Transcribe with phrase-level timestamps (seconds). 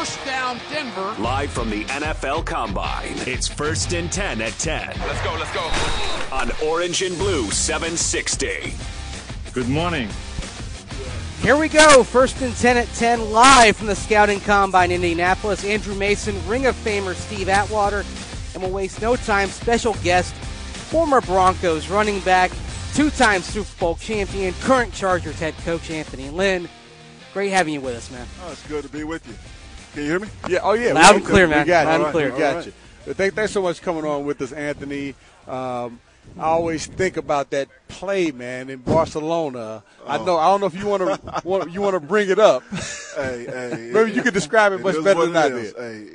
[0.00, 1.14] First down, Denver.
[1.18, 4.98] Live from the NFL Combine, it's first and 10 at 10.
[4.98, 5.70] Let's go, let's go.
[6.34, 8.72] On Orange and Blue 760.
[9.52, 10.08] Good morning.
[11.42, 12.02] Here we go.
[12.02, 15.66] First and 10 at 10, live from the Scouting Combine, in Indianapolis.
[15.66, 18.02] Andrew Mason, Ring of Famer Steve Atwater,
[18.54, 19.48] and we'll waste no time.
[19.50, 22.50] Special guest, former Broncos running back,
[22.94, 26.70] two time Super Bowl champion, current Chargers head coach Anthony Lynn.
[27.34, 28.26] Great having you with us, man.
[28.42, 29.34] Oh, it's good to be with you.
[29.92, 30.28] Can you hear me?
[30.48, 30.60] Yeah.
[30.62, 30.92] Oh, yeah.
[30.92, 31.60] Loud and clear, man.
[31.60, 32.04] We got Loud you.
[32.04, 32.32] and clear.
[32.32, 32.72] We got you.
[33.06, 35.14] But thank, thanks so much for coming on with us, Anthony.
[35.48, 36.00] Um,
[36.38, 39.82] I always think about that play, man, in Barcelona.
[40.06, 40.36] I know.
[40.36, 42.62] I don't know if you want to want you want to bring it up.
[43.16, 43.90] Hey, hey.
[43.92, 45.74] Maybe you could describe it much better than I did.
[45.76, 46.08] Hey,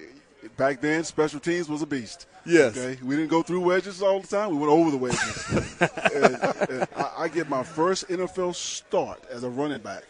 [0.57, 2.27] back then, special teams was a beast.
[2.45, 2.77] Yes.
[2.77, 4.51] Okay, we didn't go through wedges all the time.
[4.51, 5.81] We went over the wedges.
[6.13, 10.03] and, and I, I get my first NFL start as a running back,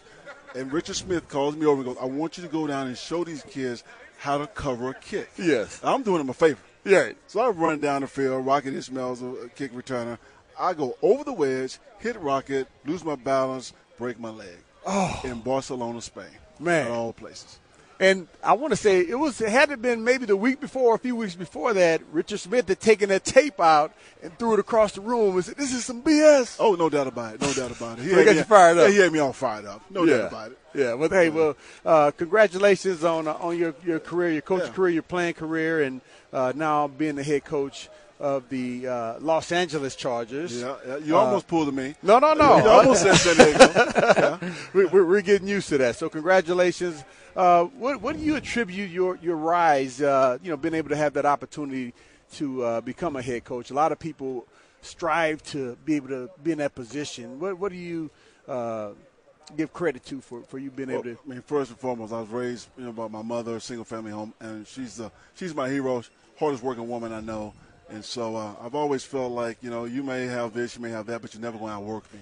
[0.55, 2.97] and Richard Smith calls me over and goes, "I want you to go down and
[2.97, 3.84] show these kids
[4.17, 5.79] how to cover a kick." Yes.
[5.84, 6.59] I'm doing them a favor.
[6.84, 7.12] Yeah.
[7.27, 8.45] So I run down the field.
[8.45, 10.17] Rocket Ismail's a kick returner.
[10.57, 14.57] I go over the wedge, hit Rocket, lose my balance, break my leg.
[14.85, 15.20] Oh.
[15.23, 16.25] In Barcelona, Spain.
[16.59, 16.90] Man.
[16.91, 17.59] All places.
[17.98, 20.91] And I want to say it was it had to been maybe the week before,
[20.91, 22.02] or a few weeks before that.
[22.12, 25.55] Richard Smith had taken that tape out and threw it across the room and said,
[25.55, 27.41] "This is some BS." Oh, no doubt about it.
[27.41, 28.04] No doubt about it.
[28.04, 28.87] He So he had got me- you fired up.
[28.87, 29.82] Yeah, he had me all fired up.
[29.90, 30.18] No yeah.
[30.18, 30.57] doubt about it.
[30.74, 34.74] Yeah, but hey, well, uh, congratulations on uh, on your, your career, your coaching Yeah.
[34.74, 36.02] career, your playing career, and
[36.34, 37.87] uh, now being the head coach
[38.20, 40.62] of the uh, Los Angeles Chargers.
[40.62, 40.98] Yeah, yeah.
[40.98, 41.96] you Uh, almost pulled me.
[42.02, 42.58] No, no, no.
[42.58, 44.40] You almost said San Diego.
[44.74, 45.96] we, we're, we're getting used to that.
[45.98, 47.04] So congratulations.
[47.36, 50.02] Uh, what, what do you attribute your your rise?
[50.02, 51.93] Uh, you know, being able to have that opportunity
[52.34, 53.70] to uh, become a head coach.
[53.71, 54.46] A lot of people
[54.82, 57.40] strive to be able to be in that position.
[57.40, 58.10] What what do you
[58.48, 58.91] uh,
[59.58, 61.20] give credit to for, for you being Well, able to?
[61.26, 64.12] I mean, first and foremost, I was raised, you know, by my mother, single family
[64.12, 66.02] home, and she's the she's my hero,
[66.40, 67.53] hardest working woman I know.
[67.90, 70.90] And so uh, I've always felt like, you know, you may have this, you may
[70.90, 72.19] have that, but you're never going to outwork me.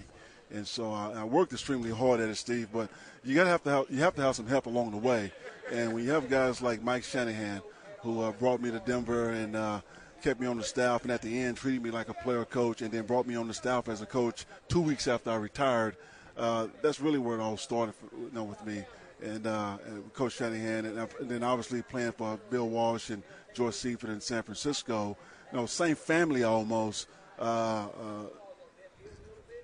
[0.52, 2.68] And so uh, I worked extremely hard at it, Steve.
[2.72, 2.90] But
[3.24, 5.32] you got to have to have, you have to have some help along the way.
[5.72, 7.62] And when you have guys like Mike Shanahan,
[8.02, 9.80] who uh, brought me to Denver and uh,
[10.22, 12.82] kept me on the staff, and at the end treated me like a player coach,
[12.82, 15.96] and then brought me on the staff as a coach two weeks after I retired.
[16.36, 18.84] Uh, that's really where it all started, for, you know, with me
[19.24, 23.24] and, uh, and Coach Shanahan, and, and then obviously playing for Bill Walsh and
[23.54, 25.16] George Seifert in San Francisco.
[25.54, 27.08] You know, same family almost.
[27.40, 27.88] Uh, uh,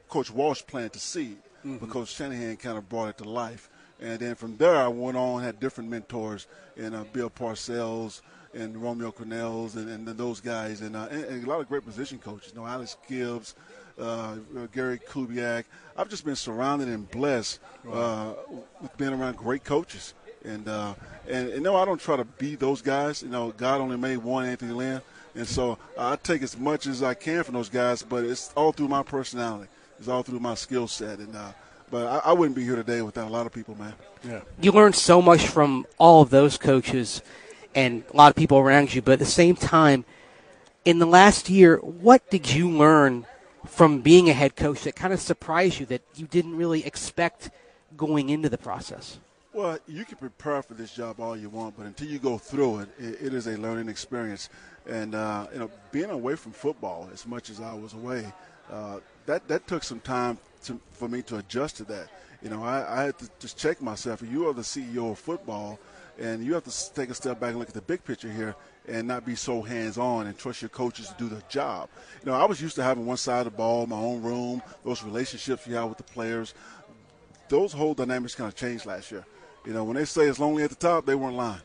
[0.07, 3.71] Coach Walsh planted the seed, but Coach Shanahan kind of brought it to life.
[3.99, 6.45] And then from there, I went on, had different mentors,
[6.77, 8.21] and uh, Bill Parcells
[8.53, 11.83] and Romeo Crennel and, and those guys, and, uh, and, and a lot of great
[11.83, 12.53] position coaches.
[12.53, 13.55] You know, Alex Gibbs,
[13.99, 14.35] uh,
[14.71, 15.65] Gary Kubiak.
[15.97, 17.59] I've just been surrounded and blessed
[17.91, 18.33] uh,
[18.79, 20.13] with being around great coaches.
[20.45, 20.93] And, uh,
[21.27, 23.21] and and no, I don't try to be those guys.
[23.21, 25.01] You know, God only made one Anthony Lynn,
[25.39, 28.03] and so I take as much as I can from those guys.
[28.03, 29.69] But it's all through my personality.
[29.97, 31.19] It's all through my skill set.
[31.19, 31.51] And uh,
[31.89, 33.93] but I, I wouldn't be here today without a lot of people, man.
[34.23, 34.41] Yeah.
[34.61, 37.21] You learn so much from all of those coaches
[37.73, 40.03] and a lot of people around you, but at the same time,
[40.83, 43.25] in the last year, what did you learn
[43.65, 47.49] from being a head coach that kind of surprised you that you didn't really expect
[47.95, 49.19] going into the process?
[49.53, 52.79] Well, you can prepare for this job all you want, but until you go through
[52.79, 54.49] it, it, it is a learning experience.
[54.89, 58.25] And uh, you know, being away from football as much as I was away,
[58.71, 62.09] uh, that that took some time to, for me to adjust to that.
[62.41, 64.21] You know, I, I had to just check myself.
[64.21, 65.77] You are the CEO of football,
[66.17, 68.55] and you have to take a step back and look at the big picture here,
[68.87, 71.89] and not be so hands-on and trust your coaches to do the job.
[72.23, 74.61] You know, I was used to having one side of the ball, my own room,
[74.83, 76.53] those relationships you have with the players.
[77.49, 79.25] Those whole dynamics kind of changed last year.
[79.65, 81.61] You know, when they say it's lonely at the top, they weren't lying.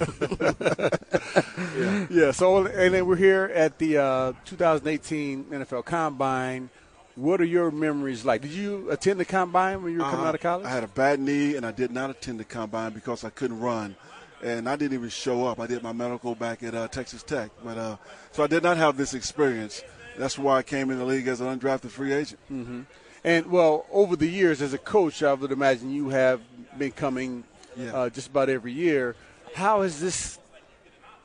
[1.76, 2.06] yeah.
[2.10, 2.30] yeah.
[2.32, 6.70] So, and then we're here at the uh, 2018 NFL Combine.
[7.16, 8.42] What are your memories like?
[8.42, 10.66] Did you attend the combine when you were coming Uh, out of college?
[10.66, 13.60] I had a bad knee, and I did not attend the combine because I couldn't
[13.60, 13.94] run,
[14.42, 15.60] and I didn't even show up.
[15.60, 17.96] I did my medical back at uh, Texas Tech, but uh,
[18.32, 19.84] so I did not have this experience.
[20.18, 22.40] That's why I came in the league as an undrafted free agent.
[22.50, 22.80] Mm-hmm.
[23.24, 26.40] And well, over the years as a coach, I would imagine you have
[26.78, 27.44] been coming
[27.76, 27.94] Yeah.
[27.94, 29.16] uh, just about every year.
[29.54, 30.38] How has this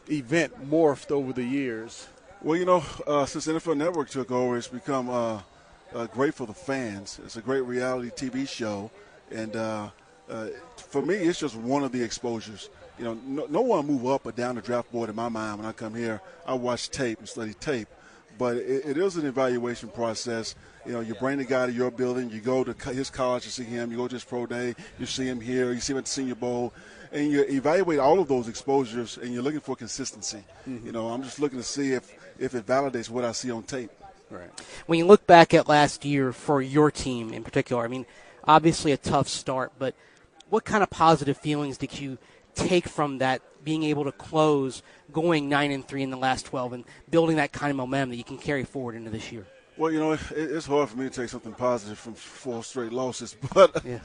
[0.09, 2.07] event morphed over the years?
[2.41, 5.41] Well, you know, uh, since NFL Network took over, it's become uh,
[5.93, 7.19] uh, great for the fans.
[7.25, 8.91] It's a great reality TV show,
[9.29, 9.89] and uh,
[10.29, 10.47] uh,
[10.77, 12.69] for me, it's just one of the exposures.
[12.97, 15.57] You know, no, no one move up or down the draft board in my mind
[15.59, 16.21] when I come here.
[16.45, 17.87] I watch tape and study tape,
[18.37, 20.55] but it, it is an evaluation process.
[20.89, 23.51] You know, you bring the guy to your building, you go to his college to
[23.51, 25.99] see him, you go to his pro day, you see him here, you see him
[25.99, 26.73] at the Senior Bowl,
[27.11, 30.43] and you evaluate all of those exposures, and you're looking for consistency.
[30.67, 30.87] Mm-hmm.
[30.87, 33.61] You know, I'm just looking to see if if it validates what I see on
[33.61, 33.91] tape.
[34.31, 34.49] Right.
[34.87, 38.07] When you look back at last year for your team in particular, I mean,
[38.45, 39.93] obviously a tough start, but
[40.49, 42.17] what kind of positive feelings did you
[42.55, 44.81] take from that being able to close
[45.11, 48.15] going 9 and 3 in the last 12 and building that kind of momentum that
[48.15, 49.45] you can carry forward into this year?
[49.79, 53.37] Well, you know, it's hard for me to take something positive from four straight losses,
[53.53, 53.99] but yeah.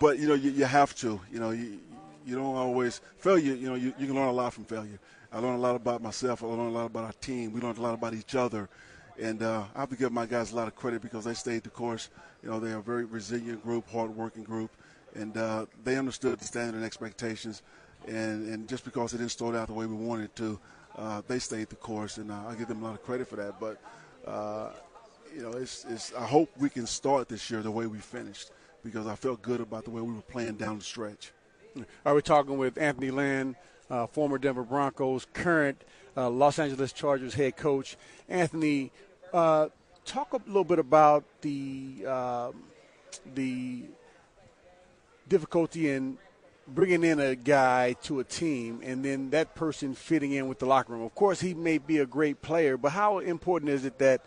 [0.00, 1.20] but you know, you, you have to.
[1.30, 1.80] You know, you
[2.24, 3.52] you don't always failure.
[3.52, 4.98] You know, you, you can learn a lot from failure.
[5.30, 6.42] I learned a lot about myself.
[6.42, 7.52] I learned a lot about our team.
[7.52, 8.70] We learned a lot about each other,
[9.20, 11.62] and uh, I have to give my guys a lot of credit because they stayed
[11.62, 12.08] the course.
[12.42, 14.70] You know, they're a very resilient group, hardworking group,
[15.14, 17.60] and uh, they understood the standard and expectations.
[18.06, 20.58] And, and just because it didn't start out the way we wanted to,
[20.96, 23.36] uh, they stayed the course, and uh, I give them a lot of credit for
[23.36, 23.60] that.
[23.60, 23.78] But
[24.26, 24.70] uh,
[25.34, 28.50] you know, it's, it's, I hope we can start this year the way we finished
[28.84, 31.32] because I felt good about the way we were playing down the stretch.
[32.04, 33.56] Are we talking with Anthony Lynn,
[33.90, 35.80] uh, former Denver Broncos, current
[36.16, 37.96] uh, Los Angeles Chargers head coach?
[38.28, 38.90] Anthony,
[39.32, 39.68] uh,
[40.04, 42.64] talk a little bit about the um,
[43.34, 43.84] the
[45.28, 46.18] difficulty in
[46.66, 50.66] bringing in a guy to a team and then that person fitting in with the
[50.66, 51.02] locker room.
[51.02, 54.22] Of course, he may be a great player, but how important is it that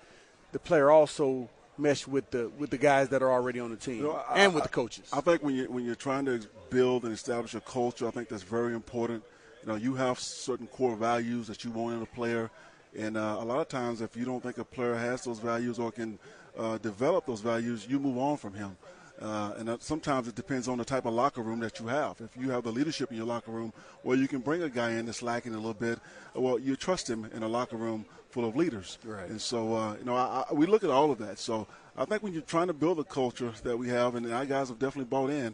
[0.51, 3.97] the player also mesh with the with the guys that are already on the team
[3.97, 5.09] you know, I, and with the coaches?
[5.11, 8.29] I think when you when you're trying to build and establish a culture, I think
[8.29, 9.23] that's very important.
[9.61, 12.49] You know, you have certain core values that you want in a player,
[12.97, 15.79] and uh, a lot of times, if you don't think a player has those values
[15.79, 16.17] or can
[16.57, 18.75] uh, develop those values, you move on from him.
[19.21, 22.19] Uh, and sometimes it depends on the type of locker room that you have.
[22.21, 23.71] If you have the leadership in your locker room,
[24.03, 25.99] well, you can bring a guy in that's lacking a little bit.
[26.33, 28.97] Well, you trust him in a locker room full of leaders.
[29.03, 29.29] Right.
[29.29, 31.39] And so, uh, you know, I, I, we look at all of that.
[31.39, 31.67] So
[31.97, 34.69] I think when you're trying to build a culture that we have, and our guys
[34.69, 35.53] have definitely bought in,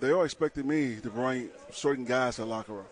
[0.00, 2.84] they are expecting me to bring certain guys to the locker room.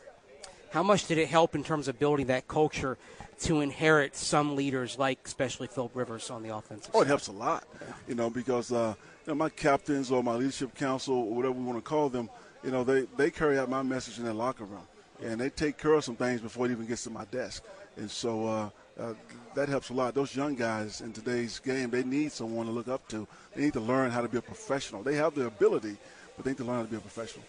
[0.71, 2.97] How much did it help in terms of building that culture
[3.41, 7.07] to inherit some leaders like especially Philip Rivers on the offensive Oh, side?
[7.07, 7.65] it helps a lot.
[7.81, 7.87] Yeah.
[8.09, 8.95] You know, because uh,
[9.27, 12.31] you know, my captains or my leadership council or whatever we want to call them,
[12.65, 14.87] you know, they, they carry out my message in their locker room.
[15.23, 17.63] And they take care of some things before it even gets to my desk.
[17.97, 19.15] And so uh, uh,
[19.55, 20.15] that helps a lot.
[20.15, 23.27] Those young guys in today's game, they need someone to look up to.
[23.55, 25.03] They need to learn how to be a professional.
[25.03, 25.97] They have the ability,
[26.37, 27.45] but they need to learn how to be a professional.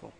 [0.00, 0.12] Cool.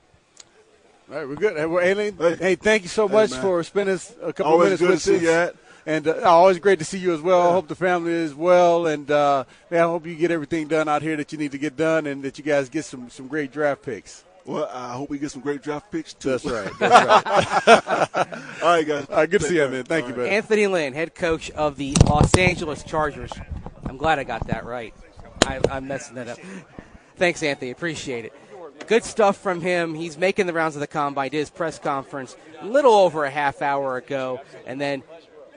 [1.11, 1.56] All right, we're good.
[1.56, 4.83] Hey, well, hey, hey thank you so much hey, for spending a couple Always minutes
[4.83, 5.09] with us.
[5.09, 5.33] Always good to see you.
[5.33, 5.56] At.
[5.85, 7.44] And uh, always great to see you as well.
[7.44, 7.53] Yeah.
[7.53, 11.17] Hope the family is well, and uh, I hope you get everything done out here
[11.17, 13.83] that you need to get done, and that you guys get some some great draft
[13.83, 14.23] picks.
[14.44, 16.31] Well, I hope we get some great draft picks too.
[16.31, 16.71] That's right.
[16.79, 18.62] That's right.
[18.62, 19.06] All right, guys.
[19.09, 19.85] All right, good Take to see you, man.
[19.85, 20.33] Thank All you, right.
[20.33, 23.33] Anthony Lynn, head coach of the Los Angeles Chargers.
[23.87, 24.94] I'm glad I got that right.
[25.47, 26.39] I, I'm messing that up.
[27.17, 27.71] Thanks, Anthony.
[27.71, 28.33] Appreciate it.
[28.87, 29.94] Good stuff from him.
[29.94, 31.31] He's making the rounds of the combine.
[31.31, 35.03] Did his press conference a little over a half hour ago, and then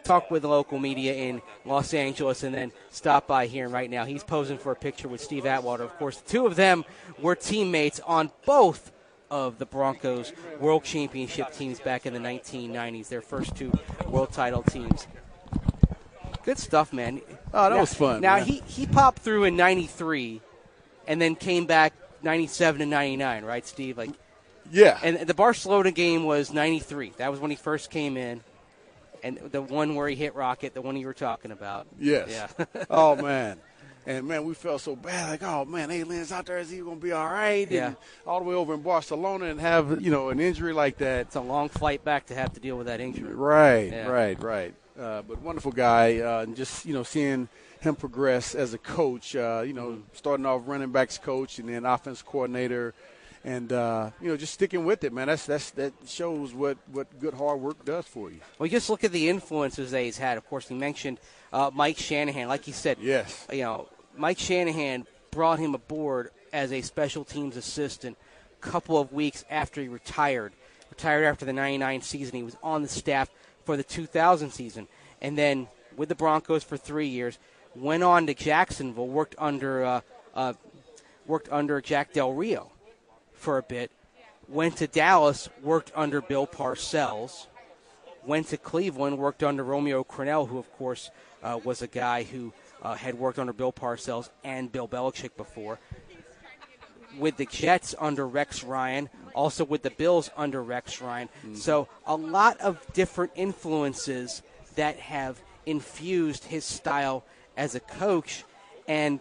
[0.05, 4.05] talk with local media in Los Angeles and then stop by here and right now.
[4.05, 5.83] He's posing for a picture with Steve Atwater.
[5.83, 6.85] Of course, the two of them
[7.19, 8.91] were teammates on both
[9.31, 13.71] of the Broncos World Championship teams back in the 1990s, their first two
[14.07, 15.07] world title teams.
[16.43, 17.21] Good stuff, man.
[17.53, 18.21] Oh, that now, was fun.
[18.21, 18.45] Now, man.
[18.45, 20.41] he, he popped through in 93
[21.07, 23.97] and then came back 97 and 99, right, Steve?
[23.97, 24.11] Like,
[24.71, 24.99] yeah.
[25.03, 27.13] And the Barcelona game was 93.
[27.17, 28.43] That was when he first came in
[29.25, 31.87] and the one where he hit Rocket, the one you were talking about.
[31.99, 32.47] Yes.
[32.59, 32.65] Yeah.
[32.89, 33.57] oh man.
[34.07, 35.31] And man, we felt so bad.
[35.31, 36.59] Like, oh man, Alien's out there.
[36.59, 37.67] Is he going to be all right?
[37.71, 37.87] Yeah.
[37.87, 37.95] And
[38.27, 41.21] all the way over in Barcelona and have you know an injury like that.
[41.21, 43.33] It's a long flight back to have to deal with that injury.
[43.33, 43.91] Right.
[43.91, 44.05] Yeah.
[44.05, 44.39] Right.
[44.39, 44.75] Right.
[44.95, 46.19] Uh, but wonderful guy.
[46.19, 49.35] Uh, and just you know seeing him progress as a coach.
[49.35, 52.93] Uh, you know, starting off running backs coach and then offense coordinator
[53.45, 55.27] and uh, you know just sticking with it, man.
[55.27, 58.39] That's that's that shows what what good hard work does for you.
[58.57, 60.37] Well, just look at the influences that he's had.
[60.37, 61.19] Of course, he mentioned
[61.53, 62.97] uh, Mike Shanahan, like he said.
[62.99, 63.47] Yes.
[63.51, 63.87] You know,
[64.17, 68.17] Mike Shanahan brought him aboard as a special teams assistant
[68.61, 70.53] a couple of weeks after he retired.
[70.89, 72.35] Retired after the '99 season.
[72.35, 73.29] He was on the staff
[73.63, 74.87] for the 2000 season,
[75.21, 77.37] and then with the Broncos for three years.
[77.75, 80.01] Went on to Jacksonville, worked under uh,
[80.33, 80.53] uh,
[81.27, 82.71] worked under Jack Del Rio
[83.45, 83.91] for a bit,
[84.47, 87.45] went to Dallas, worked under Bill Parcells,
[88.25, 91.11] went to Cleveland, worked under Romeo Crennel, who, of course,
[91.43, 95.77] uh, was a guy who uh, had worked under Bill Parcells and Bill Belichick before.
[97.19, 101.27] With the Jets under Rex Ryan, also with the Bills under Rex Ryan.
[101.27, 101.55] Mm-hmm.
[101.55, 104.41] So, a lot of different influences
[104.75, 107.23] that have infused his style
[107.55, 108.43] as a coach.
[108.87, 109.19] And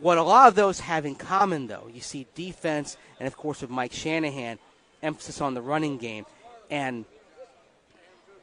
[0.00, 3.60] what a lot of those have in common, though, you see defense, and of course
[3.60, 4.58] with Mike Shanahan,
[5.02, 6.26] emphasis on the running game,
[6.70, 7.04] and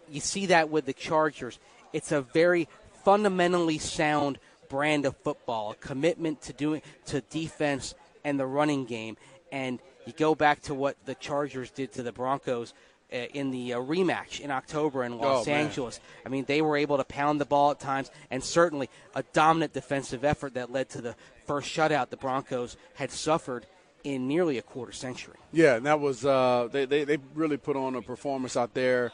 [0.09, 1.59] you see that with the Chargers.
[1.93, 2.67] It's a very
[3.03, 9.17] fundamentally sound brand of football, a commitment to doing to defense and the running game.
[9.51, 12.73] And you go back to what the Chargers did to the Broncos
[13.15, 15.99] in the uh, rematch in October in Los oh, Angeles.
[16.25, 19.73] I mean, they were able to pound the ball at times, and certainly a dominant
[19.73, 23.65] defensive effort that led to the first shutout the Broncos had suffered
[24.03, 25.35] in nearly a quarter century.
[25.51, 29.11] Yeah, and that was uh, they, they they really put on a performance out there.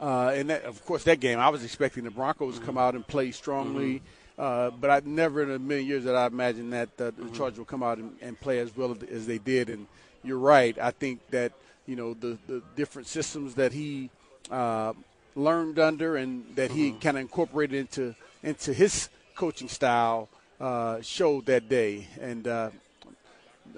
[0.00, 2.94] Uh, and that, of course, that game I was expecting the Broncos to come out
[2.94, 3.96] and play strongly.
[3.96, 4.06] Mm-hmm.
[4.38, 7.32] Uh, but I never in a million years that I imagined that uh, the mm-hmm.
[7.34, 9.68] Chargers would come out and, and, play as well as they did.
[9.68, 9.86] And
[10.24, 10.76] you're right.
[10.78, 11.52] I think that
[11.86, 14.10] you know the the different systems that he
[14.50, 14.92] uh,
[15.34, 16.78] learned under and that mm-hmm.
[16.78, 20.28] he kind of incorporated into into his coaching style
[20.60, 22.06] uh, showed that day.
[22.20, 22.70] And uh,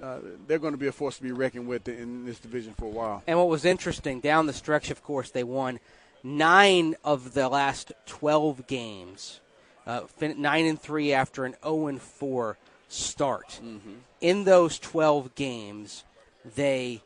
[0.02, 2.86] uh, they're going to be a force to be reckoned with in this division for
[2.86, 3.22] a while.
[3.26, 5.78] And what was interesting down the stretch, of course, they won
[6.22, 9.40] nine of the last 12 games
[9.86, 12.56] uh, nine and three after an 0 and four
[12.88, 13.60] start.
[13.62, 13.94] Mm-hmm.
[14.20, 16.04] In those 12 games,
[16.56, 17.02] they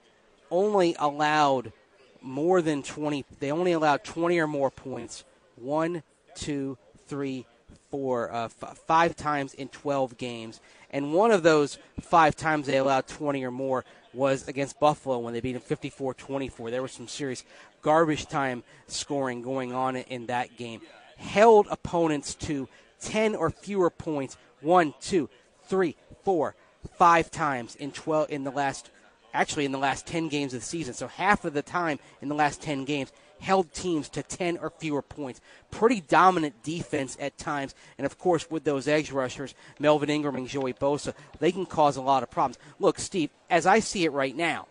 [0.51, 1.73] only allowed
[2.21, 3.25] more than 20.
[3.41, 5.25] They only allowed 20 or more points.
[5.57, 6.03] One,
[6.35, 7.47] two, three,
[7.91, 10.61] four, uh, f- five times in 12 games.
[10.91, 15.35] And one of those five times they allowed 20 or more was against Buffalo when
[15.35, 16.71] they beat them 54 24.
[16.71, 17.45] There was some serious
[17.83, 20.81] garbage time scoring going on in that game
[21.19, 22.69] held opponents to
[23.01, 25.29] 10 or fewer points one, two,
[25.65, 26.55] three, four,
[26.97, 28.91] five times in 12 in the last
[29.35, 30.95] actually in the last 10 games of the season.
[30.95, 34.71] So half of the time in the last 10 games held teams to 10 or
[34.71, 35.41] fewer points.
[35.71, 37.75] Pretty dominant defense at times.
[37.97, 41.97] And of course, with those edge rushers, Melvin Ingram and Joey Bosa, they can cause
[41.97, 42.59] a lot of problems.
[42.79, 44.67] Look, Steve, as I see it right now,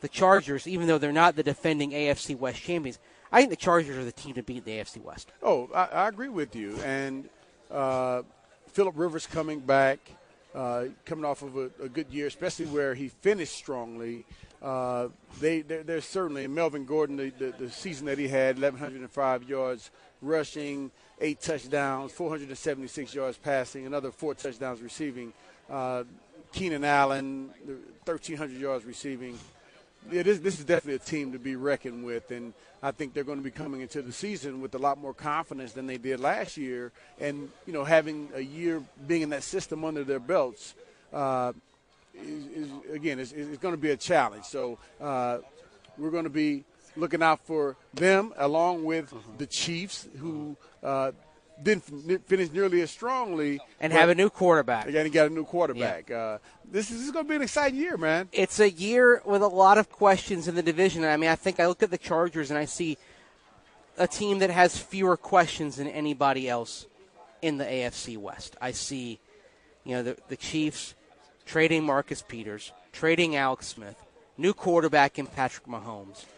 [0.00, 2.98] the Chargers, even though they're not the defending AFC West champions,
[3.32, 5.30] I think the Chargers are the team to beat in the AFC West.
[5.42, 6.78] Oh, I, I agree with you.
[6.84, 7.28] And
[7.70, 8.22] uh,
[8.68, 9.98] Philip Rivers coming back,
[10.58, 14.26] uh, coming off of a, a, good year, especially where he finished strongly.
[14.60, 15.06] Uh,
[15.40, 20.90] they there's certainly Melvin Gordon the, the, the, season that he had 1105 yards rushing,
[21.20, 25.32] eight touchdowns, 476 yards passing, another four touchdowns receiving.
[25.70, 26.02] Uh,
[26.50, 27.50] Keenan Allen,
[28.04, 29.38] 1300 yards receiving
[30.10, 33.24] it is, this is definitely a team to be reckoned with, and I think they're
[33.24, 36.20] going to be coming into the season with a lot more confidence than they did
[36.20, 36.92] last year.
[37.20, 40.74] And you know, having a year being in that system under their belts,
[41.12, 41.52] uh,
[42.14, 44.44] is, is, again, it's, is going to be a challenge.
[44.44, 45.38] So uh,
[45.96, 46.64] we're going to be
[46.96, 51.12] looking out for them along with the Chiefs, who uh,
[51.62, 53.60] didn't finish nearly as strongly.
[53.80, 54.86] And have a new quarterback.
[54.86, 56.08] Again, he got a new quarterback.
[56.08, 56.16] Yeah.
[56.16, 56.38] Uh,
[56.70, 58.28] this is, is going to be an exciting year, man.
[58.32, 61.04] It's a year with a lot of questions in the division.
[61.04, 62.98] I mean, I think I look at the Chargers and I see
[63.96, 66.86] a team that has fewer questions than anybody else
[67.42, 68.56] in the AFC West.
[68.60, 69.18] I see,
[69.84, 70.94] you know, the, the Chiefs
[71.46, 73.96] trading Marcus Peters, trading Alex Smith,
[74.36, 76.24] new quarterback in Patrick Mahomes–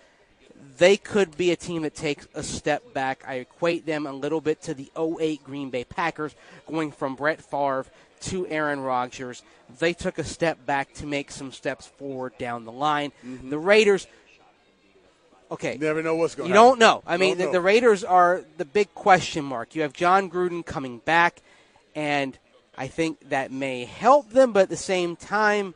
[0.78, 3.24] they could be a team that takes a step back.
[3.26, 6.34] I equate them a little bit to the 08 Green Bay Packers,
[6.66, 7.86] going from Brett Favre
[8.20, 9.42] to Aaron Rodgers.
[9.78, 13.12] They took a step back to make some steps forward down the line.
[13.24, 13.50] Mm-hmm.
[13.50, 14.06] The Raiders,
[15.50, 15.78] okay.
[15.80, 17.02] never know what's going You don't know.
[17.06, 19.74] I mean, the, the Raiders are the big question mark.
[19.74, 21.42] You have Jon Gruden coming back,
[21.94, 22.38] and
[22.76, 25.74] I think that may help them, but at the same time,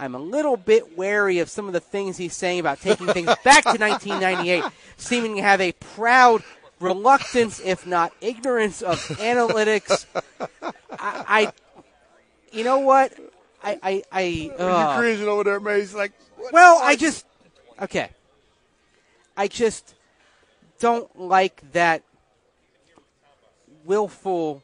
[0.00, 3.26] I'm a little bit wary of some of the things he's saying about taking things
[3.44, 4.64] back to 1998,
[4.96, 6.42] seeming to have a proud
[6.80, 10.06] reluctance, if not ignorance, of analytics.
[10.98, 11.52] I, I
[12.50, 13.12] you know what?
[13.62, 15.92] I, I, I uh, you cringing over there, Mace?
[15.92, 16.12] Like,
[16.50, 17.26] well, I just,
[17.82, 18.08] okay.
[19.36, 19.94] I just
[20.78, 22.02] don't like that
[23.84, 24.62] willful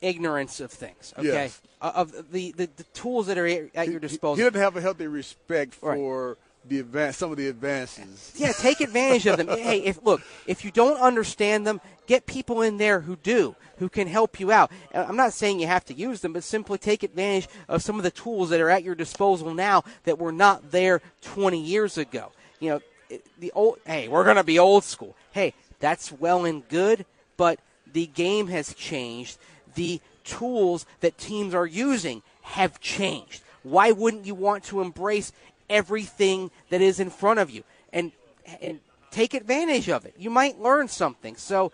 [0.00, 1.14] ignorance of things.
[1.18, 1.60] Okay, yes.
[1.80, 4.36] Uh, of the, the, the tools that are at your disposal.
[4.36, 6.28] He doesn't have a healthy respect for.
[6.28, 6.36] Right.
[6.68, 8.34] The advance, some of the advances.
[8.36, 9.48] Yeah, take advantage of them.
[9.58, 13.88] Hey, if look, if you don't understand them, get people in there who do, who
[13.88, 14.70] can help you out.
[14.94, 17.96] Uh, I'm not saying you have to use them, but simply take advantage of some
[17.96, 21.96] of the tools that are at your disposal now that were not there 20 years
[21.96, 22.30] ago.
[22.58, 23.78] You know, the old.
[23.86, 25.16] Hey, we're going to be old school.
[25.32, 27.06] Hey, that's well and good,
[27.38, 27.58] but
[27.90, 29.38] the game has changed
[29.74, 33.42] the tools that teams are using have changed.
[33.62, 35.32] Why wouldn't you want to embrace
[35.68, 37.62] everything that is in front of you
[37.92, 38.12] and
[38.60, 40.14] and take advantage of it?
[40.18, 41.36] You might learn something.
[41.36, 41.72] So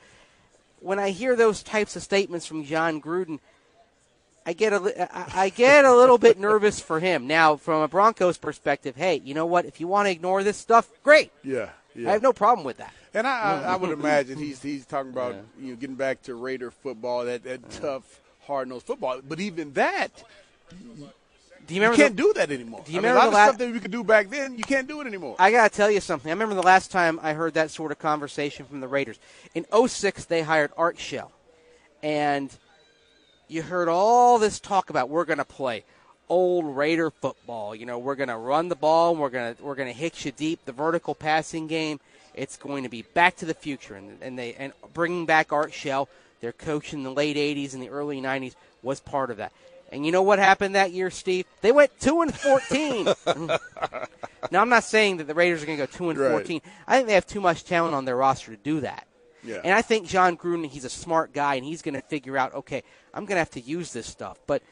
[0.80, 3.40] when I hear those types of statements from Jon Gruden,
[4.44, 7.26] I get a, I get a little bit nervous for him.
[7.26, 9.64] Now, from a Broncos perspective, hey, you know what?
[9.64, 11.32] If you want to ignore this stuff, great.
[11.42, 12.10] Yeah, yeah.
[12.10, 12.94] I have no problem with that.
[13.16, 15.40] And I, I, I would imagine he's he's talking about yeah.
[15.58, 17.80] you know getting back to Raider football, that that yeah.
[17.80, 19.20] tough, hard nosed football.
[19.26, 20.22] But even that,
[21.66, 22.82] do you, remember you can't the, do that anymore.
[22.84, 24.58] Do you I remember mean, a lot of stuff that we could do back then?
[24.58, 25.34] You can't do it anymore.
[25.38, 26.30] I gotta tell you something.
[26.30, 29.18] I remember the last time I heard that sort of conversation from the Raiders.
[29.54, 31.32] In 06, they hired Art Shell,
[32.02, 32.54] and
[33.48, 35.84] you heard all this talk about we're going to play
[36.28, 37.74] old Raider football.
[37.74, 40.26] You know, we're going to run the ball, we're going to we're going to hit
[40.26, 41.98] you deep, the vertical passing game.
[42.36, 45.72] It's going to be back to the future, and, and they and bringing back Art
[45.72, 46.08] Shell,
[46.40, 49.52] their coach in the late '80s and the early '90s, was part of that.
[49.90, 51.46] And you know what happened that year, Steve?
[51.60, 53.06] They went two and fourteen.
[54.50, 56.30] now I'm not saying that the Raiders are going to go two and right.
[56.30, 56.60] fourteen.
[56.86, 59.06] I think they have too much talent on their roster to do that.
[59.42, 59.60] Yeah.
[59.62, 62.52] And I think Jon Gruden, he's a smart guy, and he's going to figure out,
[62.52, 62.82] okay,
[63.14, 64.38] I'm going to have to use this stuff.
[64.46, 64.62] But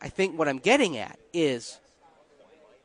[0.00, 1.78] I think what I'm getting at is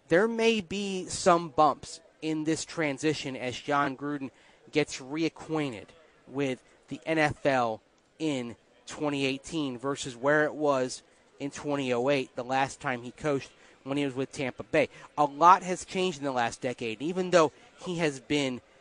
[0.10, 4.32] there may be some bumps in this transition as Jon Gruden
[4.72, 5.86] gets reacquainted
[6.28, 7.80] with the NFL
[8.20, 8.56] in
[8.88, 11.04] 2018 versus where it was
[11.40, 13.52] in 2008, the last time he coached
[13.84, 14.90] when he was with Tampa Bay.
[15.18, 17.52] A lot has changed in the last decade, even though
[17.86, 18.62] he has been–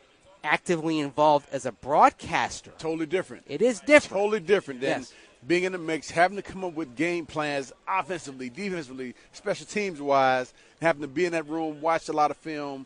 [0.45, 2.71] actively involved as a broadcaster.
[2.77, 3.43] Totally different.
[3.47, 4.21] It is different.
[4.21, 5.13] Totally different than yes.
[5.45, 9.99] being in the mix, having to come up with game plans offensively, defensively, special teams
[9.99, 12.85] wise, having to be in that room, watch a lot of film.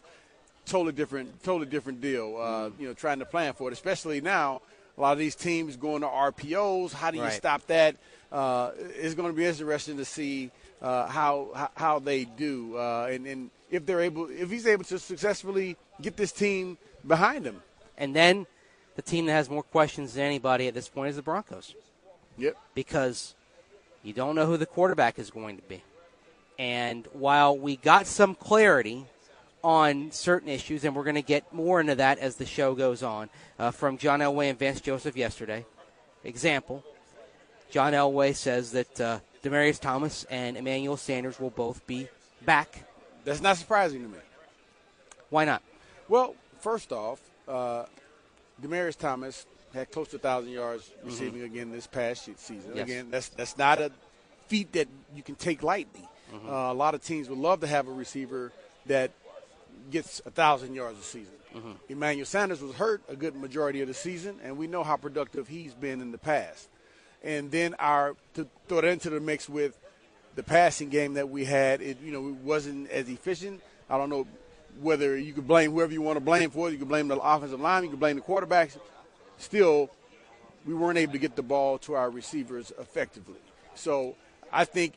[0.69, 2.37] Totally different, totally different deal.
[2.39, 4.61] Uh, you know, trying to plan for it, especially now.
[4.97, 6.93] A lot of these teams going to RPOs.
[6.93, 7.33] How do you right.
[7.33, 7.95] stop that?
[8.31, 13.25] Uh, it's going to be interesting to see uh, how how they do, uh, and,
[13.25, 17.61] and if they're able, if he's able to successfully get this team behind him.
[17.97, 18.45] And then
[18.95, 21.73] the team that has more questions than anybody at this point is the Broncos.
[22.37, 22.57] Yep.
[22.73, 23.35] Because
[24.03, 25.83] you don't know who the quarterback is going to be.
[26.57, 29.05] And while we got some clarity
[29.63, 33.03] on certain issues, and we're going to get more into that as the show goes
[33.03, 35.65] on, uh, from John Elway and Vance Joseph yesterday.
[36.23, 36.83] Example
[37.69, 42.07] John Elway says that uh, Demaryius Thomas and Emmanuel Sanders will both be
[42.43, 42.83] back.
[43.25, 44.17] That's not surprising to me.
[45.29, 45.61] Why not?
[46.07, 47.85] Well, first off, uh,
[48.61, 51.07] Demaryius Thomas had close to 1,000 yards mm-hmm.
[51.07, 51.53] receiving mm-hmm.
[51.53, 52.71] again this past season.
[52.73, 52.85] Yes.
[52.85, 53.91] Again, that's that's not a
[54.47, 56.07] feat that you can take lightly.
[56.33, 56.49] Mm-hmm.
[56.49, 58.51] Uh, a lot of teams would love to have a receiver
[58.87, 59.11] that
[59.91, 61.33] gets a 1,000 yards a season.
[61.55, 61.71] Mm-hmm.
[61.89, 65.47] Emmanuel Sanders was hurt a good majority of the season, and we know how productive
[65.47, 66.69] he's been in the past.
[67.23, 69.77] And then our to throw that into the mix with
[70.35, 73.61] the passing game that we had, it you know it wasn't as efficient.
[73.89, 74.27] I don't know
[74.79, 76.71] whether you can blame whoever you want to blame for it.
[76.71, 77.83] You can blame the offensive line.
[77.83, 78.77] You can blame the quarterbacks.
[79.37, 79.89] Still,
[80.65, 83.39] we weren't able to get the ball to our receivers effectively.
[83.75, 84.15] So
[84.51, 84.93] I think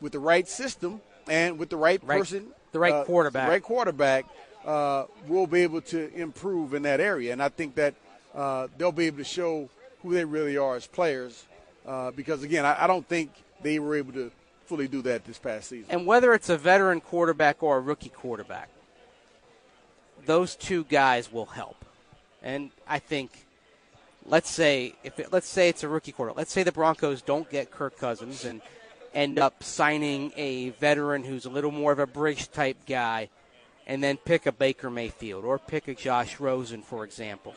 [0.00, 3.50] with the right system and with the right, right person, the right uh, quarterback, the
[3.50, 4.26] right quarterback,
[4.64, 7.32] uh, we'll be able to improve in that area.
[7.32, 7.94] And I think that
[8.34, 9.68] uh, they'll be able to show
[10.02, 11.44] who they really are as players.
[11.86, 13.30] Uh, because again, I, I don't think
[13.62, 14.30] they were able to
[14.66, 15.86] fully do that this past season.
[15.90, 18.68] And whether it's a veteran quarterback or a rookie quarterback,
[20.24, 21.84] those two guys will help.
[22.42, 23.46] And I think,
[24.24, 26.32] let's say if it, let's say it's a rookie quarter.
[26.36, 28.60] Let's say the Broncos don't get Kirk Cousins and
[29.14, 33.28] end up signing a veteran who's a little more of a bridge type guy,
[33.86, 37.54] and then pick a Baker Mayfield or pick a Josh Rosen, for example.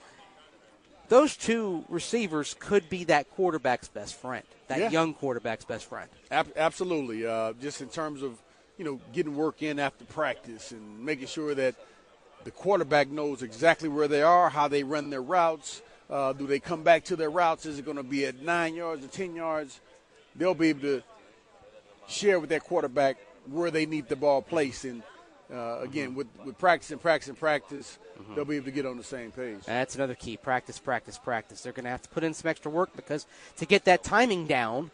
[1.08, 4.90] Those two receivers could be that quarterback's best friend, that yeah.
[4.90, 6.10] young quarterback's best friend.
[6.32, 7.26] Ab- absolutely.
[7.26, 8.40] Uh, just in terms of
[8.78, 11.76] you know getting work in after practice and making sure that
[12.44, 15.82] the quarterback knows exactly where they are, how they run their routes.
[16.10, 17.66] Uh, do they come back to their routes?
[17.66, 19.80] Is it going to be at nine yards or 10 yards?
[20.36, 21.04] They'll be able to
[22.08, 23.18] share with their quarterback
[23.50, 24.86] where they need the ball placed.
[24.86, 25.04] And
[25.54, 26.18] uh, again, mm-hmm.
[26.18, 28.36] with, with practice and practice and practice, mm-hmm.
[28.36, 29.60] they'll be able to get on the same page.
[29.66, 31.62] That's another key practice, practice, practice.
[31.62, 33.26] They're going to have to put in some extra work because
[33.58, 34.92] to get that timing down,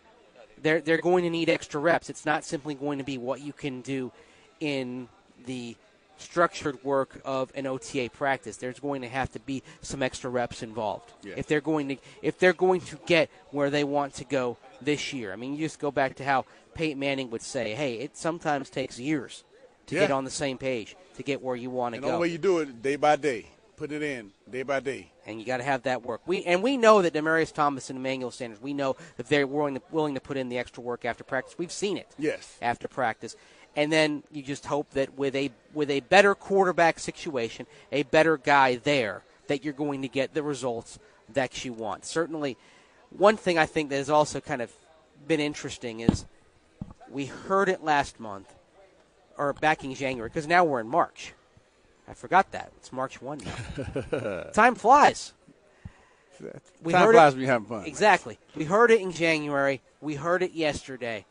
[0.62, 2.10] they're, they're going to need extra reps.
[2.10, 4.12] It's not simply going to be what you can do
[4.60, 5.08] in
[5.45, 5.76] the
[6.21, 8.57] structured work of an OTA practice.
[8.57, 11.34] There's going to have to be some extra reps involved yeah.
[11.38, 15.13] if they're going to if they're going to get where they want to go this
[15.13, 15.34] year.
[15.34, 18.69] I mean, you just go back to how Peyton Manning would say, "Hey, it sometimes
[18.69, 19.43] takes years
[19.88, 20.01] to yeah.
[20.01, 22.27] get on the same page to get where you want to go." And the way
[22.27, 23.47] you do it, day by day,
[23.81, 25.12] put it in day by day.
[25.25, 26.21] And you got to have that work.
[26.27, 28.62] We and we know that Demaryius Thomas and Emmanuel Sanders.
[28.62, 31.55] We know that they're willing to, willing to put in the extra work after practice.
[31.57, 32.07] We've seen it.
[32.17, 32.57] Yes.
[32.62, 33.36] After practice,
[33.75, 38.38] and then you just hope that with a with a better quarterback situation, a better
[38.38, 42.05] guy there, that you're going to get the results that you want.
[42.05, 42.57] Certainly,
[43.10, 44.71] one thing I think that has also kind of
[45.27, 46.25] been interesting is
[47.10, 48.53] we heard it last month
[49.38, 51.34] or back in January because now we're in March.
[52.07, 52.71] I forgot that.
[52.77, 53.41] It's March 1
[54.12, 54.43] now.
[54.53, 55.34] Time flies.
[56.81, 57.86] We Time flies it, when you're having fun.
[57.86, 58.39] Exactly.
[58.55, 59.81] We heard it in January.
[60.01, 61.25] We heard it yesterday.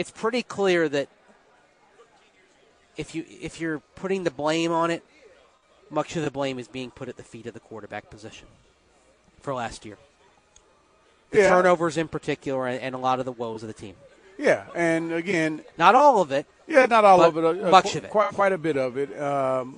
[0.00, 1.10] It's pretty clear that
[2.96, 5.04] if you if you're putting the blame on it,
[5.90, 8.48] much of the blame is being put at the feet of the quarterback position
[9.42, 9.98] for last year.
[11.32, 11.50] The yeah.
[11.50, 13.94] turnovers in particular and, and a lot of the woes of the team.
[14.38, 16.46] Yeah, and again, not all of it.
[16.66, 17.44] Yeah, not all of it.
[17.44, 18.10] Uh, much qu- of it.
[18.10, 19.20] Quite, quite a bit of it.
[19.20, 19.76] Um,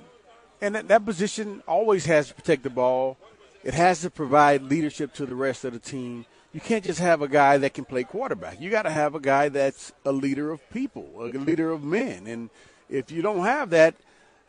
[0.61, 3.17] and that, that position always has to protect the ball.
[3.61, 6.25] It has to provide leadership to the rest of the team.
[6.53, 8.61] You can't just have a guy that can play quarterback.
[8.61, 12.27] You got to have a guy that's a leader of people, a leader of men.
[12.27, 12.49] And
[12.89, 13.95] if you don't have that,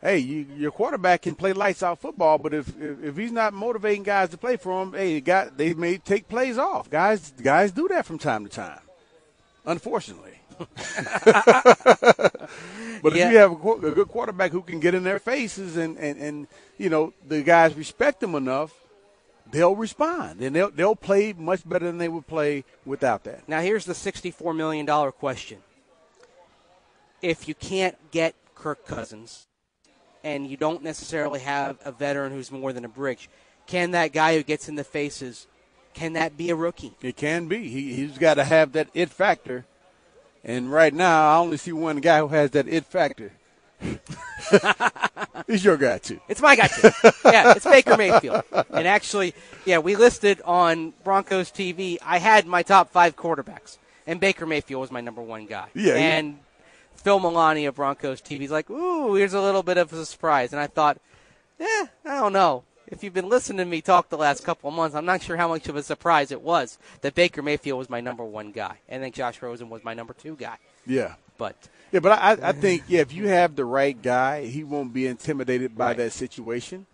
[0.01, 3.53] hey, you, your quarterback can play lights out football, but if, if, if he's not
[3.53, 6.89] motivating guys to play for him, hey, guy, they may take plays off.
[6.89, 8.79] Guys, guys do that from time to time
[9.65, 10.39] unfortunately.
[10.57, 10.71] but
[13.13, 13.27] yeah.
[13.27, 16.17] if you have a, a, good quarterback who can get in their faces and, and,
[16.17, 18.71] and you know the guys respect them enough,
[19.55, 23.47] they'll respond and they'll they'll play much better than they would play without that.
[23.47, 25.59] Now here's the sixty-four million dollar question:
[27.21, 29.47] If you can't get Kirk Cousins,
[30.23, 33.29] and you don't necessarily have a veteran who's more than a bridge,
[33.65, 35.47] can that guy who gets in the faces
[35.95, 36.93] can that be a rookie?
[37.01, 37.69] It can be.
[37.69, 39.65] He, he's got to have that it factor.
[40.43, 43.31] And right now, I only see one guy who has that it factor.
[45.47, 46.19] He's your guy too.
[46.27, 46.89] It's my guy too.
[47.25, 48.43] Yeah, it's Baker Mayfield.
[48.69, 49.33] And actually,
[49.65, 51.97] yeah, we listed on Broncos TV.
[52.03, 55.67] I had my top five quarterbacks, and Baker Mayfield was my number one guy.
[55.73, 55.95] Yeah.
[55.95, 56.37] And yeah.
[56.95, 60.53] Phil Milani of Broncos TV is like, "Ooh, here's a little bit of a surprise."
[60.53, 60.97] And I thought,
[61.59, 64.75] "Yeah, I don't know if you've been listening to me talk the last couple of
[64.75, 67.89] months, I'm not sure how much of a surprise it was that Baker Mayfield was
[67.89, 70.57] my number one guy, and then Josh Rosen was my number two guy.
[70.85, 71.55] Yeah, but
[71.91, 75.07] yeah, but I, I think yeah, if you have the right guy, he won't be
[75.07, 75.97] intimidated by right.
[75.97, 76.85] that situation.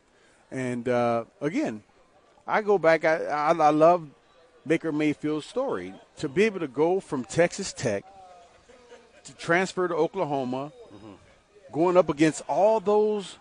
[0.51, 1.83] And uh, again,
[2.45, 3.05] I go back.
[3.05, 4.07] I, I, I love
[4.65, 8.05] Baker Mayfield's story to be able to go from Texas Tech
[9.23, 11.13] to transfer to Oklahoma, mm-hmm.
[11.71, 13.37] going up against all those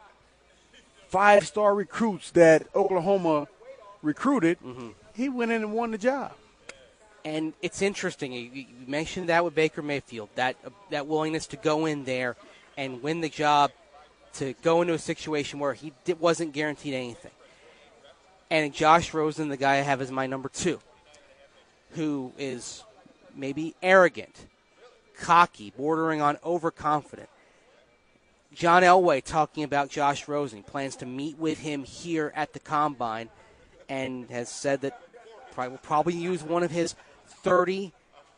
[1.08, 3.48] five star recruits that Oklahoma
[4.02, 4.88] recruited, mm-hmm.
[5.14, 6.32] he went in and won the job.
[7.24, 8.32] And it's interesting.
[8.32, 12.36] You mentioned that with Baker Mayfield, that uh, that willingness to go in there
[12.78, 13.72] and win the job,
[14.34, 17.32] to go into a situation where he wasn't guaranteed anything.
[18.50, 20.80] And Josh Rosen, the guy I have as my number two,
[21.90, 22.84] who is
[23.36, 24.46] maybe arrogant,
[25.18, 27.28] cocky, bordering on overconfident.
[28.52, 30.58] John Elway talking about Josh Rosen.
[30.58, 33.28] He plans to meet with him here at the combine
[33.88, 35.00] and has said that
[35.52, 36.94] probably will probably use one of his
[37.30, 37.92] 30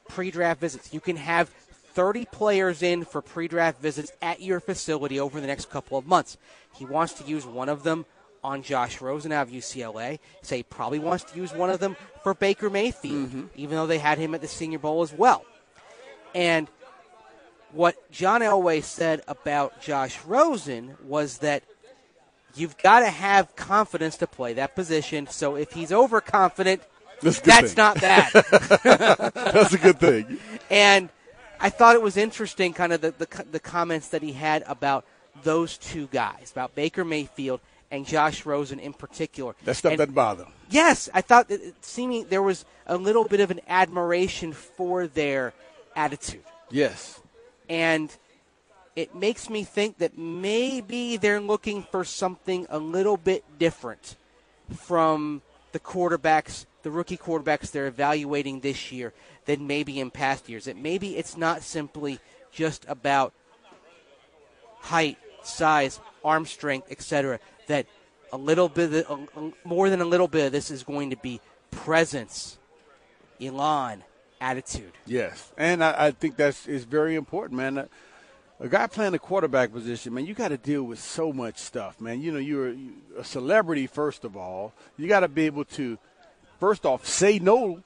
[0.08, 0.92] pre-draft visits.
[0.92, 5.70] You can have 30 players in for pre-draft visits at your facility over the next
[5.70, 6.36] couple of months.
[6.74, 8.06] He wants to use one of them
[8.44, 10.18] on Josh Rosen out of UCLA.
[10.42, 13.46] Say he probably wants to use one of them for Baker Mayfield, mm-hmm.
[13.56, 15.44] even though they had him at the Senior Bowl as well.
[16.34, 16.68] And–
[17.72, 21.62] what John Elway said about Josh Rosen was that
[22.54, 25.26] you've got to have confidence to play that position.
[25.26, 26.82] So if he's overconfident,
[27.22, 28.32] that's, that's not bad.
[28.82, 30.38] that's a good thing.
[30.70, 31.08] And
[31.60, 35.04] I thought it was interesting, kind of the, the, the comments that he had about
[35.42, 39.54] those two guys, about Baker Mayfield and Josh Rosen in particular.
[39.64, 40.46] That stuff and, doesn't bother.
[40.70, 45.06] Yes, I thought that it seeming there was a little bit of an admiration for
[45.06, 45.52] their
[45.94, 46.42] attitude.
[46.70, 47.20] Yes.
[47.68, 48.14] And
[48.96, 54.16] it makes me think that maybe they're looking for something a little bit different
[54.74, 59.12] from the quarterbacks, the rookie quarterbacks they're evaluating this year
[59.44, 60.64] than maybe in past years.
[60.64, 62.18] That maybe it's not simply
[62.50, 63.32] just about
[64.80, 67.40] height, size, arm strength, etc.
[67.68, 67.86] That
[68.32, 69.06] a little bit,
[69.64, 71.40] more than a little bit of this is going to be
[71.70, 72.58] presence,
[73.40, 74.02] elan,
[74.40, 74.92] attitude.
[75.06, 77.88] Yes, and I, I think that's is very important, man.
[78.60, 82.00] A guy playing the quarterback position, man, you got to deal with so much stuff,
[82.00, 82.22] man.
[82.22, 82.74] You know, you're
[83.18, 84.72] a celebrity first of all.
[84.96, 85.98] You got to be able to,
[86.62, 87.82] first off, say no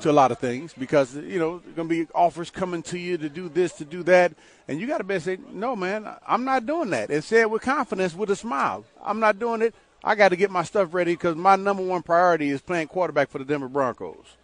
[0.00, 3.18] to a lot of things because you know going to be offers coming to you
[3.18, 4.32] to do this, to do that,
[4.66, 7.50] and you got to be say, "No, man, I'm not doing that," and say it
[7.50, 8.86] with confidence, with a smile.
[9.04, 9.74] I'm not doing it.
[10.02, 13.28] I got to get my stuff ready because my number one priority is playing quarterback
[13.28, 14.38] for the Denver Broncos.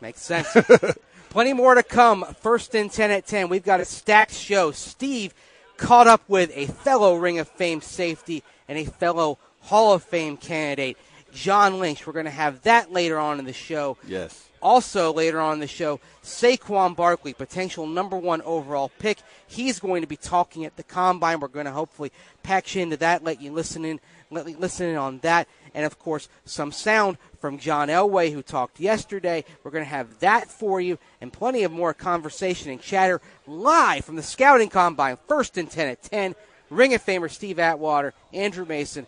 [0.00, 0.48] Makes sense.
[1.28, 2.24] Plenty more to come.
[2.40, 3.50] First and 10 at 10.
[3.50, 4.72] We've got a stacked show.
[4.72, 5.34] Steve
[5.76, 10.38] caught up with a fellow Ring of Fame safety and a fellow Hall of Fame
[10.38, 10.96] candidate
[11.32, 12.06] John Lynch.
[12.06, 13.96] We're going to have that later on in the show.
[14.06, 14.48] Yes.
[14.62, 19.18] Also, later on in the show, Saquon Barkley, potential number one overall pick.
[19.46, 21.40] He's going to be talking at the combine.
[21.40, 22.12] We're going to hopefully
[22.42, 25.86] pack you into that, let you listen in, let you listen in on that, and
[25.86, 29.44] of course, some sound from John Elway, who talked yesterday.
[29.64, 34.04] We're going to have that for you, and plenty of more conversation and chatter live
[34.04, 35.16] from the scouting combine.
[35.26, 36.34] First and ten at ten.
[36.68, 39.06] Ring of Famer Steve Atwater, Andrew Mason,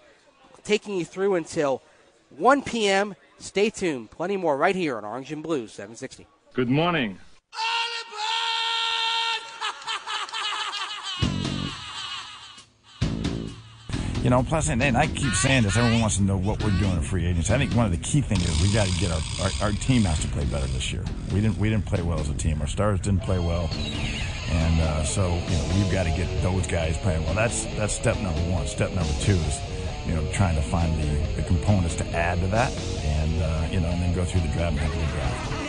[0.65, 1.83] taking you through until
[2.39, 3.15] 1 p.m.
[3.39, 4.11] Stay tuned.
[4.11, 6.27] Plenty more right here on Orange and Blue 760.
[6.55, 7.19] Good morning.
[14.23, 16.71] You know, plus, and, and I keep saying this, everyone wants to know what we're
[16.79, 17.53] doing in free agency.
[17.53, 19.73] I think one of the key things is we got to get our, our, our
[19.73, 21.05] team has to play better this year.
[21.33, 22.61] We didn't we didn't play well as a team.
[22.61, 23.69] Our stars didn't play well,
[24.51, 27.35] and uh, so you know we've got to get those guys playing well.
[27.35, 28.69] That's that's step number one.
[28.69, 29.59] Step number two is
[30.07, 32.73] you know trying to find the, the components to add to that,
[33.05, 35.63] and uh, you know, and then go through the draft and have a draft.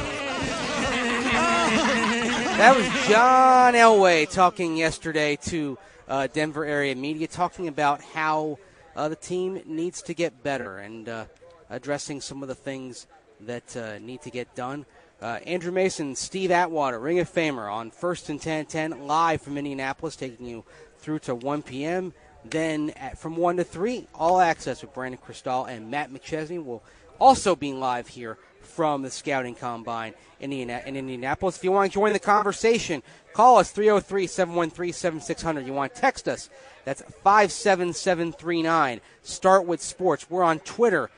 [2.57, 8.59] That was John Elway talking yesterday to uh, Denver area media, talking about how
[8.95, 11.25] uh, the team needs to get better and uh,
[11.69, 13.07] addressing some of the things
[13.41, 14.85] that uh, need to get done.
[15.21, 19.57] Uh, Andrew Mason, Steve Atwater, Ring of Famer on First and 10 10 live from
[19.57, 20.63] Indianapolis, taking you
[20.97, 22.13] through to 1 p.m.
[22.45, 26.83] Then at, from 1 to 3, all access with Brandon Krisztal and Matt McChesney will
[27.19, 31.57] also be live here from the Scouting Combine in Indianapolis.
[31.57, 33.03] If you want to join the conversation,
[33.33, 35.65] call us 303 713 7600.
[35.65, 36.49] You want to text us,
[36.85, 39.01] that's 57739.
[39.21, 40.29] Start with sports.
[40.29, 41.09] We're on Twitter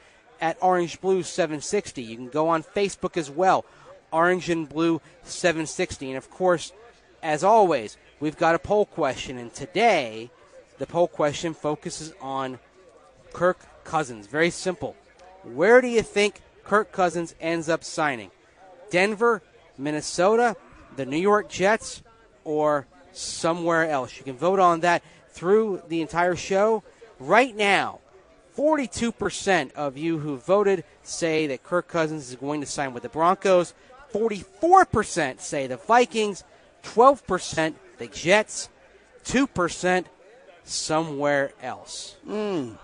[0.42, 2.02] at Orange Blue 760.
[2.02, 3.66] You can go on Facebook as well,
[4.12, 6.10] Orange and Blue 760.
[6.10, 6.72] And of course,
[7.24, 9.38] as always, we've got a poll question.
[9.38, 10.30] And today,
[10.78, 12.60] the poll question focuses on
[13.34, 14.28] Kirk Cousins.
[14.28, 14.96] Very simple.
[15.44, 18.32] Where do you think Kirk Cousins ends up signing?
[18.90, 19.42] Denver,
[19.78, 20.56] Minnesota,
[20.96, 22.02] the New York Jets,
[22.44, 24.18] or somewhere else?
[24.18, 26.84] You can vote on that through the entire show.
[27.20, 28.00] Right now,
[28.58, 33.10] 42% of you who voted say that Kirk Cousins is going to sign with the
[33.10, 33.74] Broncos.
[34.14, 36.44] 44% say the Vikings.
[36.84, 38.70] 12% the Jets.
[39.26, 40.06] 2%
[40.66, 42.16] somewhere else.
[42.28, 42.78] Mm.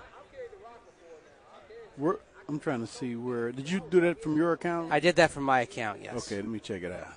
[1.98, 2.18] We're,
[2.48, 3.52] I'm trying to see where.
[3.52, 4.92] Did you do that from your account?
[4.92, 6.26] I did that from my account, yes.
[6.26, 7.08] Okay, let me check it out.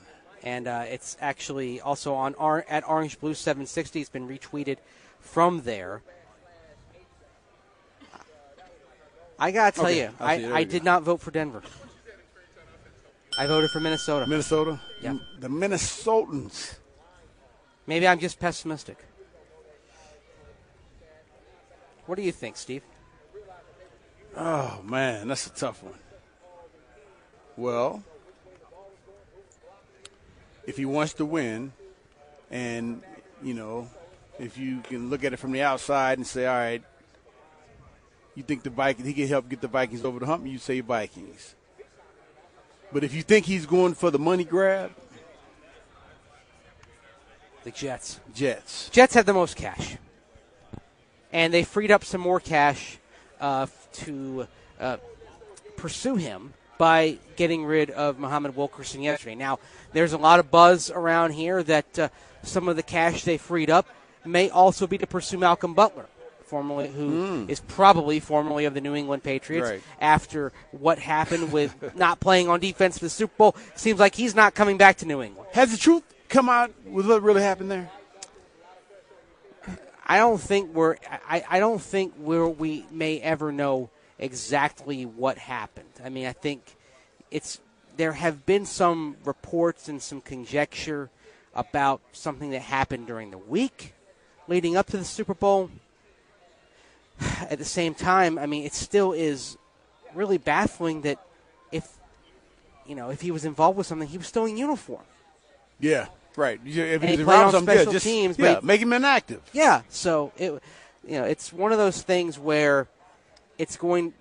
[0.42, 4.00] And uh, it's actually also on our, at Orange Blue 760.
[4.00, 4.79] It's been retweeted
[5.20, 6.03] from there.
[9.38, 10.44] I gotta tell Okay, you, I see.
[10.44, 10.85] I, There I we did go.
[10.85, 11.62] not vote for Denver.
[13.37, 14.27] I voted for Minnesota.
[14.29, 14.81] Minnesota?
[15.03, 15.16] Yeah.
[15.40, 16.77] The Minnesotans.
[17.87, 18.98] Maybe I'm just pessimistic.
[22.07, 22.83] What do you think, Steve?
[24.37, 25.95] Oh, man, that's a tough one.
[27.57, 28.03] Well,
[30.67, 31.73] if he wants to win,
[32.51, 33.03] and,
[33.43, 33.88] you know,
[34.38, 36.83] if you can look at it from the outside and say, all right,
[38.35, 40.81] you think the Vikings, he can help get the Vikings over the hump, you say
[40.81, 41.55] Vikings.
[42.93, 44.90] But if you think he's going for the money grab,
[47.64, 48.21] The Jets.
[48.35, 48.90] Jets.
[48.90, 49.97] Jets have the most cash,
[51.35, 52.97] and they freed up some more cash
[53.40, 54.47] uh, to
[54.81, 54.97] uh,
[55.77, 59.35] pursue him by getting rid of Muhammad Wilkerson yesterday.
[59.35, 59.59] Now,
[59.92, 62.09] there's a lot of buzz around here that uh,
[62.44, 63.87] some of the cash they freed up
[64.25, 66.07] may also be to pursue Malcolm Butler,
[66.44, 69.70] formerly who is probably formerly of the New England Patriots.
[69.70, 69.83] Right.
[70.01, 74.37] After what happened with not playing on defense for the Super Bowl, seems like he's
[74.37, 75.49] not coming back to New England.
[75.53, 77.90] Has the truth come out with what really happened there?
[80.07, 80.97] I don't think we're.
[81.29, 85.88] I, I don't think we're, we may ever know exactly what happened.
[86.05, 86.77] I mean, I think
[87.31, 87.61] it's
[87.97, 91.11] there have been some reports and some conjecture
[91.55, 93.95] about something that happened during the week
[94.49, 95.71] leading up to the Super Bowl.
[97.49, 99.57] At the same time, I mean, it still is
[100.14, 101.19] really baffling that
[101.73, 101.99] if
[102.87, 105.05] you know if he was involved with something, he was still in uniform.
[105.81, 106.61] Yeah, right.
[106.64, 109.42] If he's he around something good, special just teams, yeah, but- make him inactive.
[109.53, 110.53] Yeah, so it,
[111.07, 112.88] you know, it's one of those things where
[113.59, 114.14] it's going.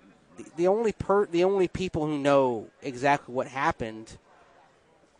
[0.56, 4.16] the- only per, the only people who know exactly what happened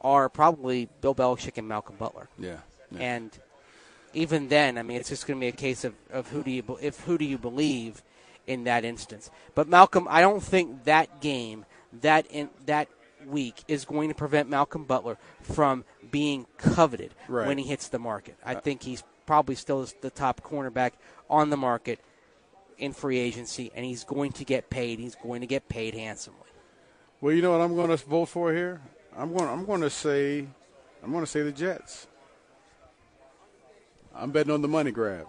[0.01, 2.29] are probably Bill Belichick and Malcolm Butler.
[2.39, 2.59] Yeah.
[2.99, 3.31] And
[4.13, 6.51] even then, I mean, it's just going to be a case of, of who do
[6.51, 8.03] you be- if who do you believe
[8.47, 9.31] in that instance.
[9.55, 11.65] But Malcolm, I don't think that game
[12.03, 12.89] that in that
[13.27, 17.47] week is going to prevent Malcolm Butler from being coveted Right.
[17.47, 18.37] when he hits the market.
[18.45, 20.93] I uh, think he's probably still the top cornerback
[21.31, 21.99] on the market
[22.79, 24.99] in free agency, and he's going to get paid.
[24.99, 26.41] He's going to get paid handsomely.
[27.21, 28.81] Well, you know what I'm going to vote for here.
[29.17, 29.49] I'm going.
[29.49, 30.47] I'm going to say.
[31.03, 32.07] I'm going to say the Jets.
[34.15, 35.27] I'm betting on the money grab.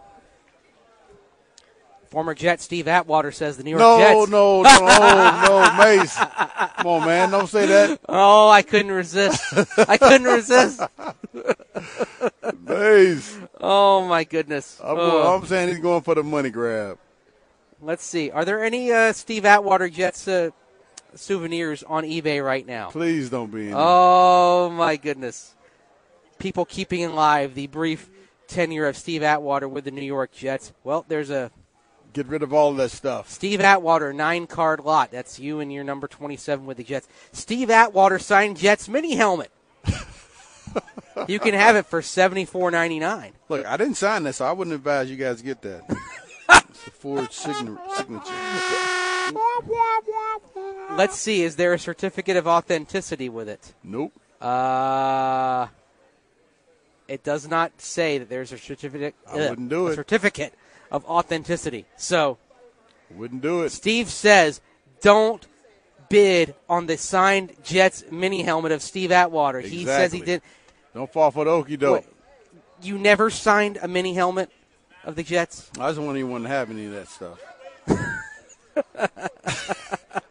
[2.10, 4.32] Former Jet Steve Atwater says the New York No, Jets.
[4.32, 5.46] no, no, no,
[5.78, 6.16] no, Mace.
[6.16, 7.32] Come on, man.
[7.32, 8.00] Don't say that.
[8.08, 9.42] Oh, I couldn't resist.
[9.78, 10.82] I couldn't resist.
[12.68, 13.38] Mace.
[13.60, 14.80] Oh my goodness.
[14.84, 15.36] I'm, Oh.
[15.36, 16.98] I'm saying he's going for the money grab.
[17.82, 18.32] Let's see.
[18.32, 20.52] Are there any uh, Steve Atwater Jets uh,
[21.16, 22.90] souvenirs on eBay right now?
[22.90, 23.74] Please don't be in.
[23.76, 25.54] Oh my goodness.
[26.40, 28.10] People keeping alive the brief
[28.48, 30.74] tenure of Steve Atwater with the New York Jets.
[30.84, 31.52] Well, there's a
[32.16, 33.30] Get rid of all of that stuff.
[33.30, 35.12] Steve Atwater nine card lot.
[35.12, 37.10] That's you and your number 27 with the Jets.
[37.34, 39.52] Steve Atwater signed Jets mini helmet.
[41.28, 43.32] you can have it for 74.99.
[43.50, 45.84] Look, I didn't sign that, so I wouldn't advise you guys get that.
[46.50, 48.32] it's a forged sign- signature.
[50.96, 51.44] Let's see.
[51.44, 53.74] Is there a certificate of authenticity with it?
[53.84, 54.14] Nope.
[54.40, 55.68] Uh,
[57.10, 59.16] it does not say that there's a certificate.
[59.30, 59.96] I wouldn't do a it.
[59.96, 60.54] certificate
[60.96, 61.86] of authenticity.
[61.98, 62.38] So
[63.12, 63.72] Wouldn't do it.
[63.72, 64.62] Steve says,
[65.02, 65.46] don't
[66.08, 69.60] bid on the signed Jets mini helmet of Steve Atwater.
[69.60, 70.42] He says he did.
[70.94, 72.06] Don't fall for the okey doke.
[72.82, 74.50] You never signed a mini helmet
[75.04, 75.70] of the Jets.
[75.78, 77.40] I just want anyone to have any of that stuff.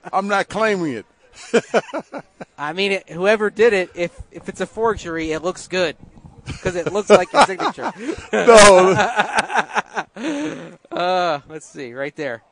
[0.12, 1.06] I'm not claiming it.
[2.58, 5.96] I mean, it, whoever did it, if if it's a forgery, it looks good
[6.46, 7.92] because it looks like your signature.
[8.32, 8.94] No.
[10.90, 12.42] Uh, let's see, right there.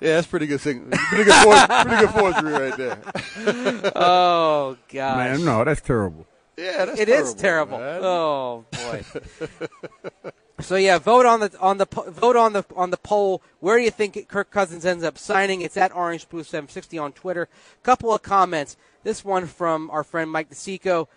[0.00, 0.60] yeah, that's pretty good.
[0.60, 1.34] Sign- pretty good.
[1.34, 2.98] For- pretty good forgery right there.
[3.94, 6.26] Oh gosh, Man, no, that's terrible.
[6.56, 7.78] Yeah, that's It is terrible.
[7.78, 8.00] man.
[8.02, 9.04] Oh boy.
[10.60, 13.42] so yeah, vote on the on the po- vote on the on the poll.
[13.60, 15.60] Where do you think Kirk Cousins ends up signing?
[15.62, 17.48] It's at Orange Blue 760 on Twitter.
[17.82, 18.76] Couple of comments.
[19.04, 21.08] This one from our friend Mike DeSico.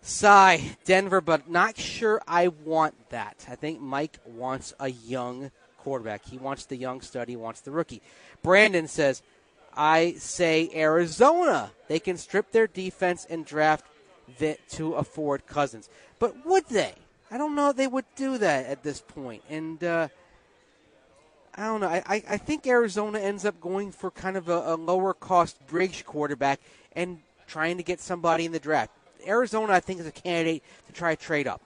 [0.00, 3.46] Sigh, Denver, but not sure I want that.
[3.48, 6.24] I think Mike wants a young quarterback.
[6.24, 7.28] He wants the young stud.
[7.28, 8.02] He wants the rookie.
[8.42, 9.22] Brandon says,
[9.76, 11.72] I say Arizona.
[11.88, 13.84] They can strip their defense and draft
[14.38, 15.88] that to afford Cousins.
[16.18, 16.94] But would they?
[17.30, 19.42] I don't know they would do that at this point.
[19.50, 20.08] And uh,
[21.54, 21.88] I don't know.
[21.88, 25.64] I, I, I think Arizona ends up going for kind of a, a lower cost
[25.66, 26.60] bridge quarterback
[26.92, 28.90] and trying to get somebody in the draft.
[29.26, 31.60] Arizona, I think, is a candidate to try to trade up.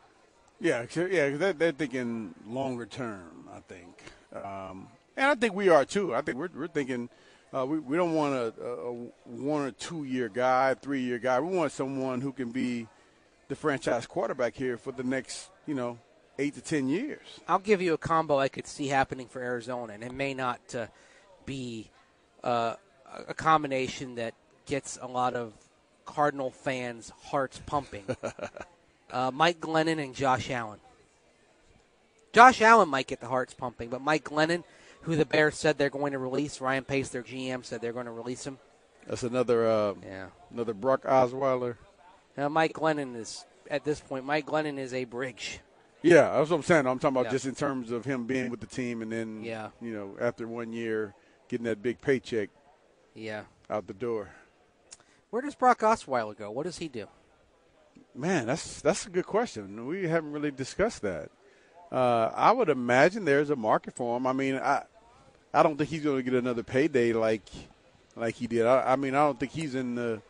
[0.60, 3.48] Yeah, yeah, they're, they're thinking longer term.
[3.52, 4.02] I think,
[4.34, 6.14] um, and I think we are too.
[6.14, 7.08] I think we're we're thinking
[7.54, 8.92] uh, we we don't want a, a,
[9.24, 11.40] one or two year guy, three year guy.
[11.40, 12.86] We want someone who can be
[13.48, 15.98] the franchise quarterback here for the next you know
[16.38, 17.26] eight to ten years.
[17.48, 20.60] I'll give you a combo I could see happening for Arizona, and it may not
[20.74, 20.86] uh,
[21.46, 21.90] be
[22.44, 22.74] uh,
[23.28, 24.34] a combination that
[24.66, 25.52] gets a lot of
[26.14, 28.04] Cardinal fans' hearts pumping.
[29.12, 30.80] uh, Mike Glennon and Josh Allen.
[32.32, 34.62] Josh Allen might get the hearts pumping, but Mike Glennon,
[35.02, 38.06] who the Bears said they're going to release, Ryan Pace, their GM, said they're going
[38.06, 38.58] to release him.
[39.06, 40.26] That's another uh, Yeah.
[40.52, 41.76] another Brock Osweiler.
[42.36, 45.60] Now, Mike Glennon is, at this point, Mike Glennon is a bridge.
[46.02, 46.86] Yeah, that's what I'm saying.
[46.86, 47.32] I'm talking about Yeah.
[47.32, 49.70] just in terms of him being with the team, and then Yeah.
[49.82, 51.14] you know after one year
[51.48, 52.48] getting that big paycheck
[53.14, 53.42] Yeah.
[53.68, 54.30] out the door.
[55.30, 56.50] Where does Brock Osweiler go?
[56.50, 57.06] What does he do?
[58.14, 59.86] Man, that's that's a good question.
[59.86, 61.30] We haven't really discussed that.
[61.92, 64.26] Uh, I would imagine there's a market for him.
[64.26, 64.82] I mean, I
[65.54, 67.42] I don't think he's going to get another payday like
[68.16, 68.66] like he did.
[68.66, 70.20] I, I mean, I don't think he's in the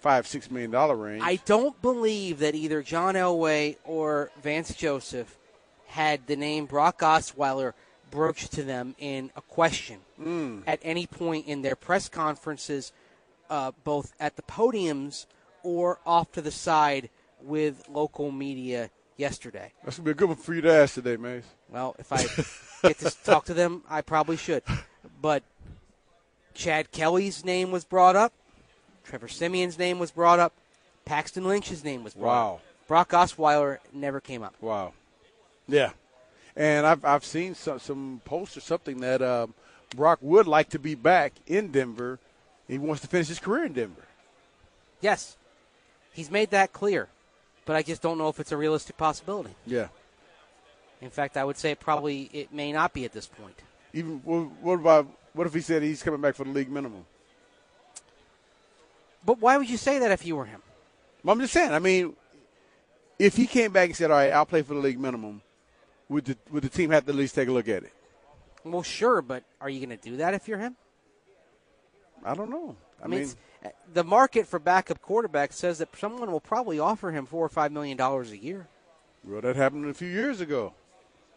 [0.00, 1.22] five six million dollar range.
[1.24, 5.36] I don't believe that either John Elway or Vance Joseph
[5.86, 7.72] had the name Brock Osweiler
[8.10, 9.98] broached to them in a question
[10.66, 12.92] at any point in their press conferences,
[13.50, 15.26] uh, both at the podiums
[15.62, 17.10] or off to the side
[17.42, 19.72] with local media yesterday.
[19.84, 21.44] that's gonna be a good one for you to ask today, Mace.
[21.70, 22.22] Well, if I
[22.88, 24.62] get to talk to them, I probably should.
[25.20, 25.42] But
[26.54, 28.32] Chad Kelly's name was brought up.
[29.04, 30.52] Trevor Siemian's name was brought up.
[31.04, 32.54] Paxton Lynch's name was brought Wow.
[32.54, 32.62] up.
[32.88, 34.54] Brock Osweiler never came up.
[34.60, 34.92] Wow.
[35.68, 35.90] Yeah,
[36.54, 39.54] and I've I've seen some some posts or something that um,
[39.96, 42.18] Brock would like to be back in Denver.
[42.68, 44.06] He wants to finish his career in Denver.
[45.00, 45.36] Yes,
[46.12, 47.08] he's made that clear.
[47.64, 49.54] But I just don't know if it's a realistic possibility.
[49.66, 49.88] Yeah.
[51.00, 53.58] In fact, I would say it probably it may not be at this point.
[53.92, 57.04] Even what what about what if he said he's coming back for the league minimum?
[59.24, 60.62] But why would you say that if you were him?
[61.22, 61.72] Well, I'm just saying.
[61.72, 62.14] I mean,
[63.18, 65.42] if he came back and said, "All right, I'll play for the league minimum,"
[66.08, 67.92] would the would the team have to at least take a look at it?
[68.64, 70.76] Well, sure, but are you going to do that if you're him?
[72.24, 72.76] I don't know.
[73.00, 76.78] I, I mean, mean, uh, the market for backup quarterbacks says that someone will probably
[76.78, 78.68] offer him four or five million dollars a year.
[79.24, 80.72] well, that happened a few years ago,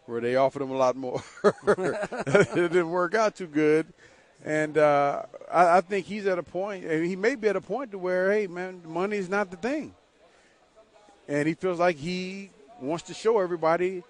[0.06, 1.22] where they offered him a lot more.
[1.44, 3.86] it didn't work out too good,
[4.44, 5.22] and uh,
[5.52, 7.98] I, I think he's at a point, and he may be at a point to
[7.98, 9.94] where, hey, man, money is not the thing,
[11.28, 12.50] and he feels like he
[12.80, 14.02] wants to show everybody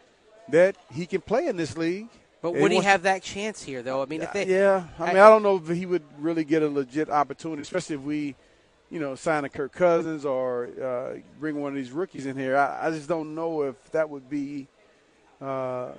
[0.48, 2.08] that he can play in this league.
[2.42, 4.02] But would he have that chance here, though?
[4.02, 6.62] I mean, if they, yeah, I mean, I, don't know if he would really get
[6.62, 8.34] a legit opportunity, especially if we,
[8.88, 12.56] you know, sign a Kirk Cousins or uh, bring one of these rookies in here.
[12.56, 14.68] I, I just don't know if that would be.
[15.40, 15.90] Uh,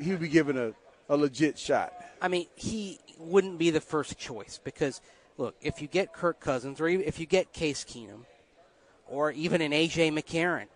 [0.00, 0.72] he would be given a,
[1.08, 1.92] a legit shot.
[2.22, 5.00] I mean, he wouldn't be the first choice because,
[5.38, 8.26] look, if you get Kirk Cousins or even if you get Case Keenum
[9.08, 10.66] or even an AJ McCarron,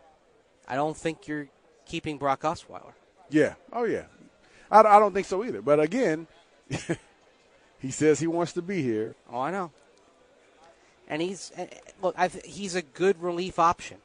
[0.67, 1.49] I don't think you're
[1.87, 2.93] keeping Brock Osweiler.
[3.31, 3.55] Yeah.
[3.73, 4.05] Oh yeah.
[4.75, 5.63] I, I don't think so either.
[5.63, 6.27] But again,
[7.79, 9.15] he says he wants to be here.
[9.31, 9.71] Oh, I know.
[11.09, 11.67] And he's eh,
[12.03, 13.99] look, I th- he's a good relief option.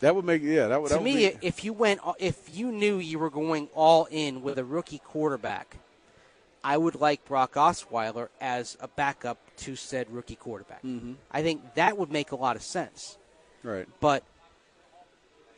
[0.00, 0.66] That would make yeah.
[0.68, 3.30] That would to that would me, be- if you went, if you knew you were
[3.30, 5.76] going all in with a rookie quarterback,
[6.64, 10.82] I would like Brock Osweiler as a backup to said rookie quarterback.
[10.82, 11.12] Mm-hmm.
[11.30, 13.16] I think that would make a lot of sense.
[13.62, 13.86] right.
[14.00, 14.24] But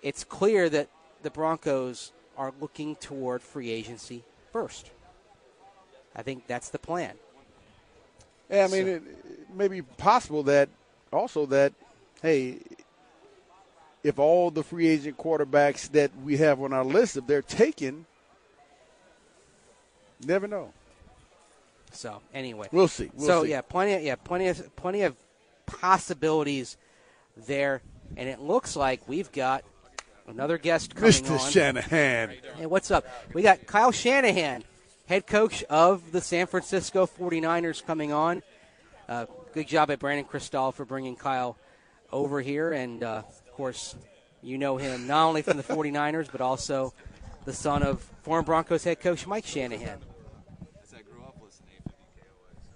[0.03, 0.89] it's clear that
[1.23, 4.23] the Broncos are looking toward free agency
[4.53, 4.91] first.
[6.17, 7.15] I think that's the plan.
[8.51, 9.03] Yeah, I mean, So- it,
[9.51, 10.71] it may be possible that
[11.13, 11.73] also that,
[12.23, 12.59] hey,
[14.03, 18.07] if all the free agent quarterbacks that we have on our list, if they're taken,
[20.25, 20.73] never know.
[21.93, 23.11] So anyway, We'll see.
[23.15, 23.51] We'll so see.
[23.51, 25.17] yeah, plenty of yeah, plenty of plenty of
[25.67, 26.77] possibilities
[27.37, 27.83] there,
[28.17, 29.65] and it looks like we've got
[30.29, 31.39] another guest coming Mr.
[31.39, 31.51] on.
[31.51, 32.33] Shanahan.
[32.57, 33.07] Hey, what's up?
[33.33, 34.63] We got Kyle Shanahan,
[35.07, 38.43] head coach of the San Francisco 49ers, coming on.
[39.09, 41.57] Uh, good job at Brandon Krisztal for bringing Kyle
[42.13, 42.73] over here.
[42.73, 43.97] And, uh, of course,
[44.43, 46.93] you know him not only from the 49ers, but also
[47.45, 49.99] the son of former Broncos head coach Mike Shanahan.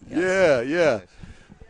[0.09, 1.00] Yeah, yeah.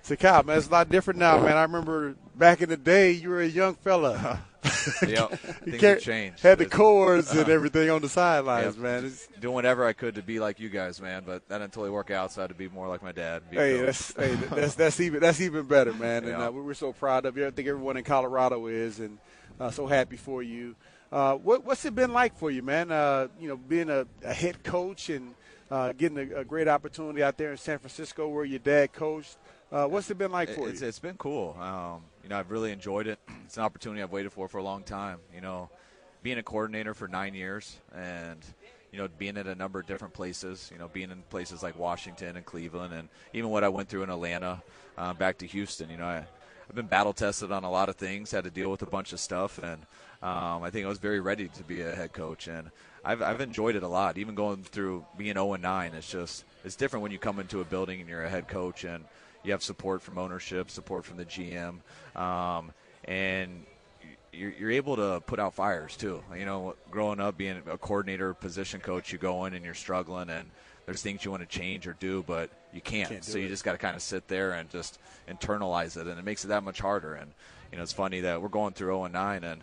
[0.02, 1.56] So, Kyle, man, it's a lot different now, man.
[1.56, 4.42] I remember back in the day, you were a young fella.
[5.06, 5.30] Yep.
[5.66, 6.40] You Things have changed.
[6.42, 8.82] Had the cords and everything on the sidelines, Yep.
[8.82, 9.04] man.
[9.06, 11.22] It's, doing whatever I could to be like you guys, man.
[11.26, 13.42] But that didn't totally work out, so I had to be more like my dad.
[13.50, 16.24] Hey, that's hey, that's that's even that's even better, man.
[16.24, 16.46] And Yeah.
[16.46, 17.46] uh, we we're so proud of you.
[17.46, 19.18] I think everyone in Colorado is, and
[19.60, 20.74] uh, so happy for you.
[21.10, 22.90] Uh, what, what's it been like for you, man?
[22.90, 25.34] Uh, you know, being a, a head coach and
[25.70, 29.36] uh, getting a, a great opportunity out there in San Francisco, where your dad coached.
[29.70, 30.86] Uh, what's it been like for it's, you?
[30.88, 31.56] it's been cool.
[31.58, 33.18] Um, you know, I've really enjoyed it.
[33.44, 35.18] It's an opportunity I've waited for for a long time.
[35.34, 35.68] You know,
[36.22, 38.38] being a coordinator for nine years and
[38.92, 40.70] you know being at a number of different places.
[40.72, 44.04] You know, being in places like Washington and Cleveland, and even what I went through
[44.04, 44.62] in Atlanta,
[44.96, 45.90] uh, back to Houston.
[45.90, 46.24] You know, I,
[46.68, 48.30] I've been battle tested on a lot of things.
[48.30, 49.82] Had to deal with a bunch of stuff, and
[50.22, 52.46] um, I think I was very ready to be a head coach.
[52.46, 52.70] And
[53.04, 54.16] I've, I've enjoyed it a lot.
[54.16, 57.60] Even going through being 0 and 9, it's just it's different when you come into
[57.60, 59.04] a building and you're a head coach and
[59.44, 61.78] you have support from ownership, support from the GM,
[62.18, 62.72] um,
[63.04, 63.64] and
[64.32, 66.22] you're, you're able to put out fires too.
[66.36, 70.30] You know, growing up being a coordinator, position coach, you go in and you're struggling,
[70.30, 70.50] and
[70.86, 73.08] there's things you want to change or do, but you can't.
[73.08, 73.50] Can't so you it.
[73.50, 76.48] just got to kind of sit there and just internalize it, and it makes it
[76.48, 77.14] that much harder.
[77.14, 77.30] And
[77.70, 79.60] you know, it's funny that we're going through 0 and 9, and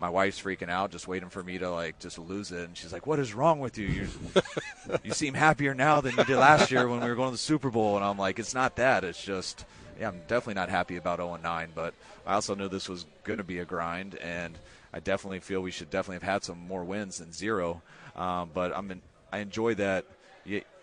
[0.00, 2.66] my wife's freaking out, just waiting for me to like just lose it.
[2.66, 3.86] And she's like, "What is wrong with you?
[3.86, 4.08] You,
[5.04, 7.38] you seem happier now than you did last year when we were going to the
[7.38, 9.04] Super Bowl." And I'm like, "It's not that.
[9.04, 9.64] It's just,
[9.98, 11.94] yeah, I'm definitely not happy about 0 and 9, but
[12.26, 14.56] I also knew this was going to be a grind, and
[14.92, 17.82] I definitely feel we should definitely have had some more wins than zero.
[18.16, 20.04] Um, but I'm in, I enjoy that."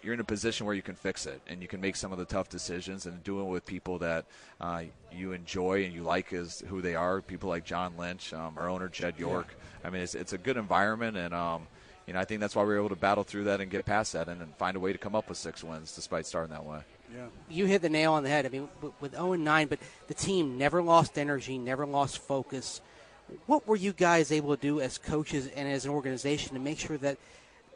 [0.06, 2.20] You're in a position where you can fix it and you can make some of
[2.20, 4.26] the tough decisions and do it with people that
[4.62, 7.22] uh, you enjoy and you like as who they are.
[7.22, 9.58] People like John Lynch, um, our owner Jed York.
[9.84, 11.68] I mean, it's, it's a good environment, and um,
[12.06, 13.84] you know I think that's why we were able to battle through that and get
[13.86, 16.52] past that and, and find a way to come up with six wins despite starting
[16.52, 16.82] that way.
[17.12, 17.26] yeah.
[17.50, 18.46] You hit the nail on the head.
[18.46, 22.82] I mean, with 0 and 9, but the team never lost energy, never lost focus.
[23.48, 26.78] What were you guys able to do as coaches and as an organization to make
[26.78, 27.18] sure that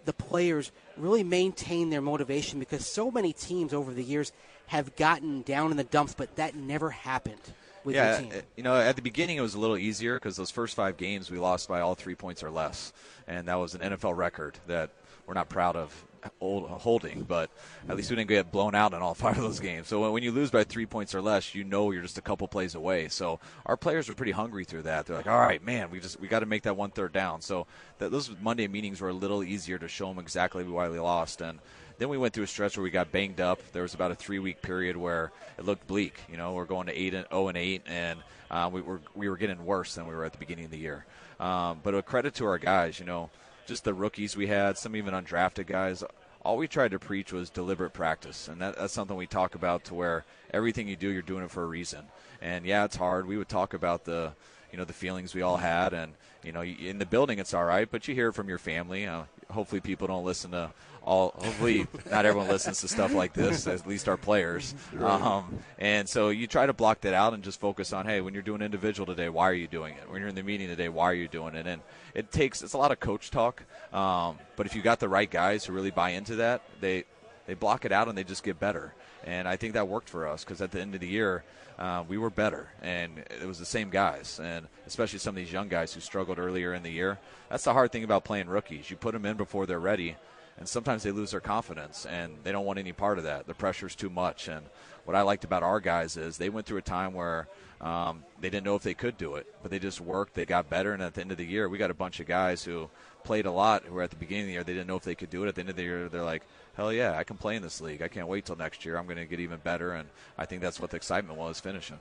[0.09, 2.57] the players really maintain their motivation?
[2.57, 4.31] Because so many teams over the years
[4.65, 7.41] have gotten down in the dumps, but that never happened.
[7.83, 8.31] with yeah, team?
[8.33, 10.97] uh, you know, at the beginning it was a little easier because those first five
[10.97, 12.91] games we lost by all three points or less,
[13.27, 14.89] and that was an NFL record that
[15.27, 15.93] we're not proud of
[16.39, 17.49] hold- holding, but
[17.87, 19.87] at least we didn't get blown out in all five of those games.
[19.87, 22.47] So when- you lose by three points or less, you know you're just a couple
[22.47, 23.07] plays away.
[23.07, 25.05] So our players were pretty hungry through that.
[25.05, 27.41] They're like, all right, man, we just we got to make that one third down.
[27.41, 27.67] So
[27.99, 31.41] that, those Monday meetings were a little easier to show them exactly why we lost
[31.41, 31.59] and.
[31.97, 33.59] Then we went through a stretch where we got banged up.
[33.73, 36.13] There was about a three-week period where it looked bleak.
[36.31, 39.27] You know, we're going to eight and zero and eight, and uh, we were we
[39.27, 41.05] were getting worse than we were at the beginning of the year.
[41.41, 43.29] Um, but a credit to our guys, you know,
[43.69, 46.03] just the rookies we had, some even undrafted guys.
[46.41, 49.85] All we tried to preach was deliberate practice, and that, that's something we talk about
[49.85, 52.05] to where everything you do, you're doing it for a reason.
[52.41, 53.27] And yeah, it's hard.
[53.27, 54.33] We would talk about the,
[54.71, 56.13] you know, the feelings we all had, and
[56.43, 59.05] you know, in the building it's all right, but you hear it from your family.
[59.05, 60.71] Uh, hopefully, people don't listen to
[61.03, 61.33] all.
[61.37, 63.67] Hopefully, not everyone listens to stuff like this.
[63.67, 64.75] At least our players.
[64.99, 68.33] Um, and so you try to block that out and just focus on, hey, when
[68.33, 70.09] you're doing individual today, why are you doing it?
[70.09, 71.67] When you're in the meeting today, why are you doing it?
[71.67, 71.81] And
[72.13, 73.63] it takes it's a lot of coach talk.
[73.93, 77.05] Um, but if you got the right guys who really buy into that, they
[77.47, 78.93] they block it out and they just get better.
[79.25, 81.43] And I think that worked for us because at the end of the year,
[81.79, 85.51] uh, we were better, and it was the same guys, and especially some of these
[85.51, 87.17] young guys who struggled earlier in the year.
[87.49, 88.91] That's the hard thing about playing rookies.
[88.91, 90.17] You put them in before they're ready,
[90.59, 93.47] and sometimes they lose their confidence, and they don't want any part of that.
[93.47, 94.49] The pressure's too much.
[94.49, 94.65] And
[95.05, 97.47] what I liked about our guys is they went through a time where
[97.79, 100.33] um, they didn't know if they could do it, but they just worked.
[100.33, 102.27] They got better, and at the end of the year, we got a bunch of
[102.27, 102.89] guys who
[103.23, 105.03] played a lot who were at the beginning of the year they didn't know if
[105.03, 105.47] they could do it.
[105.47, 106.43] At the end of the year, they're like,
[106.75, 108.01] hell yeah, I can play in this league.
[108.01, 108.97] I can't wait till next year.
[108.97, 111.99] I'm going to get even better, and I think that's what the excitement was finishing.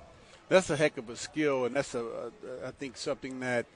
[0.48, 3.66] That's a heck of a skill, and that's a, a I think something that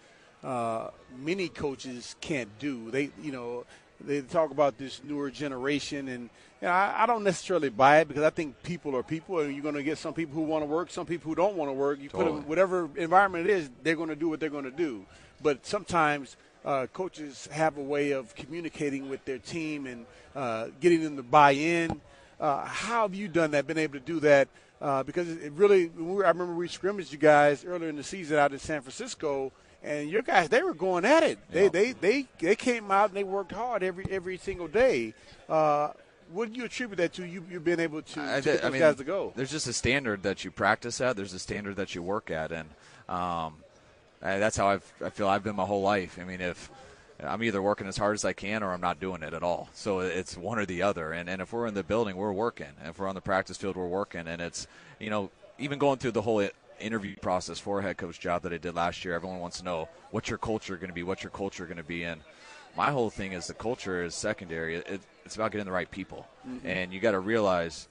[0.42, 2.90] uh, many coaches can't do.
[2.90, 3.64] They, you know,
[4.06, 6.30] they talk about this newer generation, and
[6.60, 9.52] you know, I, I don't necessarily buy it because I think people are people, and
[9.52, 11.68] you're going to get some people who want to work, some people who don't want
[11.68, 12.00] to work.
[12.00, 12.40] You put Totally.
[12.40, 15.04] them whatever environment it is, they're going to do what they're going to do.
[15.42, 21.02] But sometimes uh, coaches have a way of communicating with their team and uh, getting
[21.02, 22.00] them to buy in.
[22.38, 23.66] Uh, how have you done that?
[23.66, 24.48] Been able to do that?
[24.80, 28.52] Uh, because it really, I remember we scrimmaged you guys earlier in the season out
[28.52, 31.38] in San Francisco, and your guys they were going at it.
[31.50, 31.68] They Yeah.
[31.68, 35.14] they they they came out and they worked hard every every single day.
[35.48, 35.90] Uh,
[36.30, 37.26] what do you attribute that to?
[37.26, 39.32] You you being able to, I, to get I mean, guys to go.
[39.36, 41.16] There's just a standard that you practice at.
[41.16, 42.68] There's a standard that you work at, and
[43.08, 43.56] um,
[44.20, 46.18] that's how I've, I feel I've been my whole life.
[46.20, 46.70] I mean, if
[47.22, 49.68] I'm either working as hard as I can or I'm not doing it at all.
[49.74, 51.12] So it's one or the other.
[51.12, 52.68] And and if we're in the building, we're working.
[52.84, 54.26] If we're on the practice field, we're working.
[54.26, 54.66] And it's
[54.98, 56.48] you know even going through the whole
[56.82, 59.64] interview process for a head coach job that I did last year, everyone wants to
[59.64, 62.20] know what's your culture going to be, what's your culture going to be, and
[62.76, 64.76] my whole thing is the culture is secondary.
[64.76, 66.66] It, it's about getting the right people, mm-hmm.
[66.66, 67.88] and you got to realize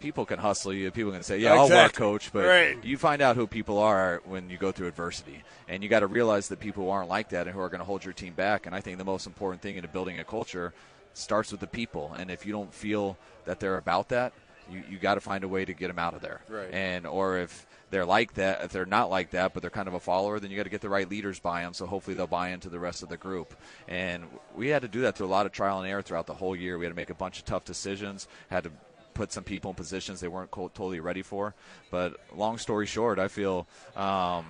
[0.00, 0.90] people can hustle you.
[0.90, 1.98] People can say, "Yeah, I'll work, Exactly.
[1.98, 2.84] coach," but Right.
[2.84, 6.06] you find out who people are when you go through adversity, and you got to
[6.06, 8.34] realize that people who aren't like that and who are going to hold your team
[8.34, 8.66] back.
[8.66, 10.74] And I think the most important thing in building a culture
[11.14, 12.14] starts with the people.
[12.18, 13.16] And if you don't feel
[13.46, 14.32] that they're about that,
[14.70, 16.42] you, you got to find a way to get them out of there.
[16.48, 16.72] Right.
[16.72, 19.94] And or if they're like that, if they're not like that, but they're kind of
[19.94, 21.72] a follower, then you got to get the right leaders by them.
[21.72, 23.54] So hopefully they'll buy into the rest of the group.
[23.86, 24.24] And
[24.54, 26.56] we had to do that through a lot of trial and error throughout the whole
[26.56, 26.78] year.
[26.78, 28.26] We had to make a bunch of tough decisions.
[28.50, 28.72] Had to
[29.14, 31.54] put some people in positions they weren't co- totally ready for.
[31.90, 33.66] But long story short, I feel
[33.96, 34.46] um,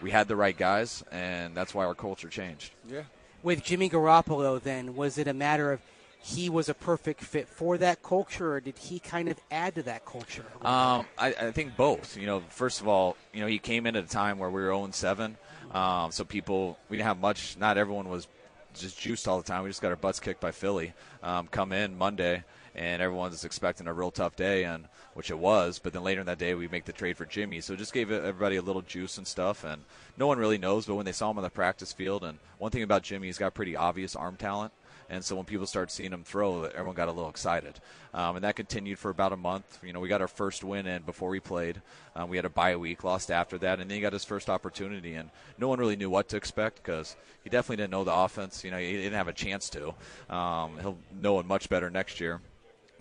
[0.00, 2.72] we had the right guys, and that's why our culture changed.
[2.88, 3.02] Yeah.
[3.42, 5.80] With Jimmy Garoppolo, then, was it a matter of
[6.22, 9.82] he was a perfect fit for that culture, or did he kind of add to
[9.82, 10.44] that culture?
[10.62, 12.16] Um, I, I think both.
[12.16, 14.62] You know, first of all, you know, he came in at a time where we
[14.62, 15.36] were 0 7.
[15.72, 17.56] Um, so people, we didn't have much.
[17.58, 18.28] Not everyone was
[18.74, 19.64] just juiced all the time.
[19.64, 20.92] We just got our butts kicked by Philly.
[21.24, 22.44] Um, come in Monday,
[22.76, 25.80] and everyone's expecting a real tough day, and which it was.
[25.80, 27.60] But then later in that day, we make the trade for Jimmy.
[27.60, 29.64] So it just gave everybody a little juice and stuff.
[29.64, 29.82] And
[30.16, 32.70] no one really knows, but when they saw him on the practice field, and one
[32.70, 34.72] thing about Jimmy, he's got pretty obvious arm talent.
[35.10, 37.80] And so when people started seeing him throw, everyone got a little excited.
[38.14, 39.78] Um, and that continued for about a month.
[39.82, 41.80] You know, we got our first win in before we played.
[42.14, 44.50] Um, we had a bye week, lost after that, and then he got his first
[44.50, 45.14] opportunity.
[45.14, 48.64] And no one really knew what to expect because he definitely didn't know the offense.
[48.64, 49.94] You know, he didn't have a chance to.
[50.34, 52.40] Um, he'll know it much better next year.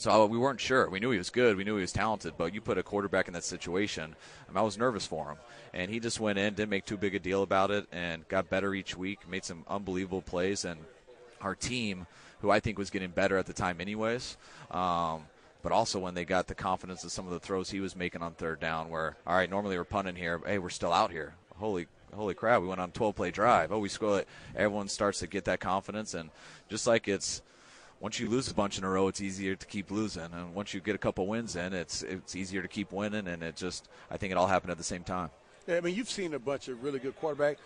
[0.01, 0.89] So uh, we weren't sure.
[0.89, 1.55] We knew he was good.
[1.55, 2.33] We knew he was talented.
[2.35, 4.15] But you put a quarterback in that situation,
[4.49, 5.37] um, I was nervous for him.
[5.75, 8.49] And he just went in, didn't make too big a deal about it, and got
[8.49, 9.29] better each week.
[9.29, 10.79] Made some unbelievable plays, and
[11.41, 12.07] our team,
[12.41, 14.37] who I think was getting better at the time, anyways.
[14.69, 15.25] Um,
[15.63, 18.21] but also when they got the confidence of some of the throws he was making
[18.21, 21.35] on third down, where all right, normally we're punting here, hey, we're still out here.
[21.57, 22.61] Holy, holy crap!
[22.61, 23.71] We went on a 12 play drive.
[23.71, 24.21] Oh, we scored.
[24.21, 24.27] It.
[24.55, 26.31] Everyone starts to get that confidence, and
[26.69, 27.43] just like it's
[27.99, 30.73] once you lose a bunch in a row, it's easier to keep losing, and once
[30.73, 33.87] you get a couple wins in, it's it's easier to keep winning, and it just
[34.09, 35.29] I think it all happened at the same time.
[35.67, 37.57] Yeah, I mean, you've seen a bunch of really good quarterbacks.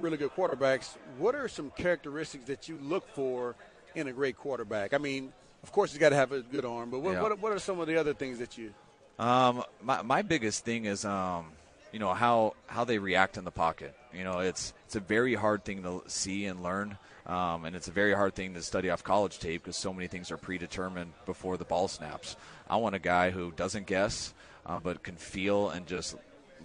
[0.00, 0.96] Really good quarterbacks.
[1.18, 3.54] What are some characteristics that you look for
[3.94, 4.92] in a great quarterback?
[4.94, 7.22] I mean, of course, he's got to have a good arm, but what, Yeah.
[7.22, 8.72] what, what are some of the other things that you?
[9.18, 11.46] Um, my my biggest thing is um,
[11.92, 13.94] you know how how they react in the pocket.
[14.14, 17.86] You know, it's it's a very hard thing to see and learn, um, and it's
[17.88, 21.12] a very hard thing to study off college tape because so many things are predetermined
[21.26, 22.36] before the ball snaps.
[22.68, 24.32] I want a guy who doesn't guess,
[24.64, 26.16] uh, but can feel and just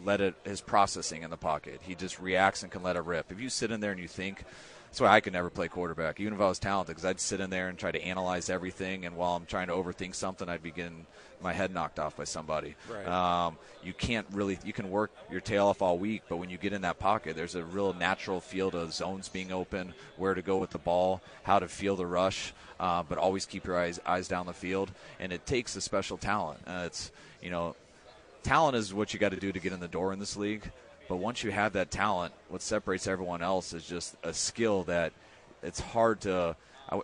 [0.04, 1.82] let it his processing in the pocket.
[1.84, 3.32] He just reacts and can let it rip.
[3.32, 4.44] If you sit in there and you think.
[4.86, 7.42] That's why I could never play quarterback, even if I was talented, because I'd sit
[7.42, 10.64] in there and try to analyze everything, and while I'm trying to overthink something, I'd
[10.64, 11.06] be getting
[11.42, 12.76] my head knocked off by somebody.
[12.90, 13.06] Right.
[13.06, 16.58] Um, you can't really you can work your tail off all week, but when you
[16.58, 20.42] get in that pocket, there's a real natural feel to zones being open, where to
[20.42, 24.00] go with the ball, how to feel the rush, uh, but always keep your eyes
[24.06, 24.92] eyes down the field.
[25.20, 26.62] And it takes a special talent.
[26.66, 27.76] Uh, it's you know,
[28.46, 30.70] talent is what you got to do to get in the door in this league.
[31.10, 35.12] But once you have that talent, what separates everyone else is just a skill that
[35.62, 36.56] it's hard to.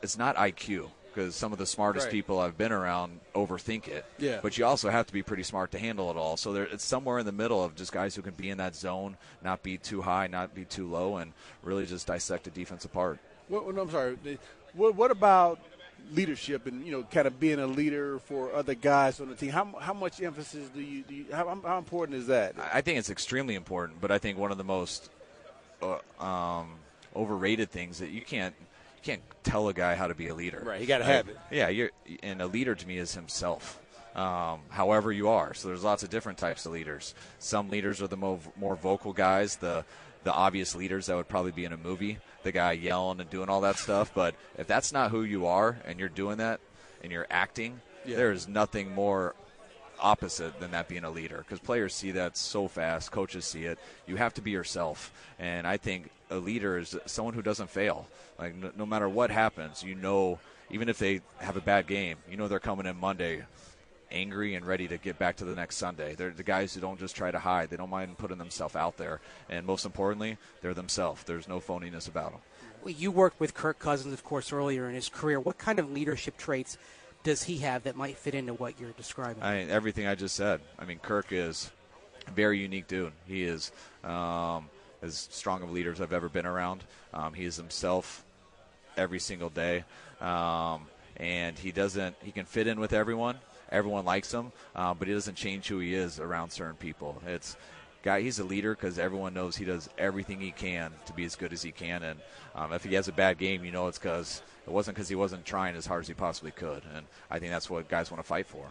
[0.02, 2.12] It's not IQ because some of the smartest Right.
[2.12, 4.06] people I've been around overthink it.
[4.18, 4.40] Yeah.
[4.42, 6.38] But you also have to be pretty smart to handle it all.
[6.38, 8.76] So there, it's somewhere in the middle of just guys who can be in that
[8.76, 11.34] zone, not be too high, not be too low, and
[11.64, 13.20] really just dissect a defense apart.
[13.50, 14.18] What, what- I'm sorry.
[14.74, 15.60] What, what about
[16.14, 19.50] leadership and you know, kind of being a leader for other guys on the team?
[19.50, 21.04] How, how much emphasis do you?
[21.04, 22.56] Do you how, how important is that?
[22.58, 25.10] I I think it's extremely important, but I think one of the most
[25.82, 26.72] uh, um,
[27.16, 30.64] overrated things that you can't you can't tell a guy how to be a leader.
[30.66, 31.38] Right, you gotta have it.
[31.52, 31.92] Yeah, you're,
[32.24, 33.80] and a leader to me is himself.
[34.16, 37.16] Um, however you are, so there's lots of different types of leaders.
[37.40, 39.86] Some leaders are the more, more vocal guys, the
[40.24, 43.50] the obvious leaders that would probably be in a movie, the guy yelling and doing
[43.50, 44.12] all that stuff.
[44.14, 46.60] But if that's not who you are, and you're doing that,
[47.04, 48.18] and you're acting, Yeah.
[48.18, 49.36] there is nothing more
[50.00, 53.78] opposite than that being a leader because players see that so fast coaches see it
[54.08, 58.08] you have to be yourself and i think a leader is someone who doesn't fail
[58.40, 60.40] like no, no matter what happens you know
[60.72, 63.44] even if they have a bad game you know they're coming in monday
[64.12, 67.00] angry and ready to get back to the next sunday they're the guys who don't
[67.00, 70.74] just try to hide they don't mind putting themselves out there and most importantly they're
[70.74, 72.42] themselves there's no phoniness about them
[72.84, 75.40] Well, You worked with Kirk Cousins, of course, earlier in his career.
[75.40, 76.78] What kind of leadership traits
[77.24, 79.44] does he have that might fit into what you're describing?
[79.44, 80.62] I mean, everything I just said.
[80.80, 81.70] I mean, Kirk is
[82.28, 83.14] a very unique dude.
[83.28, 83.72] He is
[84.04, 84.68] um,
[85.04, 86.84] as strong of a leader as I've ever been around.
[87.14, 88.24] Um, he is himself
[88.98, 89.84] every single day,
[90.20, 90.88] um,
[91.18, 92.16] and he doesn't.
[92.24, 93.38] He can fit in with everyone.
[93.72, 97.22] Everyone likes him, uh, but he doesn't change who he is around certain people.
[97.26, 97.56] It's
[98.04, 98.22] guy.
[98.22, 101.54] He's a leader because everyone knows he does everything he can to be as good
[101.54, 102.04] as he can.
[102.04, 102.20] And
[102.56, 105.16] um, if he has a bad game, you know it's because it wasn't because he
[105.16, 106.84] wasn't trying as hard as he possibly could.
[106.96, 108.68] And I think that's what guys want to fight for.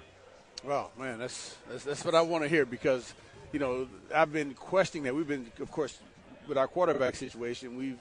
[0.64, 3.14] Well, man, that's, that's that's what I want to hear because,
[3.53, 5.14] you know, I've been questioning that.
[5.14, 5.98] We've been, of course,
[6.46, 7.98] with our quarterback situation, we've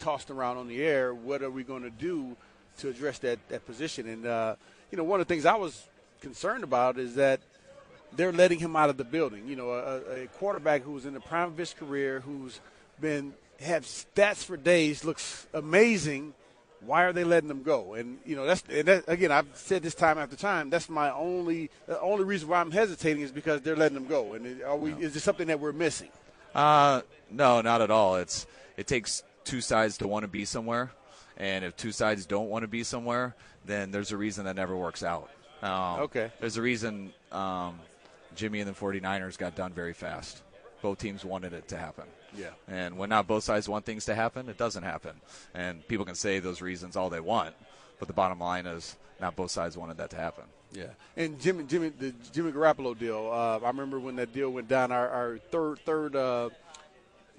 [0.00, 1.14] tossed around on the air.
[1.14, 2.36] What are we going to do
[2.78, 4.08] to address that that position?
[4.08, 4.56] And uh,
[4.90, 5.86] you know, one of the things I was
[6.24, 7.40] concerned about is that
[8.16, 9.46] they're letting him out of the building.
[9.46, 12.60] You know, a, a quarterback who's in the prime of his career, who's
[13.00, 16.34] been have stats for days, looks amazing.
[16.80, 17.94] Why are they letting them go?
[17.94, 20.70] And you know, that's and that, again, I've said this time after time.
[20.70, 24.34] That's my only the only reason why I'm hesitating is because they're letting them go.
[24.34, 24.92] And are we?
[24.92, 26.10] Is there something that we're missing?
[26.54, 28.16] Uh, no, not at all.
[28.16, 28.46] It's
[28.76, 30.90] it takes two sides to want to be somewhere,
[31.36, 34.76] and if two sides don't want to be somewhere, then there's a reason that never
[34.76, 35.30] works out.
[35.64, 36.30] Um, Okay.
[36.40, 37.80] There's a reason um,
[38.36, 40.42] Jimmy and the 49ers got done very fast.
[40.82, 42.04] Both teams wanted it to happen.
[42.36, 42.50] Yeah.
[42.68, 45.12] And when not both sides want things to happen, it doesn't happen.
[45.54, 47.54] And people can say those reasons all they want,
[47.98, 50.44] but the bottom line is not both sides wanted that to happen.
[50.72, 50.86] Yeah,
[51.16, 53.30] and Jimmy, Jimmy, the Jimmy Garoppolo deal.
[53.32, 54.90] Uh, I remember when that deal went down.
[54.90, 56.50] Our, our third third uh,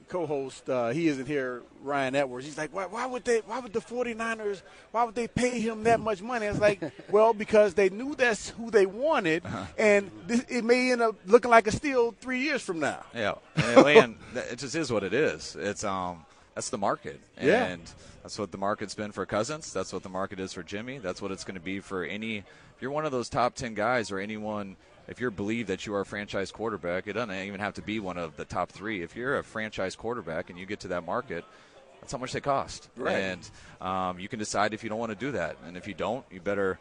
[0.09, 1.61] co-host, uh, he isn't here.
[1.83, 2.45] Ryan Edwards.
[2.47, 3.39] He's like, why, why would they?
[3.39, 4.61] Why would the 49ers?
[4.91, 6.47] Why would they pay him that much money?
[6.47, 6.81] It's like,
[7.11, 9.43] well, because they knew that's who they wanted,
[9.77, 13.03] and this, it may end up looking like a steal three years from now.
[13.13, 15.55] Yeah, and, and it just is what it is.
[15.59, 16.25] It's um,
[16.55, 17.75] that's the market, and Yeah.
[18.23, 19.71] that's what the market's been for Cousins.
[19.71, 20.97] That's what the market is for Jimmy.
[20.97, 22.37] That's what it's going to be for any.
[22.37, 24.75] If you're one of those top ten guys, or anyone,
[25.07, 27.99] if you believe that you are a franchise quarterback, it doesn't even have to be
[27.99, 29.01] one of the top three.
[29.03, 31.45] If you're a franchise quarterback and you get to that market,
[32.01, 33.15] that's how much they cost, Right.
[33.15, 33.49] and
[33.81, 35.57] um, you can decide if you don't want to do that.
[35.65, 36.79] And if you don't, you better.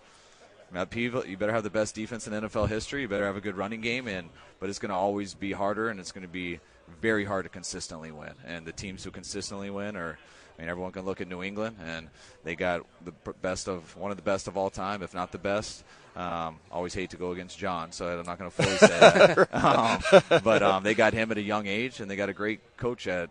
[0.72, 3.02] Matt you better have the best defense in NFL history.
[3.02, 5.88] You better have a good running game, and but it's going to always be harder,
[5.88, 6.58] and it's going to be
[7.00, 8.32] very hard to consistently win.
[8.44, 10.18] And the teams who consistently win are.
[10.56, 12.08] I mean, everyone can look at New England, and
[12.44, 13.12] they got the
[13.42, 15.84] best of one of the best of all time, if not the best.
[16.16, 19.48] Um, always hate to go against John, so I'm not going to fully say that.
[20.30, 22.60] um, but um, they got him at a young age, and they got a great
[22.76, 23.30] coach at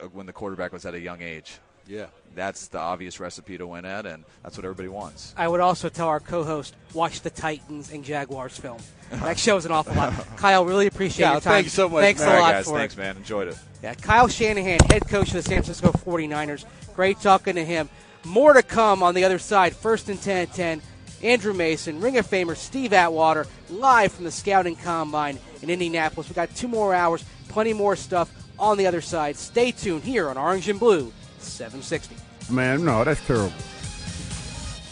[0.00, 1.58] uh, when the quarterback was at a young age.
[1.86, 2.06] Yeah.
[2.34, 5.32] That's the obvious recipe to win at, and that's what everybody wants.
[5.38, 8.78] I would also tell our co-host watch the Titans and Jaguars film.
[9.10, 10.12] That shows an awful lot.
[10.36, 11.52] Kyle, really appreciate Yeah, your time.
[11.52, 12.28] thank you so much, Thanks man.
[12.28, 12.64] a lot right, guys.
[12.66, 12.98] for Thanks, it.
[12.98, 13.16] man.
[13.16, 13.58] Enjoyed it.
[13.82, 16.64] Yeah, Kyle Shanahan, head coach of the San Francisco 49ers.
[16.94, 17.88] Great talking to him.
[18.24, 19.74] More to come on the other side.
[19.76, 20.82] First and 10 10.
[21.22, 26.28] Andrew Mason, Ring of Famer Steve Atwater, live from the Scouting Combine in Indianapolis.
[26.28, 29.36] we got two more hours, plenty more stuff on the other side.
[29.36, 32.16] Stay tuned here on Orange and Blue 760.
[32.50, 33.52] Man, no, that's terrible.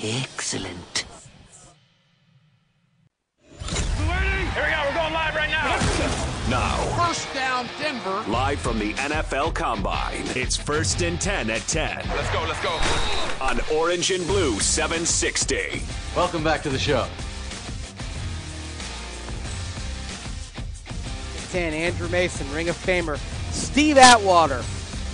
[0.03, 1.05] Excellent.
[3.61, 5.79] Here we go, we're going live right now.
[6.51, 6.84] Now,
[7.15, 8.25] First down, Denver.
[8.27, 12.77] live from the NFL Combine, it's first and 10 at 10 Let's go, let's go.
[13.41, 15.81] on Orange and Blue 760.
[16.17, 17.07] Welcome back to the show.
[21.53, 23.17] 10, Andrew Mason, Ring of Famer
[23.53, 24.65] Steve Atwater,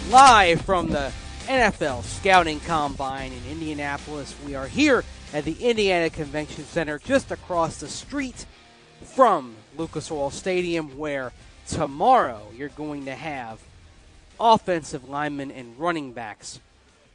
[0.09, 1.13] live from the
[1.49, 4.35] NFL Scouting Combine in Indianapolis.
[4.47, 8.47] We are here at the Indiana Convention Center, just across the street
[9.05, 11.33] from Lucas Oil Stadium, where
[11.71, 13.61] tomorrow you're going to have
[14.39, 16.61] offensive linemen and running backs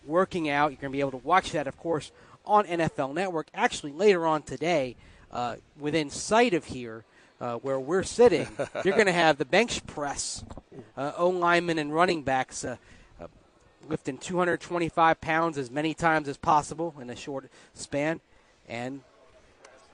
[0.05, 0.71] working out.
[0.71, 2.11] You're going to be able to watch that, of course,
[2.45, 3.47] on NFL Network.
[3.53, 4.95] Actually, later on today,
[5.31, 7.03] uh, within sight of here,
[7.41, 8.47] uh, where we're sitting,
[8.85, 10.43] you're going to have the bench press,
[10.95, 12.77] uh, O linemen and running backs uh,
[13.19, 13.27] uh,
[13.89, 18.21] lifting 225 pounds as many times as possible in a short span.
[18.69, 19.01] And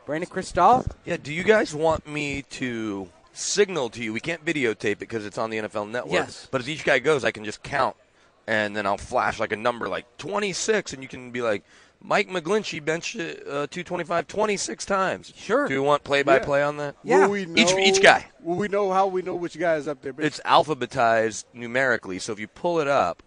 [0.05, 4.13] Brandon Krisztal, Yeah, do you guys want me to signal to you?
[4.13, 6.13] We can't videotape it because it's on the NFL Network.
[6.13, 6.47] Yes.
[6.51, 7.95] But as each guy goes, I can just count,
[8.47, 11.63] and then I'll flash like a number, like 26, and you can be like,
[12.03, 15.31] Mike McGlinchey benched uh, 225 26 times.
[15.35, 15.67] Sure.
[15.67, 16.95] Do you want play-by-play on that?
[17.03, 17.19] Yeah.
[17.27, 18.25] Will we know, Each- each guy.
[18.41, 20.13] Will we know how we know which guy is up there?
[20.17, 23.21] It's alphabetized numerically, so if you pull it up,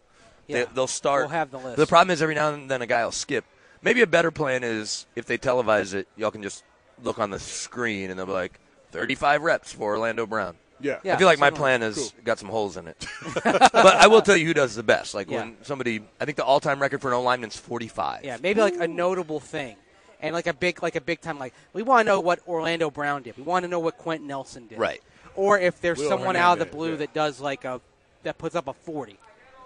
[0.48, 0.64] Yeah.
[0.64, 1.22] they, they'll start.
[1.22, 1.76] We'll have the list.
[1.76, 3.44] The problem is every now and then a guy will skip.
[3.80, 6.64] Maybe a better plan is if they televise it, y'all can just
[7.02, 8.58] look on the screen and they'll be like,
[8.94, 10.54] 35 reps for Orlando Brown.
[10.80, 10.98] yeah.
[11.02, 11.14] Yeah.
[11.14, 13.06] I feel like my plan has got some holes in it.
[13.44, 15.14] but I will tell you who does the best.
[15.14, 15.40] Like Yeah.
[15.40, 18.24] when somebody, I think the all-time record for an O-lineman's 45.
[18.24, 19.76] Yeah, maybe like a notable thing,
[20.20, 21.38] and like a big, like a big time.
[21.38, 23.36] Like we want to know what Orlando Brown did.
[23.36, 24.78] We want to know what Quenton Nelson did.
[24.78, 25.02] Right.
[25.36, 26.96] Or if there's Will someone out of the blue yeah.
[26.98, 27.80] that does like a
[28.22, 29.18] that puts up a forty.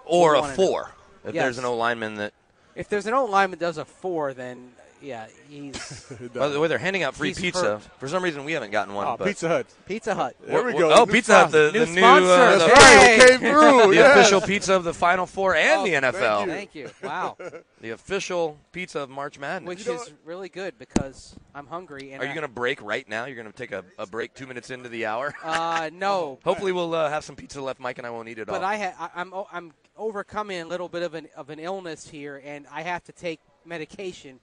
[0.06, 0.56] Or a wanna know.
[0.56, 0.90] four.
[1.24, 1.44] If Yes.
[1.44, 2.32] there's an O-lineman that,
[2.74, 4.72] If there's an old lineman that does a four, then
[5.02, 7.62] yeah, he's by the way, they're handing out free He's pizza.
[7.62, 7.82] hurt.
[7.98, 9.06] For some reason, we haven't gotten one.
[9.06, 9.66] Oh, but Pizza Hut.
[9.86, 10.36] Pizza Hut.
[10.44, 10.92] There we go.
[10.92, 12.30] Oh, New Pizza Hut, the, New the new, sponsor.
[12.30, 13.18] uh, the, Hey.
[13.18, 13.88] Right, it came through.
[13.88, 14.18] the yes.
[14.18, 16.40] official pizza of the Final Four and Oh, the thank NFL.
[16.42, 16.46] you.
[16.52, 16.90] Thank you.
[17.02, 17.36] Wow,
[17.80, 19.68] The official pizza of March Madness.
[19.68, 22.12] which You know is really good because I'm hungry.
[22.12, 23.26] And Are you I- going to break right now?
[23.26, 25.32] You're going to take a, a break two minutes into the hour?
[25.44, 26.38] Uh, no.
[26.44, 27.78] Hopefully, we'll uh, have some pizza left.
[27.78, 28.64] Mike and I won't eat it But all.
[28.68, 32.08] I ha- I, I'm o- I'm overcoming a little bit of an of an illness
[32.08, 34.40] here, and I have to take medication,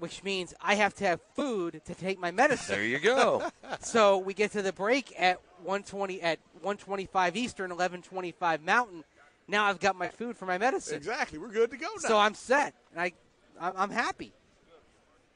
[0.00, 2.74] which means I have to have food to take my medicine.
[2.74, 3.44] there you go.
[3.80, 9.04] so we get to the break at 120 at 125 Eastern, 1125 Mountain.
[9.46, 11.38] Now I've got my food for my medicine, Exactly.
[11.38, 12.08] We're good to go now.
[12.08, 12.74] so I'm set.
[12.92, 13.12] And I
[13.60, 14.32] I'm I'm happy,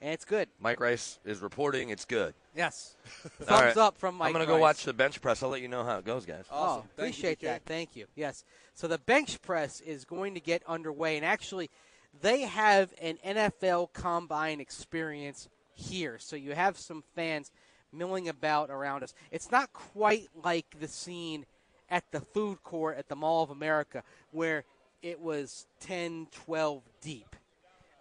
[0.00, 0.48] and it's good.
[0.60, 1.90] Mike Rice is reporting.
[1.90, 2.34] It's good.
[2.56, 3.76] Yes, thumbs All right.
[3.76, 4.28] up from Mike.
[4.28, 5.42] I'm going to go watch the bench press.
[5.42, 6.44] I'll let you know how it goes, guys.
[6.50, 6.82] Oh, Awesome.
[6.96, 7.42] Thank appreciate DK.
[7.42, 7.62] that.
[7.66, 8.06] Thank you.
[8.14, 8.44] Yes.
[8.74, 11.68] So the bench press is going to get underway, and actually,
[12.20, 16.18] they have an NFL combine experience here.
[16.18, 17.50] So you have some fans
[17.92, 19.14] milling about around us.
[19.30, 21.46] It's not quite like the scene
[21.90, 24.64] at the food court at the Mall of America, where
[25.02, 27.36] it was 10, 12 deep.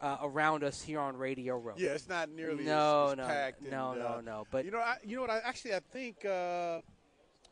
[0.01, 1.75] Uh, around us here on Radio Row.
[1.77, 3.61] Yeah, it's not nearly No, as, as no, packed.
[3.61, 5.31] no, and, no, uh, no, but- you know, I, you know what?
[5.31, 6.25] I actually I think.
[6.25, 6.81] Uh,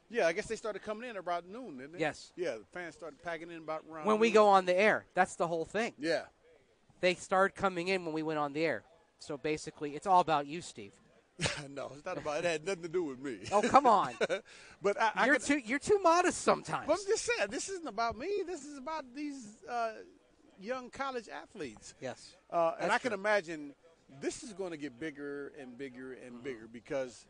[0.10, 2.00] yeah, I guess they started coming in about noon, didn't they?
[2.00, 2.34] Yes.
[2.36, 4.34] Yeah, the fans started packing in about around When we noon.
[4.34, 5.94] go on the air, that's the whole thing.
[5.98, 6.24] Yeah.
[7.02, 8.84] They started coming in when we went on the air.
[9.20, 10.94] So basically, it's all about you, Steve.
[11.70, 12.40] no, it's not about.
[12.40, 13.40] It had nothing to do with me.
[13.52, 14.14] Oh, come on.
[14.82, 16.88] but I, I you're could- too you're too modest sometimes.
[16.88, 18.30] But I'm just saying, this isn't about me.
[18.46, 19.92] This is about these uh,
[20.60, 21.96] young college athletes.
[22.00, 22.36] yes.
[22.52, 23.20] Uh, and I can true.
[23.20, 23.74] imagine
[24.20, 27.26] this is going to get bigger and bigger and bigger because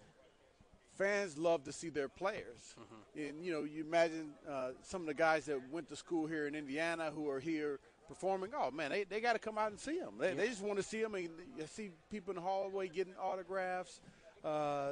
[0.97, 2.75] fans love to see their players.
[3.15, 6.47] And you know, you imagine uh, some of the guys that went to school here
[6.47, 8.51] in Indiana who are here performing.
[8.57, 10.15] Oh man, they, they got to come out and see them.
[10.19, 13.13] They, they just want to see them and you see people in the hallway getting
[13.21, 13.99] autographs.
[14.43, 14.91] Uh,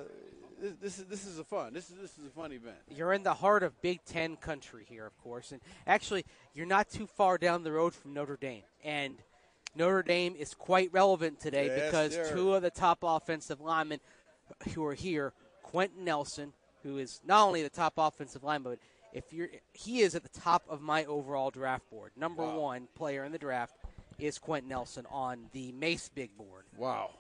[0.62, 1.74] this, this is this is a fun.
[1.74, 2.78] This is this is a fun event.
[2.90, 6.90] You're in the heart of Big Ten country here, of course, and actually, you're not
[6.90, 9.16] too far down the road from Notre Dame, and
[9.76, 12.34] Notre Dame is quite relevant today Yes, because sir.
[12.36, 14.00] two of the top offensive linemen
[14.74, 15.34] who are here,
[15.64, 16.54] Quenton Nelson,
[16.84, 18.80] who is not only the top offensive lineman, but
[19.14, 22.12] if you're he is at the top of my overall draft board.
[22.16, 23.76] Number one player in the draft
[24.18, 26.66] is Quenton Nelson on the Mace big board.
[26.78, 27.12] Wow.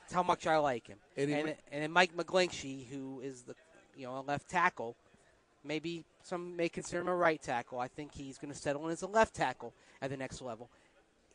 [0.00, 0.98] That's how much I like him.
[1.16, 3.54] And And, and, then Mike McGlinchey, who is the
[3.96, 4.96] you know a left tackle,
[5.64, 7.78] maybe some may consider him a right tackle.
[7.78, 9.72] I think he's going to settle in as a left tackle
[10.02, 10.68] at the next level,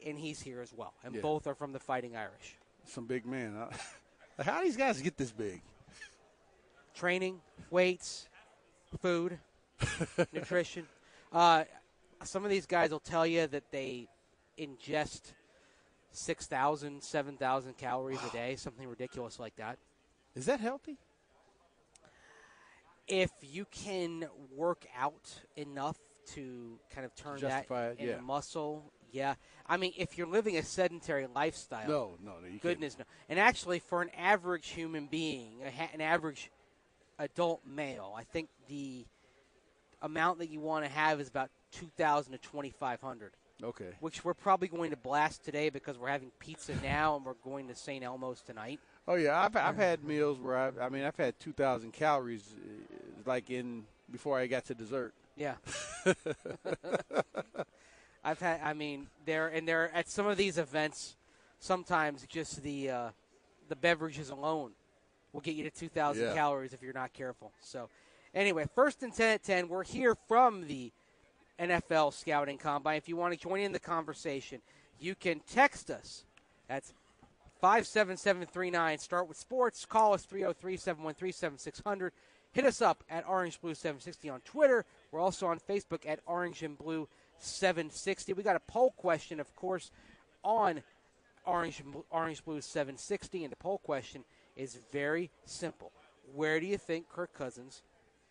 [0.06, 0.94] and he's here as well.
[1.04, 1.22] And Yeah.
[1.22, 2.58] both are from the Fighting Irish.
[2.86, 3.56] Some big man.
[3.58, 4.44] Huh?
[4.44, 5.62] How do these guys get this big?
[6.94, 7.42] Training,
[7.72, 8.28] weights,
[9.02, 9.40] food,
[10.34, 10.88] nutrition.
[11.32, 11.64] Uh,
[12.24, 14.08] some of these guys will tell you that they
[14.58, 15.34] ingest
[16.12, 19.78] 6,000, 7,000 calories a day, something ridiculous like that.
[20.36, 20.98] Is that healthy?
[23.08, 25.98] if you can work out enough
[26.34, 28.20] to kind of turn Justify that it, into yeah.
[28.20, 29.36] muscle, yeah.
[29.68, 32.58] I mean, if you're living a sedentary lifestyle, No, no, no.
[32.62, 33.06] Goodness no.
[33.30, 36.52] And actually, for an average human being, a ha- an average
[37.20, 39.06] adult male, I think the
[40.06, 43.32] amount that you want to have is about 2,000 to 2,500.
[43.64, 43.86] Okay.
[44.00, 47.68] Which we're probably going to blast today because we're having pizza now and we're going
[47.70, 48.04] to St.
[48.04, 48.80] Elmo's tonight.
[49.08, 52.44] Oh yeah, I've I've had meals where I I mean I've had two thousand calories,
[52.58, 55.14] uh, like in before I got to dessert.
[55.38, 55.56] Yeah.
[58.24, 58.62] I've had.
[58.64, 61.16] I mean, there and there at some of these events.
[61.60, 63.10] Sometimes just the uh,
[63.70, 64.72] the beverages alone
[65.34, 66.34] will get you to 2,000 Yeah.
[66.34, 67.52] calories if you're not careful.
[67.62, 67.90] So,
[68.36, 69.70] anyway, first and 10 at 10.
[69.70, 70.92] We're here from the
[71.60, 72.98] NFL Scouting Combine.
[72.98, 74.62] If you want to join in the conversation,
[75.00, 76.26] you can text us.
[76.68, 76.94] That's
[77.62, 78.98] 57739.
[79.00, 79.86] Start with sports.
[79.86, 82.12] Call us 303 713 7600.
[82.52, 84.86] Hit us up at Orange Blue 760 on Twitter.
[85.12, 87.08] We're also on Facebook at Orange and Blue
[87.40, 88.34] 760.
[88.34, 89.92] We got a poll question, of course,
[90.44, 90.82] on
[91.46, 94.24] Orange Orange Blue 760, and the poll question
[94.56, 95.92] is very simple.
[96.34, 97.82] Where do you think Kirk Cousins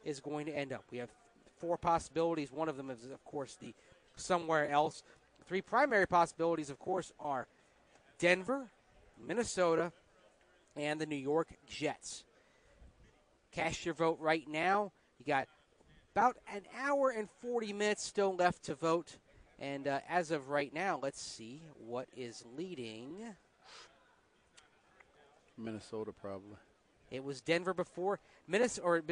[0.04, 0.84] is going to end up?
[0.90, 1.10] We have
[1.58, 2.52] four possibilities.
[2.52, 3.74] One of them is, of course, the
[4.16, 5.02] somewhere else.
[5.46, 7.46] Three primary possibilities, of course, are
[8.18, 8.70] Denver,
[9.26, 9.92] Minnesota,
[10.76, 12.24] and the New York Jets.
[13.52, 14.92] Cast your vote right now.
[15.18, 15.48] You got
[16.14, 19.18] about an hour and 40 minutes still left to vote.
[19.58, 23.34] And uh, as of right now, let's see what is leading.
[25.56, 26.56] Minnesota probably.
[27.10, 29.02] It was Denver before Minnesota, or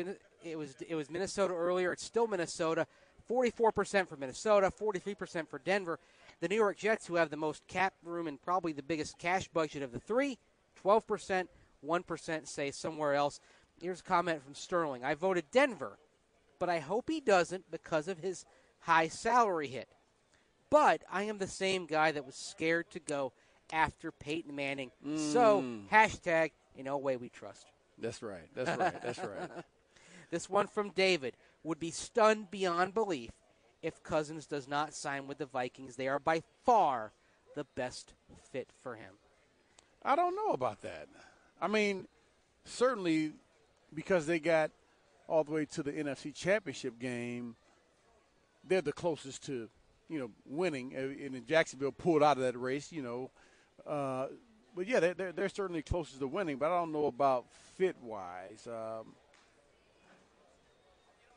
[0.45, 1.93] it was it was Minnesota earlier.
[1.93, 2.87] It's still Minnesota.
[3.27, 5.99] Forty-four percent for Minnesota, forty-three percent for Denver.
[6.41, 9.47] The New York Jets, who have the most cap room and probably the biggest cash
[9.49, 10.39] budget of the three,
[10.77, 13.39] 12 percent, one percent say somewhere else.
[13.81, 15.05] Here's a comment from Sterling.
[15.05, 15.99] I voted Denver,
[16.59, 18.45] but I hope he doesn't because of his
[18.81, 19.89] high salary hit.
[20.71, 23.33] But I am the same guy that was scared to go
[23.73, 24.91] after Peyton Manning.
[25.17, 25.89] So mm.
[25.89, 27.67] hashtag in no way we trust.
[28.03, 28.49] That's right.
[28.55, 29.03] That's right.
[29.03, 29.51] That's right.
[30.31, 33.33] This one from David would be stunned beyond belief
[33.83, 35.97] if Cousins does not sign with the Vikings.
[35.97, 37.13] They are by far
[37.55, 38.15] the best
[38.51, 39.13] fit for him.
[40.03, 41.09] I don't know about that.
[41.61, 42.09] I mean,
[42.65, 43.33] certainly
[43.95, 44.71] because they got
[45.29, 47.55] all the way to the NFC Championship game,
[48.67, 49.69] they're the closest to,
[50.09, 50.95] you know, winning.
[50.95, 53.31] And then Jacksonville pulled out of that race, you know.
[53.87, 54.29] Uh,
[54.75, 56.57] but yeah, they're, they're, they're certainly closest to winning.
[56.59, 57.47] But I don't know about
[57.77, 58.67] fit wise.
[58.67, 59.15] Um,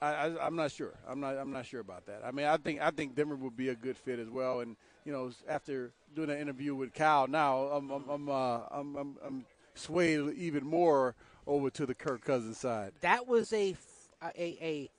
[0.01, 0.93] I, I, I'm not sure.
[1.07, 1.37] I'm not.
[1.37, 2.21] I'm not sure about that.
[2.25, 4.59] I mean, I think I think Denver would be a good fit as well.
[4.59, 4.75] And
[5.05, 9.17] you know, after doing an interview with Kyle, now I'm I'm I'm, uh, I'm, I'm,
[9.25, 11.15] I'm swayed even more
[11.47, 12.93] over to the Kirk Cousins side.
[13.01, 13.75] That was a
[14.23, 14.89] a, a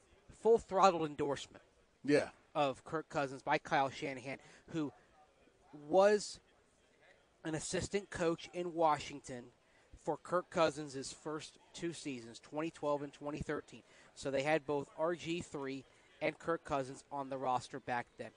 [0.40, 1.62] full throttle endorsement
[2.04, 4.38] Yeah, of Kirk Cousins by Kyle Shanahan,
[4.72, 4.92] who
[5.72, 6.40] was
[7.46, 9.44] an assistant coach in Washington
[10.04, 13.82] for Kirk Cousins' first two seasons, 2012 and 2013.
[14.14, 15.84] So they had both RG3
[16.20, 18.30] and Kirk Cousins on the roster back then.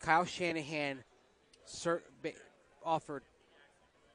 [0.00, 1.02] Kyle Shanahan
[1.64, 2.32] cer- ba-
[2.84, 3.22] offered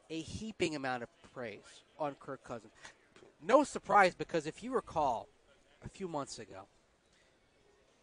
[0.10, 2.74] a heaping amount of praise on Kirk Cousins.
[3.42, 5.28] No surprise because if you recall,
[5.86, 6.68] a few months ago,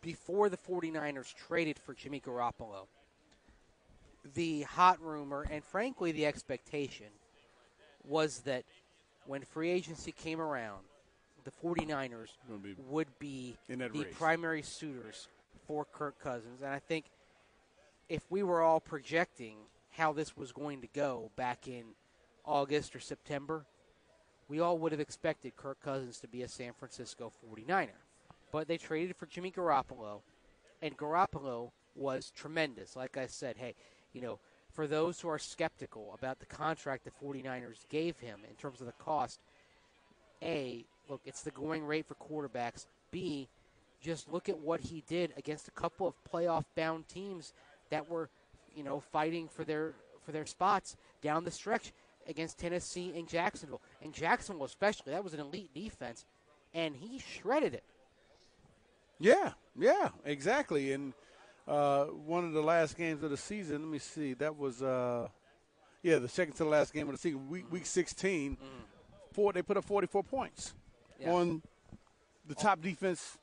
[0.03, 2.87] before the 49ers traded for Jimmy Garoppolo,
[4.35, 7.07] the hot rumor and frankly the expectation
[8.05, 8.64] was that
[9.27, 10.81] when free agency came around,
[11.45, 12.29] the 49ers
[12.62, 14.07] be would be in the race.
[14.12, 15.29] primary suitors
[15.66, 16.61] for Kirk Cousins.
[16.62, 17.07] And I think
[18.09, 19.57] if we were all projecting
[19.91, 21.85] how this was going to go back in
[22.45, 23.64] August or September,
[24.49, 27.89] we all would have expected Kirk Cousins to be a San Francisco 49er.
[28.53, 30.23] But they traded for Jimmy Garoppolo,
[30.83, 32.97] and Garoppolo was tremendous.
[32.97, 33.75] Like I said, hey,
[34.13, 34.39] you know,
[34.73, 38.87] for those who are skeptical about the contract the 49ers gave him in terms of
[38.87, 39.41] the cost,
[40.43, 42.87] A, look, it's the going rate for quarterbacks.
[43.11, 43.49] B,
[44.01, 47.53] just look at what he did against a couple of playoff bound teams
[47.91, 48.31] that were,
[48.75, 49.95] you know, fighting for their
[50.25, 51.93] for their spots down the stretch
[52.29, 53.81] against Tennessee and Jacksonville.
[54.03, 56.25] And Jacksonville especially, that was an elite defense
[56.75, 57.85] and he shredded it.
[59.19, 60.93] Yeah, yeah, exactly.
[60.93, 61.13] And
[61.69, 65.29] uh, one of the last games of the season, let me see, that was uh,
[66.03, 68.53] yeah, the second to the last game of the season, week week 16.
[68.53, 68.65] Mm-hmm.
[69.33, 70.75] Four, they put up 44 points
[71.19, 71.33] Yeah.
[71.33, 71.63] on
[72.47, 73.39] the top defense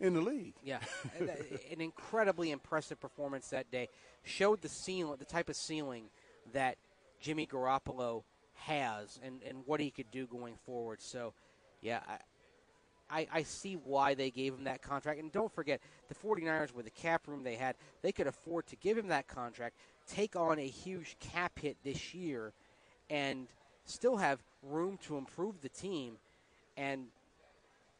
[0.00, 0.54] in the league.
[0.64, 0.80] Yeah,
[1.70, 3.88] an incredibly impressive performance that day.
[4.24, 6.10] Showed the ceiling, the type of ceiling
[6.52, 6.76] that
[7.20, 8.24] Jimmy Garoppolo
[8.54, 11.00] has, and, and what he could do going forward.
[11.00, 11.32] So,
[11.80, 12.18] yeah, I,
[13.10, 15.20] I, I see why they gave him that contract.
[15.20, 18.76] And don't forget, the 49ers, with the cap room they had, they could afford to
[18.76, 19.76] give him that contract,
[20.08, 22.52] take on a huge cap hit this year,
[23.08, 23.46] and
[23.84, 26.16] still have room to improve the team.
[26.76, 27.06] And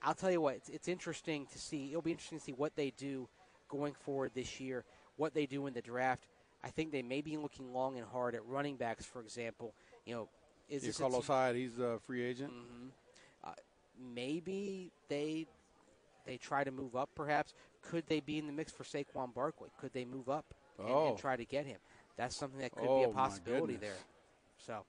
[0.03, 1.91] I'll tell you what, it's, it's interesting to see.
[1.91, 3.29] It'll be interesting to see what they do
[3.69, 4.85] going forward this year,
[5.17, 6.27] what they do in the draft.
[6.65, 9.73] I think they may be looking long and hard at running backs, for example.
[10.05, 10.29] You know,
[10.69, 12.53] is this Carlos Hyde, he's a free agent.
[12.53, 12.89] Mm-hmm.
[14.15, 15.47] Maybe they
[16.27, 17.11] they try to move up?
[17.15, 19.71] Perhaps could they be in the mix for Saquon Barkley?
[19.81, 20.45] Could they move up
[20.79, 21.09] and, Oh.
[21.11, 21.79] and try to get him?
[22.17, 23.95] That's something that could be Oh, a possibility there.
[24.59, 24.85] So,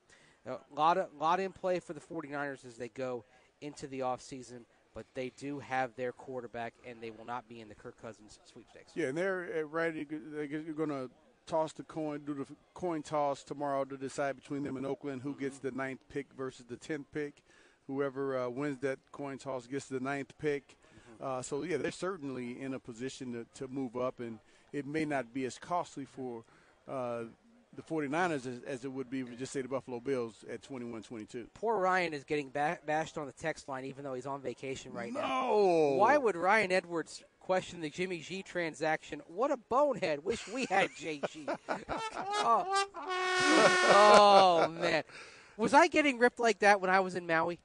[0.45, 3.26] a lot of lot in play for the 49ers as they go
[3.62, 4.62] into the offseason,
[4.93, 8.39] but they do have their quarterback, and they will not be in the Kirk Cousins
[8.45, 8.93] sweepstakes.
[8.95, 10.05] Yeah, and they're uh, ready.
[10.10, 11.10] They're going to
[11.45, 15.34] toss the coin, do the coin toss tomorrow to decide between them and Oakland who
[15.36, 17.41] gets the ninth pick versus the tenth pick.
[17.88, 20.75] Whoever uh, wins that coin toss gets the ninth pick.
[21.21, 24.39] Uh, so yeah, they're certainly in a position to, to move up, and
[24.71, 26.43] it may not be as costly for
[26.88, 27.23] uh,
[27.75, 31.47] the 49ers as, as it would be for just say the Buffalo Bills at 21-22.
[31.53, 34.91] Poor Ryan is getting ba- bashed on the text line, even though he's on vacation
[34.93, 35.53] right now.
[35.53, 39.21] Why would Ryan Edwards question the Jimmy G transaction?
[39.27, 40.23] What a bonehead!
[40.23, 41.55] Wish we had JG.
[41.89, 42.85] oh.
[43.89, 45.03] oh man,
[45.55, 47.59] was I getting ripped like that when I was in Maui?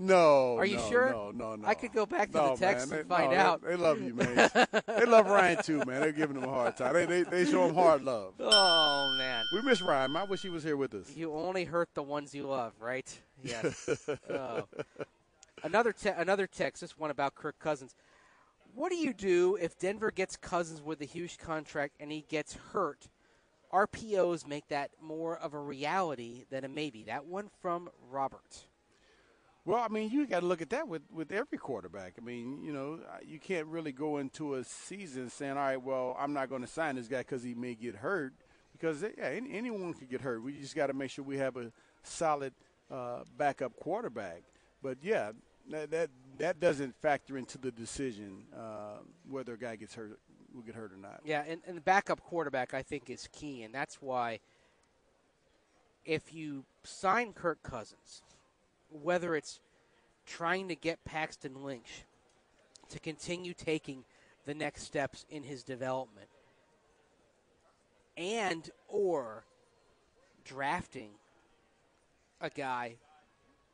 [0.00, 0.56] No.
[0.56, 1.10] Are you no, sure?
[1.10, 1.66] No, no, no.
[1.66, 3.00] I could go back to no, the text man.
[3.00, 3.62] and They- find no, out.
[3.62, 4.50] They, they love you, man.
[4.86, 6.00] they love Ryan too, man.
[6.00, 6.94] They're giving him a hard time.
[6.94, 8.34] They, they, they show him hard love.
[8.38, 10.16] Oh man, We miss Ryan.
[10.16, 11.16] I wish he was here with us.
[11.16, 13.12] you only hurt the ones you love, right?
[13.42, 14.08] Yes.
[14.30, 14.64] oh.
[15.62, 16.80] Another te- another text.
[16.82, 17.94] This one about Kirk Cousins.
[18.74, 22.54] What do you do if Denver gets Cousins with a huge contract and he gets
[22.72, 23.08] hurt?
[23.72, 27.02] RPOs make that more of a reality than a maybe.
[27.02, 28.64] That one from Robert.
[29.68, 32.14] Well, I mean, you got to look at that with, with every quarterback.
[32.18, 36.16] I mean, you know, you can't really go into a season saying, all right, well,
[36.18, 38.32] I'm not going to sign this guy because he may get hurt.
[38.72, 40.42] Because, yeah, any, anyone could get hurt.
[40.42, 41.70] We just got to make sure we have a
[42.02, 42.54] solid
[42.90, 44.40] uh, backup quarterback.
[44.82, 45.32] But, yeah,
[45.68, 46.08] that, that,
[46.38, 50.18] that doesn't factor into the decision uh, whether a guy gets hurt,
[50.54, 51.20] will get hurt or not.
[51.26, 54.40] Yeah, and, and the backup quarterback I think is key, and that's why
[56.06, 58.22] if you sign Kirk Cousins,
[58.90, 59.60] whether it's
[60.26, 62.04] trying to get Paxton Lynch
[62.90, 64.04] to continue taking
[64.46, 66.28] the next steps in his development,
[68.16, 69.44] and or
[70.44, 71.10] drafting
[72.40, 72.94] a guy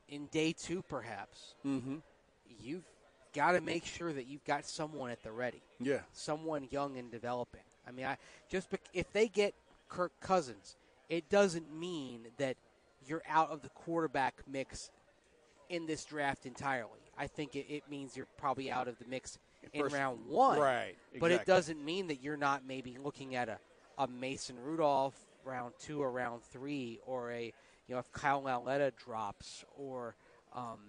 [0.09, 1.95] in day two, perhaps, Mm-hmm.
[2.61, 2.83] you've
[3.33, 5.99] got to make sure that you've got someone at the ready Yeah.
[6.13, 7.61] someone young and developing.
[7.87, 8.17] I mean, I
[8.49, 9.53] just bec- if they get
[9.89, 10.75] Kirk Cousins,
[11.09, 12.55] it doesn't mean that
[13.07, 14.89] you're out of the quarterback mix
[15.69, 16.89] in this draft entirely.
[17.17, 19.37] I think it, it means you're probably out of the mix
[19.73, 20.59] in First- round one.
[20.59, 23.57] right, But it doesn't mean that you're not maybe looking at a,
[23.97, 27.53] a Mason Rudolph round two or round three, or a
[27.87, 30.15] you know if Kyle Lauletta drops, or
[30.53, 30.79] um,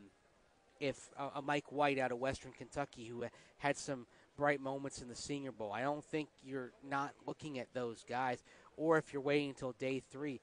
[0.81, 3.25] if uh, a Mike White out of Western Kentucky who
[3.59, 4.07] had some
[4.37, 5.73] bright moments in the Senior Bowl.
[5.73, 8.43] I don't think you're not looking at those guys,
[8.77, 10.41] or if you're waiting until day three.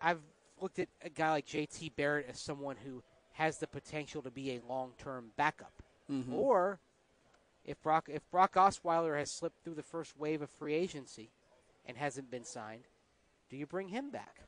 [0.00, 0.20] I've
[0.60, 1.92] looked at a guy like J.T.
[1.96, 3.02] Barrett as someone who
[3.34, 5.72] has the potential to be a long-term backup,
[6.32, 6.78] or
[7.64, 11.30] if Brock if Brock Osweiler has slipped through the first wave of free agency
[11.86, 12.84] and hasn't been signed,
[13.50, 14.40] do you bring him back?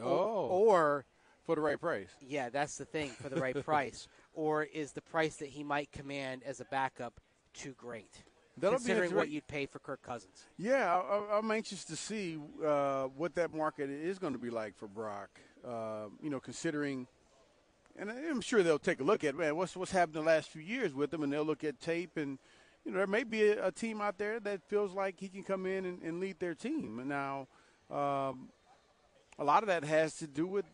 [0.00, 0.46] Oh.
[0.46, 1.04] Or
[1.44, 2.10] for the right price.
[2.26, 4.06] yeah, that's the thing for the right price.
[4.34, 7.20] Or is the price that he might command as a backup
[7.54, 8.22] too great?
[8.58, 10.44] That'll be considering what you'd pay for Kirk Cousins.
[10.58, 14.50] Yeah, I, I- I'm anxious to see uh, what that market is going to be
[14.50, 15.30] like for Brock.
[15.66, 17.06] Uh, you know, considering
[17.98, 20.62] and I'm sure they'll take a look at man what's what's happened the last few
[20.62, 22.38] years with them, and they'll look at tape and.
[22.84, 25.42] You know, there may be a, a team out there that feels like he can
[25.42, 27.00] come in and, and lead their team.
[27.00, 27.46] And now,
[27.90, 28.48] um,
[29.38, 30.64] a lot of that has to do with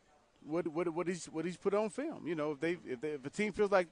[0.46, 2.28] what what what he's what he's put on film.
[2.28, 3.88] You know, if they if, they, if a team feels like,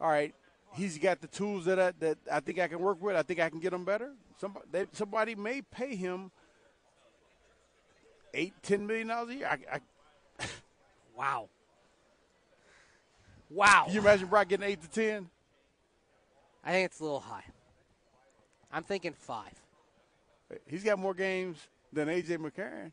[0.00, 0.34] all right,
[0.72, 3.14] he's got the tools that I, that I think I can work with.
[3.14, 4.10] I think I can get him better.
[4.40, 6.32] Somebody they, somebody may pay him
[8.34, 9.46] eight ten million dollars a year.
[9.46, 9.80] I, I,
[11.16, 11.48] Wow.
[13.52, 13.84] Wow.
[13.86, 15.28] can you imagine Brock getting eight to ten?
[16.64, 17.44] I think it's a little high.
[18.72, 19.52] I'm thinking five.
[20.66, 21.58] He's got more games
[21.92, 22.92] than AJ McCarron.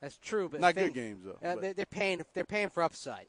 [0.00, 1.38] That's true, but Not good games though.
[1.46, 2.20] Uh, they're, they're paying.
[2.34, 3.26] They're paying for upside.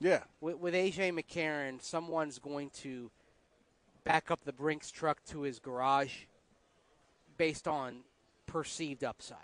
[0.00, 3.10] yeah, With, with AJ McCarron, someone's going to
[4.04, 6.12] back up the Brinks truck to his garage
[7.38, 8.00] based on
[8.46, 9.38] perceived upside.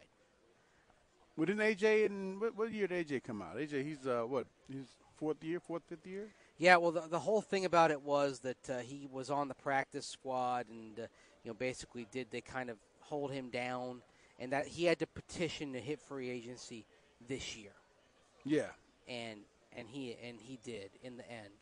[1.37, 3.57] Well, didn't AJ and what, what year did AJ come out?
[3.57, 4.47] AJ, he's uh, what?
[4.71, 4.87] He's
[5.17, 6.35] fourth year, fourth, fifth year.
[6.59, 9.55] Yeah, well, the, the whole thing about it was that uh, he was on the
[9.55, 11.03] practice squad, and uh,
[11.45, 14.03] you know, basically, did they kind of hold him down,
[14.39, 16.87] and that he had to petition to hit free agency
[17.29, 17.73] this year,
[18.45, 18.71] Yeah,
[19.09, 19.41] and
[19.73, 21.55] and he and he did in the end.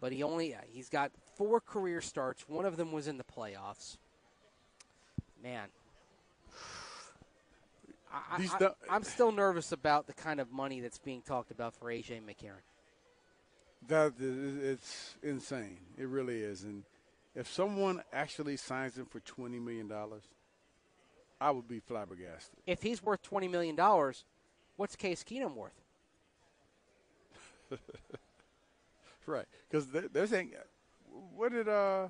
[0.00, 2.48] But he only he's got four career starts.
[2.48, 3.96] One of them was in the playoffs.
[5.42, 5.68] Man,
[8.12, 11.50] I, These I, du- I'm still nervous about the kind of money that's being talked
[11.50, 12.62] about for AJ McCarron.
[13.88, 15.78] that is, it's insane.
[15.98, 16.62] It really is.
[16.62, 16.84] And
[17.34, 20.22] if someone actually signs him for twenty million dollars,
[21.40, 22.58] I would be flabbergasted.
[22.66, 24.24] if he's worth twenty million dollars,
[24.76, 25.72] what's Case Keenum worth?
[29.24, 29.46] Right?
[29.70, 30.50] Because they're saying,
[31.36, 32.08] what did uh?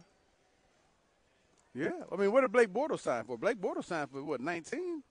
[1.75, 3.37] Yeah, I mean, what did Blake Bortles sign for?
[3.37, 4.41] Blake Bortles signed for what?
[4.41, 5.03] Nineteen.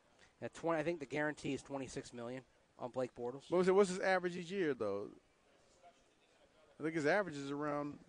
[0.42, 2.44] At twenty, I think the guarantee is twenty six million
[2.80, 3.44] on Blake Bortles.
[3.50, 3.76] What was it?
[3.76, 5.08] What's his average each year though?
[6.80, 8.00] I think his average is around.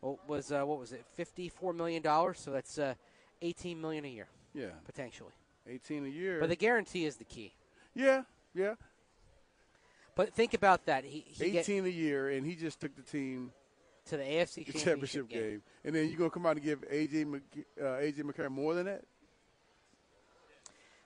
[0.00, 1.04] Well, was uh, what was it?
[1.14, 2.38] Fifty four million dollars.
[2.40, 2.94] So that's uh,
[3.42, 5.30] eighteen million a year Yeah, potentially.
[5.68, 6.40] eighteen a year.
[6.40, 7.52] But the guarantee is the key.
[7.94, 8.22] yeah,
[8.54, 8.74] yeah,
[10.16, 11.04] But think about that.
[11.04, 13.52] He, he get eighteen a year, and he just took the team
[14.06, 15.62] to the AFC championship, championship game.
[15.84, 17.42] and then you're gonna come out and give AJ Mc,
[17.80, 19.02] uh, AJ McCarron more than that?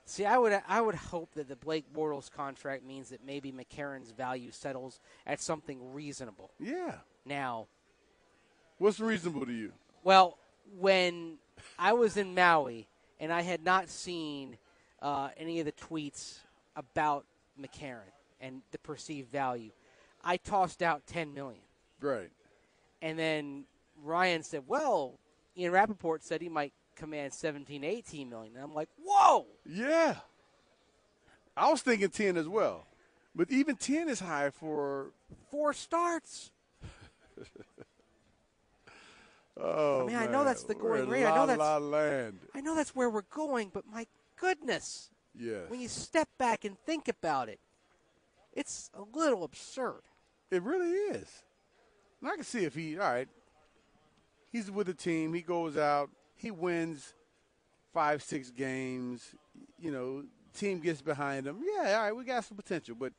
[0.05, 4.11] See, I would I would hope that the Blake Bortles contract means that maybe McCarron's
[4.11, 6.51] value settles at something reasonable.
[6.59, 6.95] Yeah.
[7.25, 7.67] Now,
[8.79, 9.71] What's reasonable to you?
[10.03, 10.37] Well,
[10.77, 11.37] when
[11.79, 12.87] I was in Maui
[13.19, 14.57] and I had not seen
[15.01, 16.39] uh, any of the tweets
[16.75, 17.25] about
[17.59, 19.71] McCarron and the perceived value,
[20.23, 21.61] I tossed out ten million,
[22.01, 22.29] Right.
[23.01, 23.65] and then
[24.03, 25.17] Ryan said, "Well,
[25.57, 28.55] Ian Rapoport said he might command 17, 18 million.
[28.55, 30.15] And I'm like, "Whoa!" Yeah.
[31.55, 32.87] I was thinking ten as well,
[33.35, 35.11] but even ten is high for.
[35.51, 36.51] Four starts.
[39.55, 41.25] Oh I mean, I know that's the going rate.
[41.25, 42.39] I know that's- La Land.
[42.55, 45.69] I know that's where we're going, but my goodness, Yes.
[45.69, 47.59] when you step back and think about it,
[48.53, 50.01] it's a little absurd.
[50.49, 51.43] It really is.
[52.21, 53.27] And I can see if he, all right,
[54.51, 56.09] he's with the team, he goes out,
[56.43, 57.13] he wins
[57.93, 59.33] five, six games,
[59.79, 60.23] you know,
[60.53, 61.59] team gets behind him.
[61.63, 62.95] Yeah, all right, we got some potential.
[62.99, 63.13] But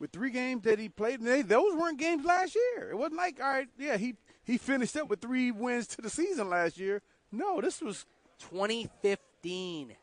[0.00, 2.90] with three games that he played, and they, those weren't games last year.
[2.90, 6.10] It wasn't like, all right, yeah, he, he finished up with three wins to the
[6.10, 7.02] season last year.
[7.30, 8.04] No, this was,
[8.50, 9.94] 2015.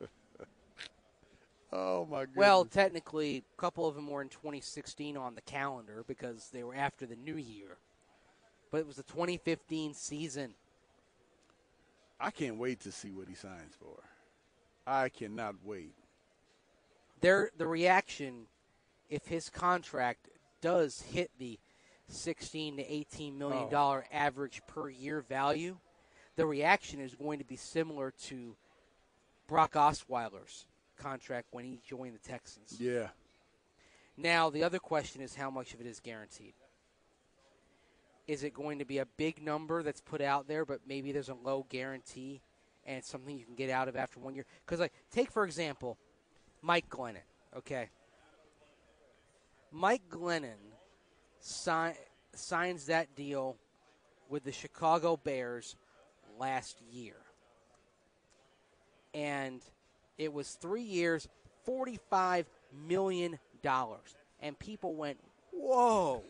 [1.72, 2.36] oh my goodness.
[2.36, 6.74] Well, technically, a couple of them were in 2016 on the calendar because they were
[6.74, 7.78] after the new year.
[8.70, 10.54] But it was the 2015 season.
[12.22, 13.98] I can't wait to see what he signs for.
[14.86, 15.94] I cannot wait.
[17.20, 18.46] There, the reaction,
[19.10, 20.28] if his contract
[20.60, 21.58] does hit the
[22.08, 23.70] 16 to 18 million oh.
[23.70, 25.76] dollar average per year value,
[26.36, 28.54] the reaction is going to be similar to
[29.48, 32.76] Brock Osweiler's contract when he joined the Texans.
[32.78, 33.08] Yeah.
[34.16, 36.54] Now, the other question is how much of it is guaranteed?
[38.26, 41.28] Is it going to be a big number that's put out there, but maybe there's
[41.28, 42.40] a low guarantee
[42.84, 44.46] and it's something you can get out of after one year?
[44.64, 45.98] Because, like, take for example,
[46.62, 47.26] Mike Glennon.
[47.56, 47.90] Okay,
[49.70, 50.56] Mike Glennon
[51.40, 51.98] si-
[52.34, 53.56] signs that deal
[54.28, 55.76] with the Chicago Bears
[56.38, 57.16] last year,
[59.12, 59.60] and
[60.16, 61.28] it was three years,
[61.64, 62.46] forty-five
[62.86, 65.18] million dollars, and people went,
[65.52, 66.24] "Whoa!"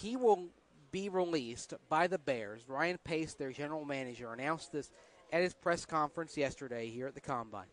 [0.00, 0.46] He will
[0.90, 2.62] be released by the Bears.
[2.68, 4.90] Ryan Pace, their general manager, announced this
[5.32, 7.66] at his press conference yesterday here at the Combine.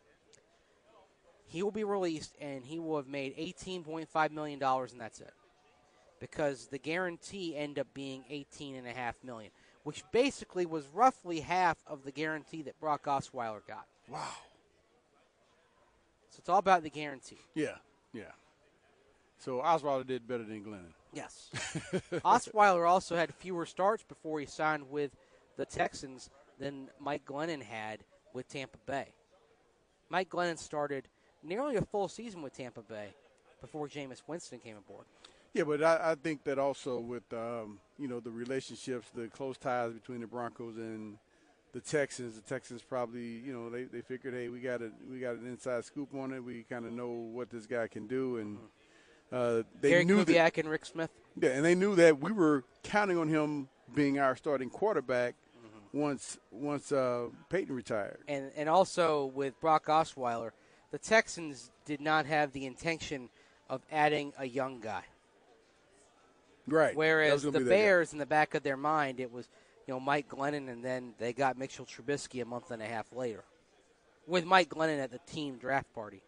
[1.47, 5.33] he will be released and he will have made $18.5 million and that's it.
[6.19, 9.51] Because the guarantee ended up being 18.5 million,
[9.83, 13.85] which basically was roughly half of the guarantee that Brock Osweiler got.
[14.09, 14.19] Wow.
[16.31, 17.39] So it's all about the guarantee.
[17.53, 17.75] Yeah,
[18.11, 18.31] yeah.
[19.37, 20.93] So Osweiler did better than Glennon.
[21.15, 21.49] Yes.
[22.25, 25.11] Osweiler also had fewer starts before he signed with
[25.55, 26.29] the Texans
[26.59, 28.01] than Mike Glennon had
[28.33, 29.07] with Tampa Bay.
[30.09, 31.07] Mike Glennon started
[31.41, 33.13] nearly a full season with Tampa Bay
[33.61, 35.05] before Jameis Winston came aboard.
[35.53, 39.57] Yeah, but I, I think that also with um, you know the relationships, the close
[39.57, 41.17] ties between the Broncos and
[41.71, 45.19] the Texans, the Texans probably you know they, they figured, hey, we got a we
[45.19, 46.43] got an inside scoop on it.
[46.43, 48.57] We kind of know what this guy can do, and
[49.31, 50.57] uh, they Gary knew Kubiak that.
[50.59, 51.09] and Rick Smith.
[51.39, 55.35] Yeah, and they knew that we were counting on him being our starting quarterback
[55.93, 58.19] once once uh, Peyton retired.
[58.27, 60.51] And and also with Brock Osweiler,
[60.91, 63.29] the Texans did not have the intention
[63.69, 65.03] of adding a young guy.
[66.67, 66.95] Right.
[66.95, 67.69] Whereas the be their guy.
[67.69, 69.47] Bears, in the back of their mind, it was
[69.87, 73.11] you know Mike Glennon, and then they got Mitchell Trubisky a month and a half
[73.13, 73.43] later,
[74.27, 76.21] with Mike Glennon at the team draft party.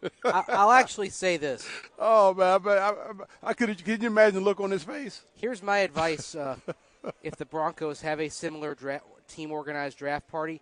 [0.24, 1.66] I, I'll actually say this.
[1.98, 3.84] Oh man, but I, I, I could.
[3.84, 5.22] Can you imagine the look on his face?
[5.34, 6.56] Here's my advice: uh,
[7.22, 10.60] if the Broncos have a similar dra- team organized draft party,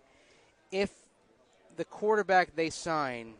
[0.71, 0.91] if
[1.75, 3.35] the quarterback they sign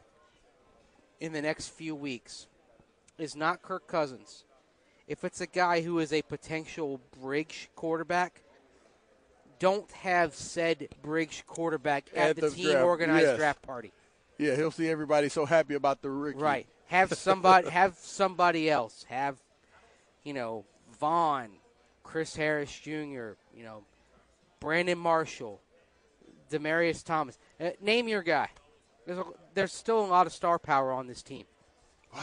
[1.20, 2.48] in the next few weeks
[3.18, 4.44] is not Kirk Cousins,
[5.08, 8.44] if it's a guy who is a potential bridge quarterback,
[9.60, 13.38] don't have said bridge quarterback at, At the, the team draft, organized yes.
[13.38, 13.92] draft party.
[14.38, 16.40] Yeah, he'll see everybody so happy about the rookie.
[16.40, 16.68] Right.
[16.88, 19.06] Have somebody have somebody else.
[19.10, 19.38] Have
[20.24, 20.66] you know
[21.00, 21.50] Vaughn,
[22.04, 23.34] Chris Harris Jr.
[23.56, 23.84] You know
[24.60, 25.62] Brandon Marshall,
[26.52, 27.38] Demaryius Thomas.
[27.60, 28.50] Uh, name your guy.
[29.06, 31.46] There's a, there's still a lot of star power on this team.
[32.14, 32.22] Wow.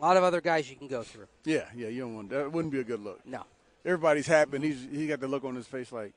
[0.00, 1.26] A lot of other guys you can go through.
[1.44, 1.88] Yeah, yeah.
[1.88, 2.50] You don't want that.
[2.50, 3.24] Wouldn't be a good look.
[3.26, 3.44] No.
[3.84, 4.56] Everybody's happy.
[4.56, 6.12] and He's he got the look on his face like,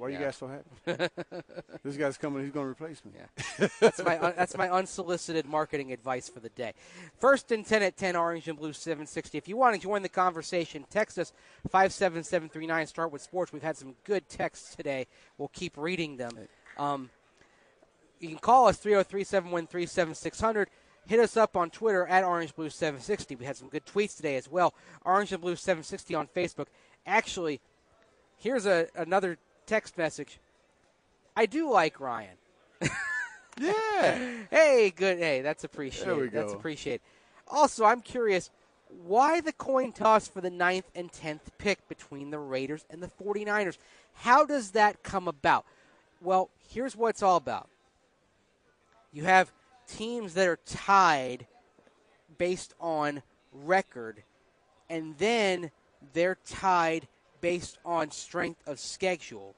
[0.00, 1.10] why are you guys so happy?
[1.84, 2.42] this guy's coming.
[2.42, 3.12] He's going to replace me.
[3.14, 3.68] Yeah.
[3.80, 6.72] That's my un- that's my unsolicited marketing advice for the day.
[7.18, 9.36] First and ten at ten, Orange and Blue seven sixty.
[9.36, 11.34] If you want to join the conversation, text us
[11.68, 12.86] five seven seven three nine.
[12.86, 13.52] Start with sports.
[13.52, 15.06] We've had some good texts today.
[15.36, 16.30] We'll keep reading them.
[16.78, 17.10] Um,
[18.20, 20.66] you can call us 303-713-7600.
[21.06, 23.36] Hit us up on Twitter at Orange Blue 760.
[23.36, 24.74] We had some good tweets today as well.
[25.04, 26.66] Orange and Blue 760 on Facebook.
[27.06, 27.60] Actually,
[28.36, 29.38] here's a another
[29.70, 30.38] text message.
[31.36, 32.36] I do like Ryan.
[33.58, 34.28] Yeah.
[34.50, 35.18] Hey, good.
[35.18, 36.32] Hey, that's appreciated.
[36.32, 37.02] That's appreciated.
[37.46, 38.48] Also, I'm curious
[39.04, 43.08] why the coin toss for the ninth and 10th pick between the Raiders and the
[43.08, 43.76] 49ers.
[44.14, 45.66] How does that come about?
[46.22, 47.68] Well, here's what it's all about.
[49.12, 49.52] You have
[49.86, 51.46] teams that are tied
[52.38, 53.22] based on
[53.52, 54.22] record,
[54.88, 55.70] and then
[56.14, 57.06] they're tied
[57.40, 59.54] based on strength of schedule.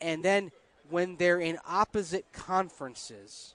[0.00, 0.50] And then
[0.88, 3.54] when they're in opposite conferences,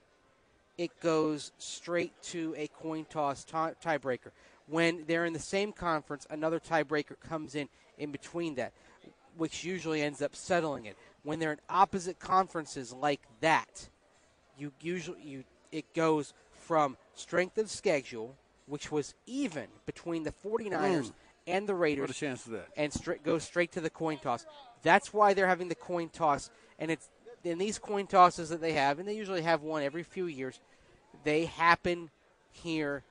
[0.77, 4.31] it goes straight to a coin toss tie- tiebreaker.
[4.67, 8.73] When they're in the same conference, another tiebreaker comes in in between that,
[9.37, 10.97] which usually ends up settling it.
[11.23, 13.89] When they're in opposite conferences like that,
[14.57, 18.35] you usually you it goes from strength of schedule,
[18.65, 21.13] which was even between the 49ers Mm.
[21.47, 22.67] and the Raiders, What a chance of that.
[22.75, 24.45] and straight goes straight to the coin toss.
[24.85, 27.09] That's why they're having the coin toss, and it's
[27.43, 30.59] in these coin tosses that they have, and they usually have one every few years.
[31.23, 32.11] They happen
[32.51, 33.03] here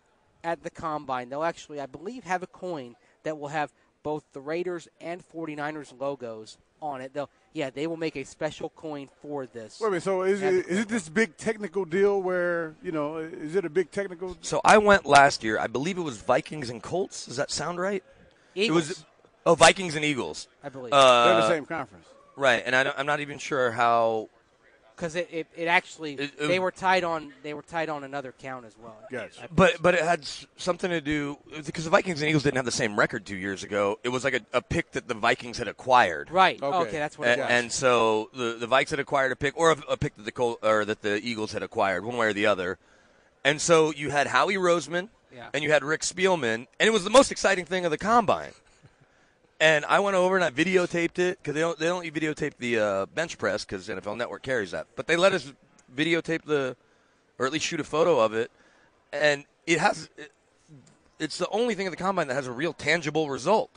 [0.45, 1.29] at the combine.
[1.29, 2.95] They'll actually, I believe, have a coin
[3.25, 3.73] that will have
[4.05, 7.13] both the Raiders and 49ers logos on it.
[7.13, 9.81] They'll, yeah, they will make a special coin for this.
[9.81, 10.03] Wait a minute.
[10.05, 13.71] So is At it, it this big technical deal where you know is it a
[13.71, 14.37] big technical?
[14.43, 15.59] So I went last year.
[15.59, 17.27] I believe it was Vikings and Colts.
[17.27, 18.05] Does that sound right?
[18.55, 19.05] Eagles, It was
[19.47, 20.49] oh Vikings and Eagles.
[20.62, 22.07] I believe, Uh, They're the same conference.
[22.37, 24.29] Right, and I don't, I'm not even sure how.
[24.97, 28.03] because it, it, it actually It- it- they were tied on they were tied on
[28.05, 28.97] another count as well.
[29.11, 29.49] Gotcha.
[29.55, 30.25] But but it had
[30.57, 33.62] something to do because the Vikings and Eagles didn't have the same record two years
[33.62, 33.99] ago.
[34.05, 36.31] It was like a, a pick that the Vikings had acquired.
[36.31, 36.61] Right.
[36.62, 36.77] Okay.
[36.89, 37.51] Okay, that's what it And, was.
[37.51, 40.33] and so the the Vikes had acquired a pick, or a, a pick that the
[40.33, 42.79] Col- or that the Eagles had acquired, one way or the other.
[43.45, 45.49] And so you had Howie Roseman, Yeah.
[45.53, 48.53] and you had Rick Spielman, and it was the most exciting thing of the combine.
[49.60, 52.78] And I went over and I videotaped it because they don't they don't videotape the
[52.78, 55.52] uh, bench press because NFL Network carries that, but they let us
[55.94, 56.76] videotape the,
[57.39, 58.51] or at least shoot a photo of it,
[59.12, 60.10] and it has.
[60.16, 60.32] It,
[61.20, 63.70] it's the only thing of the combine that has a real tangible result.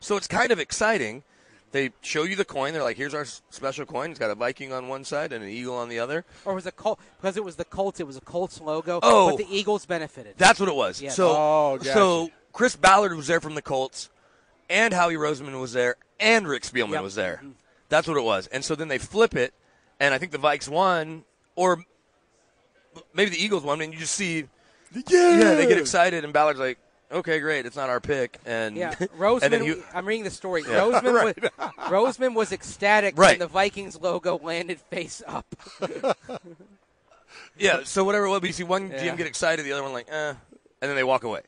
[0.00, 1.22] So it's kind of exciting.
[1.70, 2.72] They show you the coin.
[2.72, 4.10] They're like, "Here's our special coin.
[4.10, 6.66] It's got a Viking on one side and an eagle on the other." Or was
[6.66, 8.00] it Col- because it was the Colts?
[8.00, 8.98] It was a Colts logo.
[9.02, 9.28] Oh.
[9.28, 10.34] but the Eagles benefited.
[10.38, 11.02] That's what it was.
[11.02, 11.10] Yeah.
[11.10, 11.92] So, Oh, gotcha.
[11.92, 14.08] so Chris Ballard was there from the Colts,
[14.68, 17.02] and Howie Roseman was there, and Rick Spielman Yep.
[17.02, 17.42] was there.
[17.88, 18.46] That's what it was.
[18.48, 19.54] And so then they flip it,
[20.00, 21.24] and I think the Vikes won,
[21.56, 21.84] or
[23.14, 23.80] maybe the Eagles won.
[23.80, 24.46] And you just see,
[25.08, 26.78] yeah, they get excited, and Ballard's like,
[27.10, 29.50] "Okay, great, it's not our pick." And Yeah, and Roseman.
[29.50, 30.62] then he- I'm reading the story.
[30.64, 31.34] Roseman, was,
[32.18, 33.32] Roseman was ecstatic Right.
[33.32, 35.46] when the Vikings logo landed face up.
[37.56, 38.98] Yeah, so whatever it was, but you see one Yeah.
[39.12, 40.36] GM get excited, the other one like, eh, and
[40.80, 41.40] then they walk away.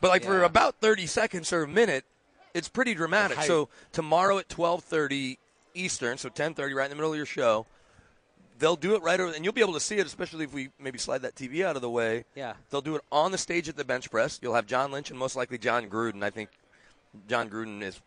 [0.00, 2.04] But like for about thirty seconds or a minute,
[2.58, 3.40] it's pretty dramatic.
[3.42, 5.38] So tomorrow at twelve thirty
[5.74, 7.66] Eastern, so ten thirty, right in the middle of your show,
[8.58, 10.68] they'll do it right over, and you'll be able to see it, especially if we
[10.78, 12.24] maybe slide that TV out of the way.
[12.34, 12.54] Yeah.
[12.70, 14.38] they'll do it on the stage at the bench press.
[14.42, 16.22] You'll have John Lynch and most likely Jon Gruden.
[16.22, 16.50] I think
[17.28, 18.00] Jon Gruden is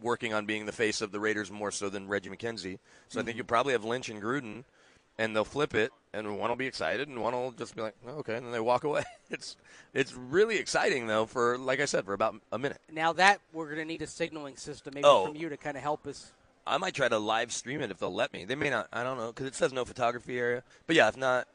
[0.00, 2.78] working on being the face of the Raiders more so than Reggie McKenzie.
[3.08, 3.36] So I think mm-hmm.
[3.38, 4.64] you'll probably have Lynch and Gruden,
[5.18, 7.94] and they'll flip it, and one will be excited, and one will just be like,
[8.06, 9.04] oh, okay, and then they walk away.
[9.30, 9.56] It's
[9.94, 12.78] it's really exciting though for like I said for about a minute.
[12.92, 15.26] Now that we're going to need a signaling system, maybe Oh.
[15.26, 16.32] from you to kind of help us.
[16.66, 18.44] I might try to live stream it if they'll let me.
[18.44, 18.86] They may not.
[18.92, 20.62] I don't know because it says no photography area.
[20.86, 21.48] But yeah, if not,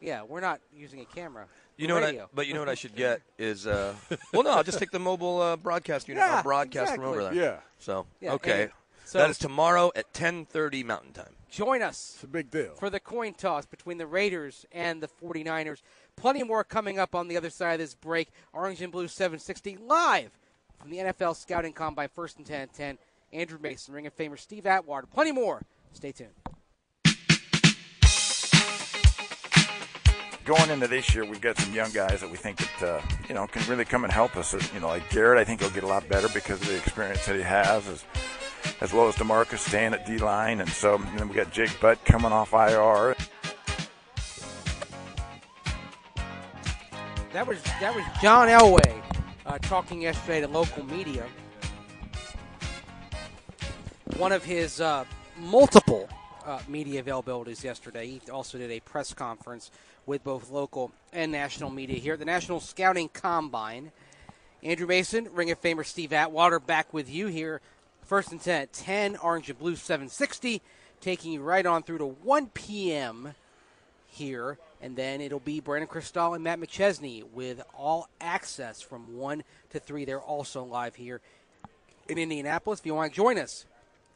[0.00, 1.46] Yeah, we're not using a camera.
[1.78, 2.04] you know what?
[2.04, 3.94] I, but you know what I should get is uh,
[4.32, 6.22] well, no, I'll just take the mobile uh, broadcast unit.
[6.22, 7.34] and Yeah, I'll broadcast from over there.
[7.34, 7.56] Yeah.
[7.78, 8.68] So Yeah, okay,
[9.06, 11.34] so- that is tomorrow at ten thirty Mountain Time.
[11.52, 12.72] Join us It's a big deal.
[12.76, 15.82] for the coin toss between the Raiders and the 49ers.
[16.16, 18.28] Plenty more coming up on the other side of this break.
[18.54, 20.30] Orange and Blue 760 live
[20.80, 22.96] from the NFL Scouting Combine, first and 10 at 10.
[23.34, 25.06] Andrew Mason, Ring of Famer Steve Atwater.
[25.06, 25.60] Plenty more.
[25.92, 26.30] Stay tuned.
[30.44, 33.34] going into this year, we've got some young guys that we think that uh, you
[33.34, 34.52] know can really come and help us.
[34.72, 37.24] You know, like Garrett, I think he'll get a lot better because of the experience
[37.26, 38.04] that he has, as,
[38.80, 41.78] as well as Demarcus staying at D line, and so and then we got Jake
[41.80, 43.14] Butt coming off IR.
[47.32, 49.02] That was that was John Elway
[49.46, 51.26] uh, talking yesterday to local media.
[54.16, 55.04] One of his uh,
[55.38, 56.08] multiple
[56.46, 58.06] uh, media availabilities yesterday.
[58.06, 59.70] He also did a press conference
[60.06, 63.92] with both local and national media here at the National Scouting Combine.
[64.62, 67.60] Andrew Mason, Ring of Famer Steve Atwater, back with you here.
[68.12, 70.60] First and 10 at 10, Orange and Blue 760,
[71.00, 73.34] taking you right on through to 1 p.m.
[74.06, 74.58] here.
[74.82, 79.78] And then it'll be Brandon Krisztal and Matt McChesney with all access from 1 to
[79.78, 80.04] 3.
[80.04, 81.22] They're also live here
[82.06, 82.80] in Indianapolis.
[82.80, 83.64] If you want to join us,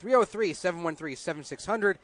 [0.01, 1.98] 303 713 7600,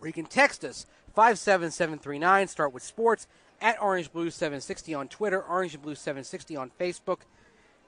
[0.00, 0.84] or you can text us
[1.14, 2.48] 57739.
[2.48, 3.28] Start with sports
[3.60, 7.18] at Orange Blue 760 on Twitter, Orange and Blue 760 on Facebook.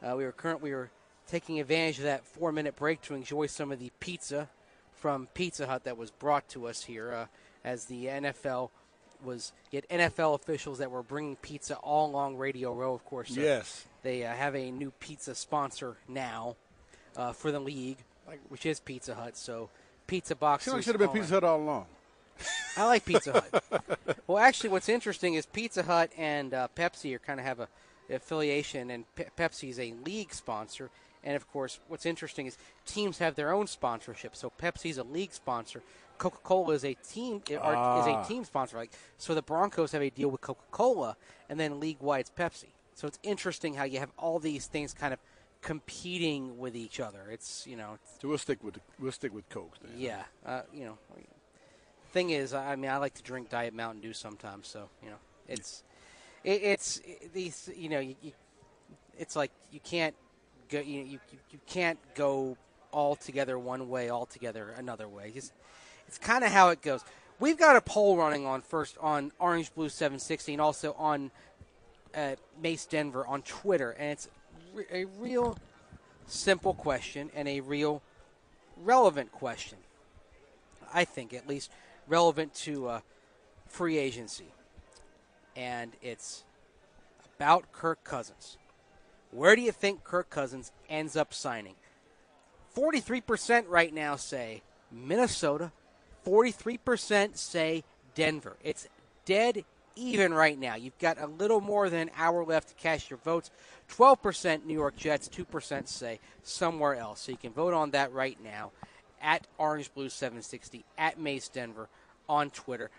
[0.01, 0.63] Uh, we are current.
[0.63, 0.93] We were
[1.33, 4.49] taking advantage of that four minute break to enjoy some of the pizza
[4.93, 7.27] from Pizza Hut that was brought to us here uh,
[7.65, 8.69] as the NFL
[9.25, 12.93] was get NFL officials that were bringing pizza all along Radio Row.
[12.93, 13.87] Of course, uh, Yes.
[14.03, 16.57] they uh, have a new pizza sponsor now
[17.17, 17.99] uh, for the league,
[18.51, 19.37] which is Pizza Hut.
[19.37, 19.71] So
[20.07, 20.85] pizza boxes.
[20.85, 21.35] Should have been Pizza.
[21.35, 21.87] Hut all along.
[22.77, 23.65] I like Pizza Hut.
[24.27, 27.69] well, actually, what's interesting is Pizza Hut and uh, Pepsi are kind of have a
[28.11, 30.91] affiliation, and Pe- Pepsi is a league sponsor.
[31.25, 34.35] And of course, what's interesting is teams have their own sponsorship.
[34.35, 35.83] So Pepsi's a league sponsor.
[36.19, 38.23] Coca-Cola is a team or is Ah.
[38.23, 38.77] a team sponsor.
[38.77, 41.17] Like so, the Broncos have a deal with Coca-Cola,
[41.49, 42.69] and then league-wide it's Pepsi.
[42.95, 45.19] So it's interesting how you have all these things kind of
[45.63, 47.29] competing with each other.
[47.31, 49.77] It's you know So we'll stick with we'll stick with Coke.
[49.83, 49.93] Then.
[49.97, 50.99] yeah, uh, you know.
[52.13, 55.17] Thing is, I mean, I like to drink Diet Mountain Dew sometimes, so you know,
[55.49, 55.83] it's
[56.45, 58.33] it, it's it, these you know, you, you,
[59.19, 60.15] it's like you can't
[60.73, 61.19] go you, you
[61.51, 62.57] you- can't go
[62.91, 65.31] all together one way, all together another way.
[65.31, 65.53] Just
[66.09, 67.05] it's kind of how it goes.
[67.39, 71.31] We've got a poll running on first on Orange Blue 760 and also on
[72.15, 74.29] uh, MaseDenver on Twitter, and it's
[74.75, 75.59] re- a real
[76.27, 78.03] simple question and a real
[78.77, 79.79] relevant question.
[80.93, 81.71] I think, at least,
[82.07, 83.01] relevant to uh,
[83.67, 84.53] free agency.
[85.57, 86.45] And it's
[87.39, 88.57] about Kirk Cousins.
[89.33, 91.75] Where do you think Kirk Cousins ends up signing?
[92.77, 95.73] 43% right now say Minnesota,
[96.27, 97.83] 43% say
[98.15, 98.57] Denver.
[98.63, 98.89] It's
[99.25, 99.65] dead
[99.97, 100.75] even right now.
[100.75, 103.51] You've got a little more than an hour left to cast your votes.
[103.91, 107.23] 12% New York Jets, 2% say somewhere else.
[107.23, 108.71] So you can vote on that right now
[109.21, 111.87] at Orange Blue 760, at MaseDenver
[112.29, 112.91] on Twitter.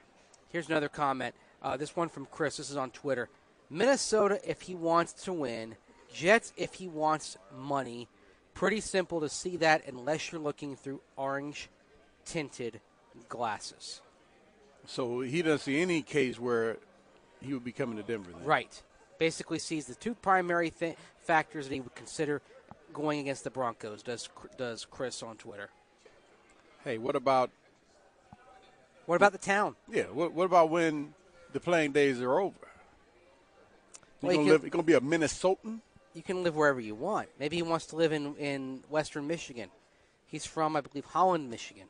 [0.49, 1.35] Here's another comment.
[1.61, 2.57] Uh, this one from Chris.
[2.57, 3.29] This is on Twitter.
[3.69, 5.75] Minnesota if he wants to win.
[6.13, 8.07] Jets if he wants money.
[8.53, 11.69] pretty simple to see that unless you're looking through orange
[12.23, 12.79] tinted
[13.27, 13.99] glasses.
[14.85, 16.77] So he doesn't see any case where
[17.41, 18.29] he would be coming to Denver.
[18.31, 18.45] Then.
[18.45, 18.81] Right.
[19.17, 22.41] Basically, sees the two primary th- factors that he would consider
[22.93, 24.03] going against the Broncos.
[24.03, 25.69] Does does Chris on Twitter?
[26.83, 27.49] Hey, what about
[29.07, 29.75] What about the town?
[29.89, 30.03] yeah?
[30.03, 31.13] What, what about when
[31.53, 32.55] the playing days are over?
[34.21, 34.63] You Well, you gonna can- live?
[34.65, 35.79] You gonna be a Minnesotan?
[36.13, 37.29] You can live wherever you want.
[37.39, 39.69] Maybe he wants to live in in Western Michigan.
[40.27, 41.87] He's from, I believe, Holland, Michigan.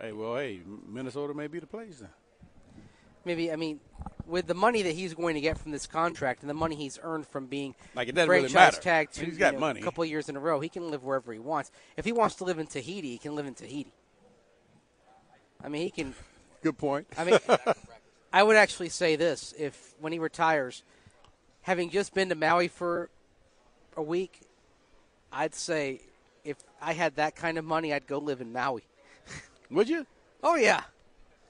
[0.00, 2.10] Hey, well, hey, Minnesota may be the place then.
[3.24, 3.80] Maybe I mean,
[4.26, 6.98] with the money that he's going to get from this contract and the money he's
[7.02, 8.82] earned from being Like, it doesn't really franchise matter.
[8.82, 9.80] tag I mean, two, he's got you know, money.
[9.80, 11.70] a couple of years in a row, he can live wherever he wants.
[11.96, 13.92] If he wants to live in Tahiti, he can live in Tahiti.
[15.62, 16.14] I mean, he can.
[16.62, 17.06] Good point.
[17.16, 17.38] I mean,
[18.32, 20.82] I would actually say this: if when he retires,
[21.64, 23.10] having just been to Maui for
[23.96, 24.40] a week,
[25.32, 26.00] I'd say
[26.44, 28.84] if I had that kind of money, I'd go live in Maui.
[29.70, 30.06] Would you?
[30.42, 30.82] Oh yeah,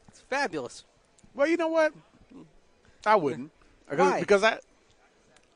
[0.09, 0.85] it's fabulous.
[1.35, 1.93] Well, you know what?
[3.05, 3.51] I wouldn't.
[3.89, 4.21] Because, Why?
[4.21, 4.59] because I,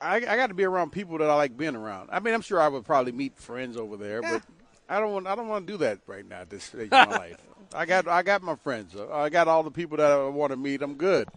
[0.00, 2.10] I, I got to be around people that I like being around.
[2.12, 4.42] I mean, I'm sure I would probably meet friends over there, but
[4.88, 5.26] I don't want.
[5.28, 7.36] I don't want to do that right now at this stage of my life.
[7.72, 8.96] I got, I got my friends.
[8.96, 10.80] I got all the people that I want to meet.
[10.82, 11.28] I'm good.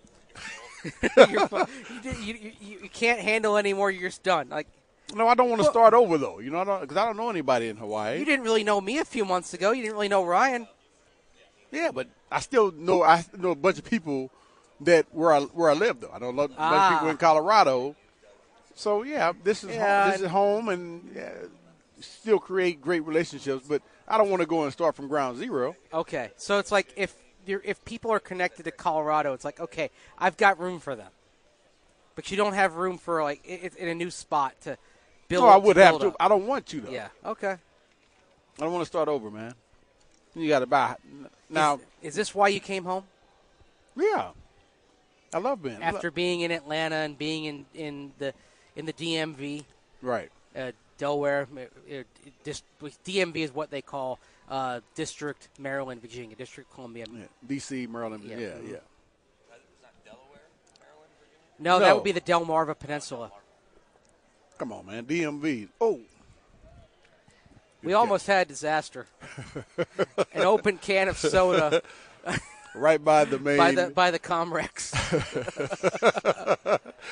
[2.03, 3.91] You, you, you, you can't handle anymore.
[3.91, 4.49] You're just done.
[4.49, 4.67] Like
[5.13, 6.39] No, I don't want to start over though.
[6.39, 8.19] You know, because I don't know anybody in Hawaii.
[8.19, 9.71] you didn't really know me a few months ago.
[9.71, 10.67] You didn't really know Ryan.
[11.71, 14.29] Yeah, but I still know I know a bunch of people
[14.81, 16.11] that where I where I live though.
[16.13, 16.87] I know a lot- Ah.
[16.87, 17.95] of people in Colorado.
[18.75, 21.31] So yeah, this is Yeah, home, this is home, and yeah,
[21.99, 23.65] still create great relationships.
[23.67, 25.75] But I don't want to go and start from ground zero.
[25.93, 27.13] Okay, so it's like if
[27.47, 31.11] if people are connected to Colorado, it's like okay, I've got room for them,
[32.15, 34.77] but you don't have room for like in a new spot to
[35.27, 35.43] build.
[35.43, 36.07] No, I would have build to.
[36.09, 36.15] up.
[36.19, 36.91] I don't want to though.
[36.91, 37.09] Yeah.
[37.25, 37.55] Okay.
[38.59, 39.53] I don't want to start over, man.
[40.35, 40.95] You got to buy
[41.49, 41.75] now.
[42.01, 43.03] is, is this why you came home
[43.95, 44.29] yeah,
[45.33, 48.33] I love being after being in Atlanta and being in in the
[48.75, 49.65] in the DMV,
[50.01, 50.29] right.
[50.55, 51.47] uh, Delaware?
[51.55, 54.19] uh, uh, DMV is what they call
[54.51, 57.05] uh, District Maryland, Virginia, District Columbia.
[57.11, 57.23] Yeah.
[57.47, 58.23] D.C., Maryland.
[58.25, 58.37] Yeah.
[58.37, 58.75] Yeah, yeah.
[61.57, 61.95] No, that No.
[61.95, 63.31] would be the Delmarva Peninsula.
[64.57, 65.05] Come on, man.
[65.05, 65.69] DMV.
[65.79, 65.99] Oh,
[67.83, 69.07] We almost had disaster.
[70.33, 71.81] An open can of soda
[72.75, 73.57] right by the main.
[73.57, 74.91] by the by the Comrex.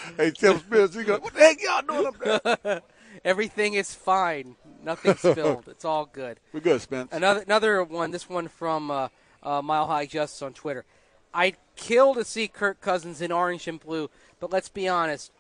[0.18, 2.82] hey, Tim Spears, he goes, what the heck y'all doing up there?
[3.26, 4.56] Everything is fine.
[4.84, 5.68] Nothing spilled.
[5.68, 6.40] It's all good.
[6.54, 7.12] We're good, Spence.
[7.12, 8.12] Another another one.
[8.12, 9.08] This one from uh,
[9.44, 10.86] uh, Mile High Justice on Twitter.
[11.34, 15.32] I'd kill to see Kirk Cousins in orange and blue, but let's be honest.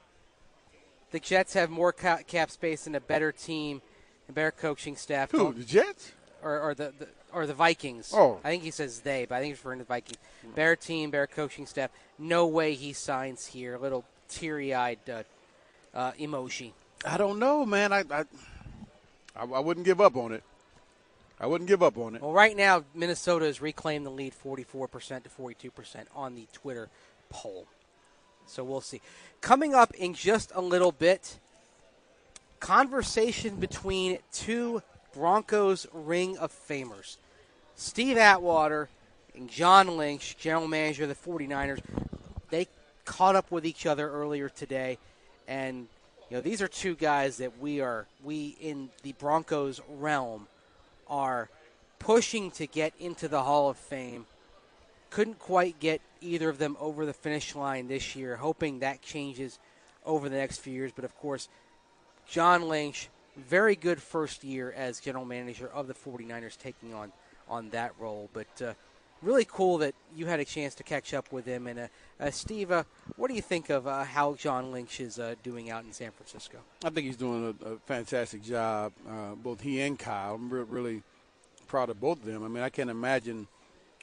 [1.11, 3.81] The Jets have more ca- cap space and a better team,
[4.27, 5.31] and better coaching staff.
[5.31, 6.11] Who, the Jets?
[6.43, 8.11] or, or the, the or the Vikings.
[8.13, 8.39] Oh.
[8.43, 10.17] I think he says they, but I think he's referring to the Vikings.
[10.55, 11.91] Better team, better coaching staff.
[12.17, 13.75] No way he signs here.
[13.75, 15.23] A little teary-eyed uh,
[15.93, 16.71] uh, emoji.
[17.05, 17.93] I don't know, man.
[17.93, 18.23] I, I,
[19.39, 20.43] I, I wouldn't give up on it.
[21.39, 22.21] I wouldn't give up on it.
[22.21, 26.89] Well, right now Minnesota has reclaimed the lead, 44% to 42% on the Twitter
[27.29, 27.65] poll.
[28.45, 29.01] So we'll see.
[29.41, 31.39] Coming up in just a little bit,
[32.59, 34.81] conversation between two
[35.13, 37.17] Broncos Ring of Famers.
[37.75, 38.89] Steve Atwater
[39.33, 41.79] and John Lynch, general manager of the 49ers,
[42.49, 42.67] they
[43.05, 44.97] caught up with each other earlier today
[45.47, 45.87] and
[46.29, 50.47] you know these are two guys that we are we in the Broncos realm
[51.07, 51.49] are
[51.97, 54.25] pushing to get into the Hall of Fame.
[55.09, 59.57] Couldn't quite get either of them over the finish line this year, hoping that changes
[60.05, 60.91] over the next few years.
[60.95, 61.49] But of course,
[62.27, 67.11] John Lynch, very good first year as general manager of the 49ers, taking on,
[67.47, 68.29] on that role.
[68.33, 68.73] But uh,
[69.21, 71.67] really cool that you had a chance to catch up with him.
[71.67, 71.87] And uh,
[72.19, 72.83] uh, Steve, uh,
[73.15, 76.11] what do you think of uh, how John Lynch is uh, doing out in San
[76.11, 76.59] Francisco?
[76.83, 80.35] I think he's doing a, a fantastic job, uh, both he and Kyle.
[80.35, 81.03] I'm re- really
[81.67, 82.43] proud of both of them.
[82.43, 83.47] I mean, I can't imagine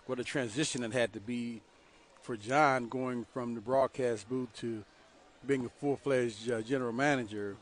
[0.07, 1.61] what a transition it had to be
[2.23, 4.85] for John going from the broadcast booth to
[5.47, 7.57] being a full-fledged uh, general manager.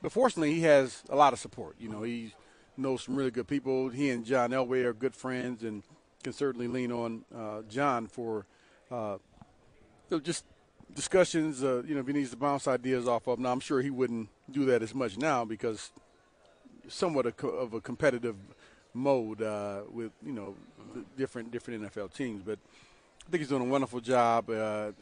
[0.00, 1.76] But fortunately, he has a lot of support.
[1.78, 2.34] You know, he
[2.76, 3.88] knows some really good people.
[3.88, 5.82] He and John Elway are good friends and
[6.22, 8.46] can certainly lean on uh, John for
[8.90, 9.18] uh,
[10.22, 10.44] just
[10.94, 11.62] discussions.
[11.62, 13.38] Uh, you know, if he needs to bounce ideas off of.
[13.38, 15.90] Now, I'm sure he wouldn't do that as much now because
[16.88, 18.36] somewhat of, a competitive
[18.94, 20.54] mode uh, with you know
[21.16, 22.42] different different NFL teams.
[22.42, 22.58] But
[23.26, 24.50] I think he's doing a wonderful job.
[24.50, 24.92] Uh,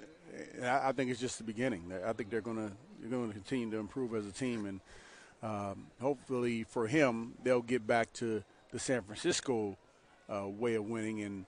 [0.63, 1.93] I, I think it's just the beginning.
[2.05, 4.81] I think they're going to they're going to continue to improve as a team, and
[5.43, 8.43] um, hopefully for him, they'll get back to
[8.73, 9.77] the San Francisco
[10.33, 11.23] uh, way of winning.
[11.23, 11.47] And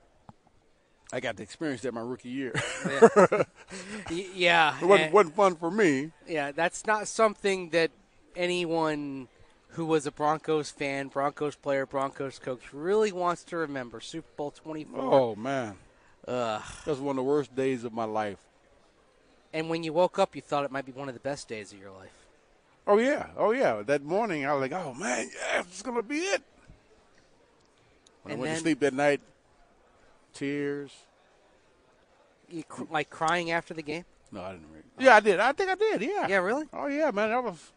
[1.11, 2.53] I got to experience that my rookie year.
[4.09, 6.11] Y- yeah, it wasn't, wasn't fun for me.
[6.27, 7.91] yeah, that's not something that
[8.35, 9.27] anyone
[9.69, 13.99] who was a Broncos fan, Broncos player, Broncos coach really wants to remember.
[13.99, 14.99] Super Bowl 24.
[15.01, 15.75] Oh man,
[16.27, 16.61] Ugh.
[16.85, 18.37] that was one of the worst days of my life.
[19.51, 21.71] And when you woke up, you thought it might be one of the best days
[21.73, 22.13] of your life.
[22.85, 23.81] Oh yeah, oh yeah.
[23.83, 26.41] That morning, I was like, "Oh man, yeah, this is gonna be it."
[28.23, 29.21] When And I went then- to sleep that night,
[30.33, 30.91] tears.
[32.49, 34.05] You cr- like crying after the game?
[34.31, 34.71] No, I didn't.
[34.73, 34.83] Read.
[34.99, 35.03] Oh.
[35.03, 35.39] Yeah, I did.
[35.39, 36.01] I think I did.
[36.01, 36.27] Yeah.
[36.27, 36.65] Yeah, really?
[36.73, 37.29] Oh yeah, man.
[37.29, 37.71] That was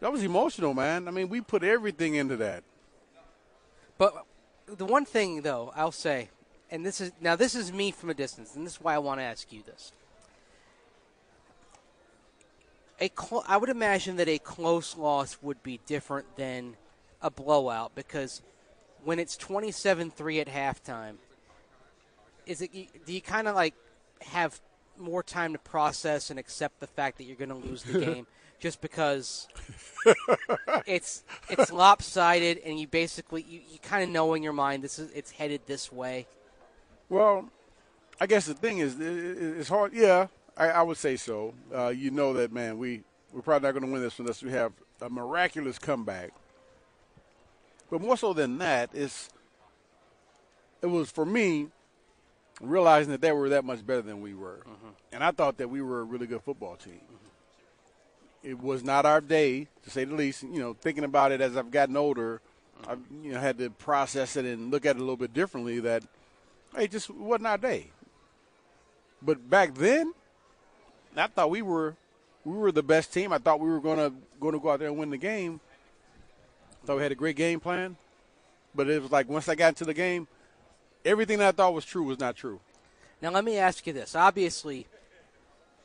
[0.00, 1.06] that was emotional, man.
[1.08, 2.62] I mean, we put everything into that.
[3.98, 4.24] But
[4.66, 6.30] the one thing, though, I'll say,
[6.70, 8.98] and this is now this is me from a distance, and this is why I
[8.98, 9.92] want to ask you this.
[13.00, 16.76] A cl- I would imagine that a close loss would be different than
[17.22, 18.42] a blowout because
[19.04, 21.16] when it's 27-3 at halftime,
[22.46, 22.72] is it
[23.06, 23.74] do you kind of like
[24.22, 24.60] have
[24.98, 28.26] more time to process and accept the fact that you're going to lose the game
[28.58, 29.48] just because
[30.86, 34.98] it's it's lopsided and you basically you, you kind of know in your mind this
[34.98, 36.26] is it's headed this way.
[37.08, 37.50] Well,
[38.20, 39.94] I guess the thing is, it's hard.
[39.94, 41.54] Yeah, I, I would say so.
[41.74, 42.78] Uh, you know that, man.
[42.78, 43.02] We
[43.32, 46.32] we're probably not going to win this unless we have a miraculous comeback.
[47.90, 49.28] But more so than that, it's
[50.82, 51.68] it was for me
[52.60, 54.88] realizing that they were that much better than we were, mm-hmm.
[55.12, 57.00] and I thought that we were a really good football team.
[58.42, 60.42] It was not our day, to say the least.
[60.42, 62.40] You know, thinking about it as I've gotten older,
[62.80, 62.90] mm-hmm.
[62.90, 65.80] I've you know had to process it and look at it a little bit differently.
[65.80, 66.04] That
[66.76, 67.88] hey, it just wasn't our day.
[69.22, 70.14] But back then,
[71.16, 71.96] I thought we were
[72.44, 73.32] we were the best team.
[73.32, 75.60] I thought we were gonna going to go out there and win the game.
[76.84, 77.96] Thought we had a great game plan,
[78.74, 80.28] but it was like once I got into the game,
[81.04, 82.60] everything that I thought was true was not true.
[83.20, 84.14] Now let me ask you this.
[84.14, 84.86] Obviously,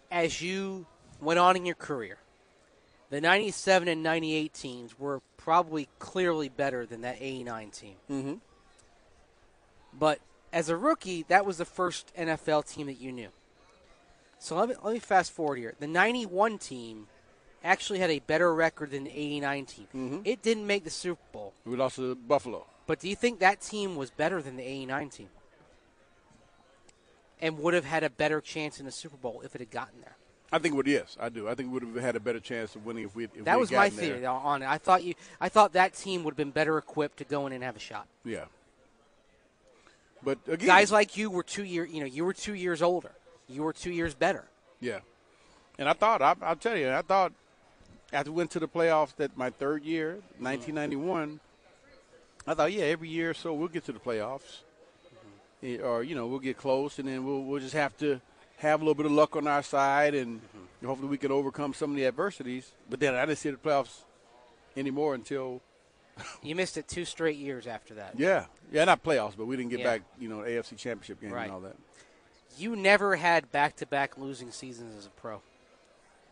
[0.09, 0.85] as you
[1.19, 2.17] went on in your career,
[3.09, 7.95] the 97 and 98 teams were probably clearly better than that 89 team.
[8.09, 8.33] Mm-hmm.
[9.97, 10.19] But
[10.51, 13.29] as a rookie, that was the first NFL team that you knew.
[14.39, 15.75] So let me, let me fast forward here.
[15.79, 17.07] The 91 team
[17.65, 19.87] actually had a better record than the 89 team.
[19.93, 20.19] Mm-hmm.
[20.23, 21.53] It didn't make the Super Bowl.
[21.65, 22.65] We lost to Buffalo.
[22.87, 25.29] But do you think that team was better than the 89 team?
[27.41, 29.99] And would have had a better chance in the Super Bowl if it had gotten
[30.01, 30.15] there?
[30.51, 31.49] I think would yes, I do.
[31.49, 33.25] I think we would have had a better chance of winning if we.
[33.25, 34.15] If that we was my gotten there.
[34.15, 34.69] theory on it.
[34.69, 37.51] I thought you I thought that team would have been better equipped to go in
[37.51, 38.07] and have a shot.
[38.23, 38.45] Yeah.
[40.23, 43.11] But again, Guys like you were 2 year, you know, you were 2 years older.
[43.47, 44.45] You were 2 years better.
[44.79, 44.99] Yeah.
[45.77, 47.33] And I thought, I, I'll tell you, I thought
[48.15, 50.45] after we went to the playoffs that my third year, mm-hmm.
[50.45, 51.39] 1991,
[52.47, 54.61] I thought, yeah, every year or so we'll get to the playoffs.
[55.61, 55.81] Mm-hmm.
[55.81, 58.21] Eh, Or, you know, we'll get close and then we'll, we'll just have to
[58.57, 60.87] have a little bit of luck on our side and mm-hmm.
[60.87, 62.71] hopefully we can overcome some of the adversities.
[62.89, 64.03] But then I didn't see the playoffs
[64.77, 65.61] anymore until,
[66.41, 68.13] You missed it two straight years after that.
[68.17, 68.45] yeah.
[68.71, 69.97] Yeah, not playoffs, but we didn't get Yeah.
[69.97, 71.43] back, you know, AFC championship game Right.
[71.43, 71.75] and all that.
[72.57, 75.41] You never had back-to-back losing seasons as a pro.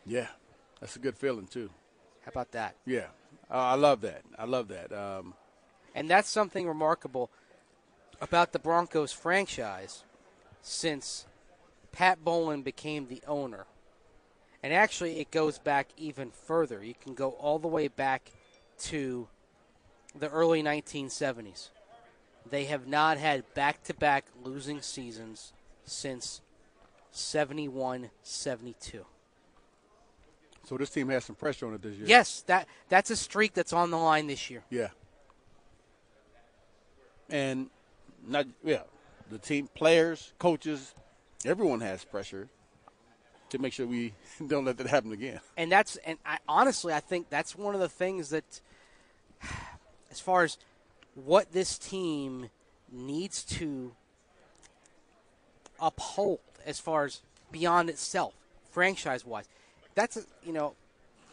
[0.05, 0.27] Yeah.
[0.83, 1.69] That's a good feeling, too.
[2.25, 2.75] How about that?
[2.85, 3.07] Yeah.
[3.49, 4.23] Uh, I love that.
[4.37, 4.91] I love that.
[4.91, 5.33] Um,
[5.95, 7.31] And that's something remarkable
[8.19, 10.03] about the Broncos franchise
[10.61, 11.25] since
[11.93, 13.65] Pat Bowlen became the owner.
[14.61, 16.83] And actually, it goes back even further.
[16.83, 18.33] You can go all the way back
[18.79, 19.29] to
[20.13, 21.69] the early 1970s.
[22.49, 25.53] They have not had back to back losing seasons
[25.85, 26.41] since
[27.11, 29.05] 71 72.
[30.65, 32.07] So this team has some pressure on it this year.
[32.07, 34.63] Yes, that, that's a streak that's on the line this year.
[34.69, 34.89] Yeah.
[37.29, 37.69] And
[38.25, 38.83] not yeah,
[39.29, 40.93] the team players, coaches,
[41.45, 42.47] everyone has pressure
[43.49, 44.13] to make sure we
[44.47, 45.39] don't let that happen again.
[45.57, 48.61] and that's and I, honestly, I think that's one of the things that,
[50.11, 50.57] as far as
[51.15, 52.49] what this team
[52.91, 53.93] needs to
[55.79, 57.21] uphold, as far as
[57.51, 58.33] beyond itself,
[58.71, 59.47] franchise wise,
[59.95, 60.73] that's you know,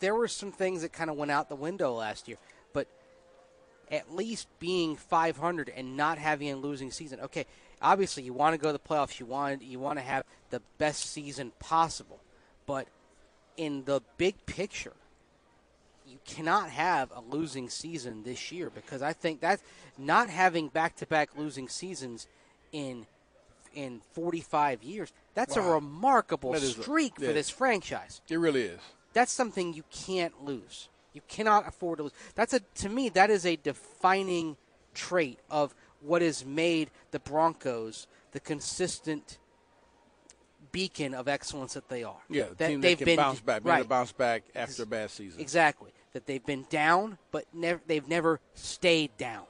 [0.01, 2.39] there were some things that kind of went out the window last year,
[2.73, 2.87] but
[3.91, 7.21] at least being 500 and not having a losing season.
[7.21, 7.47] Okay,
[7.83, 10.61] obviously you want to go to the playoffs, you want you want to have the
[10.79, 12.21] best season possible,
[12.67, 12.87] but
[13.57, 14.95] in the big picture,
[16.07, 19.61] you cannot have a losing season this year because I think that
[19.99, 22.27] not having back-to-back losing seasons
[22.73, 23.07] in
[23.75, 25.75] in 45 years, that's a Wow.
[25.75, 27.29] remarkable That a- streak yeah.
[27.29, 28.21] for this franchise.
[28.29, 28.81] It really is.
[29.13, 30.89] That's something you can't lose.
[31.13, 32.13] You cannot afford to lose.
[32.35, 34.57] That's a to me that is a defining
[34.95, 39.39] trait of what has made the Broncos the consistent
[40.73, 42.21] beacon of excellence that they are.
[42.29, 43.89] Yeah, the that team they've that can been bounce back, right.
[43.89, 45.41] bounce back after a bad season.
[45.41, 45.91] Exactly.
[46.13, 49.47] That they've been down, but never they've never stayed down.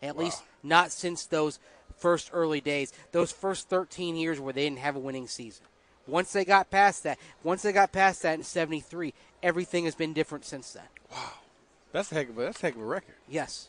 [0.00, 1.58] At least not since those
[1.98, 5.64] first early days, those first 13 years where they didn't have a winning season.
[6.06, 9.12] Once they got past that, once they got past that in 73,
[9.42, 10.84] everything has been different since then.
[11.12, 11.18] Wow.
[11.92, 13.14] That's a heck of a that's a heck of a record.
[13.28, 13.68] Yes.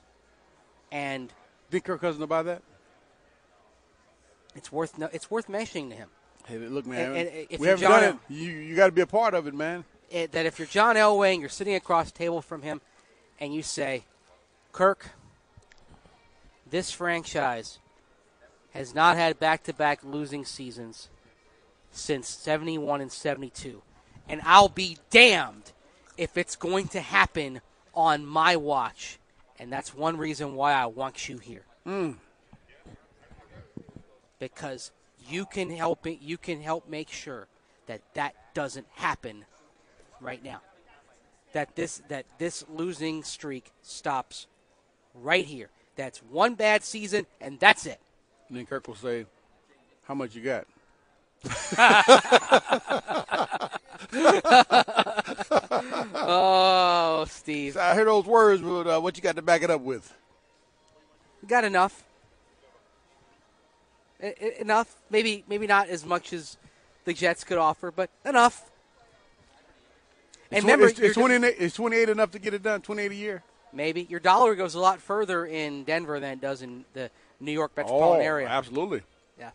[0.92, 1.32] And
[1.70, 2.62] Think Kirk Cousins about that?
[4.56, 6.10] it's worth no, it's worth mentioning to him
[6.48, 8.16] Hey, look, man, And- and if we haven't done it.
[8.30, 9.86] You you got to be a part of it, man.
[10.12, 12.82] eh, that if you're John Elway and you're sitting across the table from him
[13.40, 14.06] and you say,
[14.72, 15.12] Kirk,
[16.70, 17.78] this franchise
[18.72, 21.10] has not had back to back losing seasons
[21.92, 23.82] since 71 and 72.
[24.28, 25.72] And I'll be damned
[26.18, 27.62] if it's going to happen
[27.94, 29.20] on my watch.
[29.58, 31.66] And that's one reason why I want you here.
[31.86, 32.16] Mm.
[34.38, 34.92] Because
[35.28, 37.48] you can help it, you can help make sure
[37.88, 39.46] that that doesn't happen
[40.22, 40.62] right now.
[41.54, 44.48] That this that this losing streak stops
[45.16, 45.70] right here.
[45.96, 48.00] That's one bad season and that's it.
[48.50, 49.26] And then Kirk will say,
[50.04, 50.66] "How much you got?"
[56.22, 57.78] Oh, Steve.
[57.78, 60.14] I hear those words, but uh, what you got to back it up with?
[61.48, 62.04] Got enough.
[64.60, 64.96] Enough.
[65.10, 66.58] Maybe maybe not as much as
[67.06, 68.70] the Jets could offer, but enough.
[70.52, 72.82] And It's, remember, it's, it's 28, it's 28 enough to get it done.
[72.82, 73.44] 28 a year.
[73.72, 77.10] maybe your dollar goes a lot further in Denver than it does in the
[77.40, 78.48] New York metropolitan oh, area.
[78.48, 79.02] Oh, absolutely.
[79.38, 79.52] Yeah.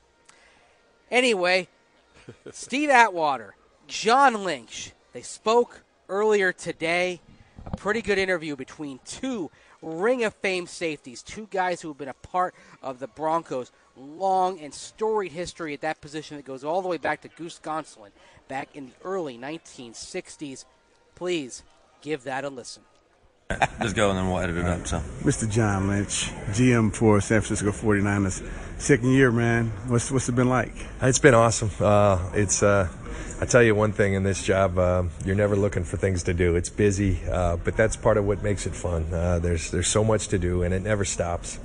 [1.11, 1.69] Anyway,
[2.53, 3.55] Steve Atwater,
[3.87, 7.21] John Lynch, they spoke earlier today.
[7.67, 9.51] A pretty good interview between two
[9.81, 14.59] Ring of Fame safeties, two guys who have been a part of the Broncos' long
[14.61, 18.11] and storied history at that position that goes all the way back to Goose Gonsoulin
[18.49, 20.65] back in the early 1960s.
[21.15, 21.63] Please
[22.03, 22.83] give that a listen.
[23.83, 24.87] Just go and then we'll edit it up.
[24.87, 24.99] So.
[25.23, 25.51] Mr.
[25.51, 28.43] John Lynch, GM for San Francisco 49ers.
[28.79, 29.69] Second year, man.
[29.87, 30.73] What's what's it been like?
[31.01, 31.71] It's been awesome.
[31.79, 32.89] Uh, it's uh,
[33.41, 36.35] I tell you one thing in this job, uh, you're never looking for things to
[36.35, 36.57] do.
[36.57, 39.13] It's busy, uh, but that's part of what makes it fun.
[39.13, 41.59] Uh, there's there's so much to do, and it never stops.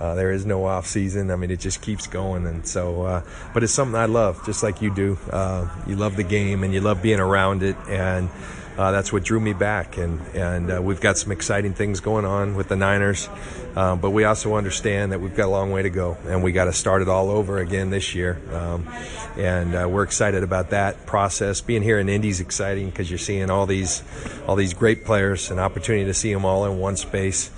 [0.00, 1.30] Uh, there is no off season.
[1.30, 3.02] I mean, it just keeps going, and so.
[3.02, 5.18] Uh, but it's something I love, just like you do.
[5.30, 8.30] Uh, you love the game, and you love being around it, and.
[8.76, 12.24] Uh, that's what drew me back, and and uh, we've got some exciting things going
[12.24, 13.28] on with the Niners,
[13.76, 16.50] um, but we also understand that we've got a long way to go, and we
[16.50, 18.88] got to start it all over again this year, um,
[19.36, 21.60] and uh, we're excited about that process.
[21.60, 24.02] Being here in Indy's exciting because you're seeing all these
[24.48, 27.52] all these great players, an opportunity to see them all in one space.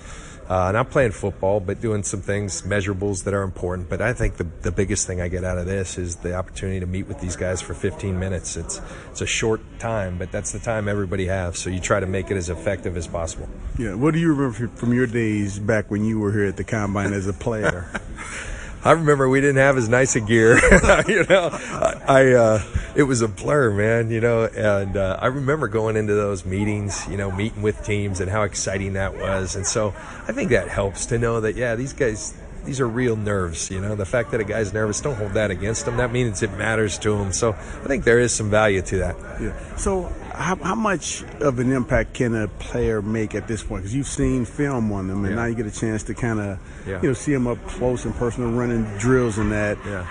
[0.48, 3.88] Uh, not playing football, but doing some things, measurables that are important.
[3.88, 6.78] But I think the, the biggest thing I get out of this is the opportunity
[6.80, 8.56] to meet with these guys for 15 minutes.
[8.56, 11.58] It's it's a short time, but that's the time everybody has.
[11.58, 13.48] So you try to make it as effective as possible.
[13.78, 13.94] Yeah.
[13.94, 17.12] What do you remember from your days back when you were here at the combine
[17.12, 17.90] as a player?
[18.86, 20.54] I remember we didn't have as nice a gear.
[21.08, 22.62] you know, I, I uh,
[22.94, 24.10] it was a blur, man.
[24.10, 28.20] You know, and uh, I remember going into those meetings, you know, meeting with teams
[28.20, 29.56] and how exciting that was.
[29.56, 29.88] And so
[30.28, 32.34] I think that helps to know that yeah, these guys.
[32.64, 33.94] These are real nerves, you know.
[33.94, 35.98] The fact that a guy's nervous, don't hold that against him.
[35.98, 37.32] That means it matters to him.
[37.32, 39.16] So I think there is some value to that.
[39.40, 39.76] yeah.
[39.76, 43.82] So, how, how much of an impact can a player make at this point?
[43.84, 45.42] Because you've seen film on them, and Yeah.
[45.42, 47.02] now you get a chance to kind of, Yeah.
[47.02, 49.78] you know, see them up close and personal, running drills and that.
[49.84, 50.06] Yeah.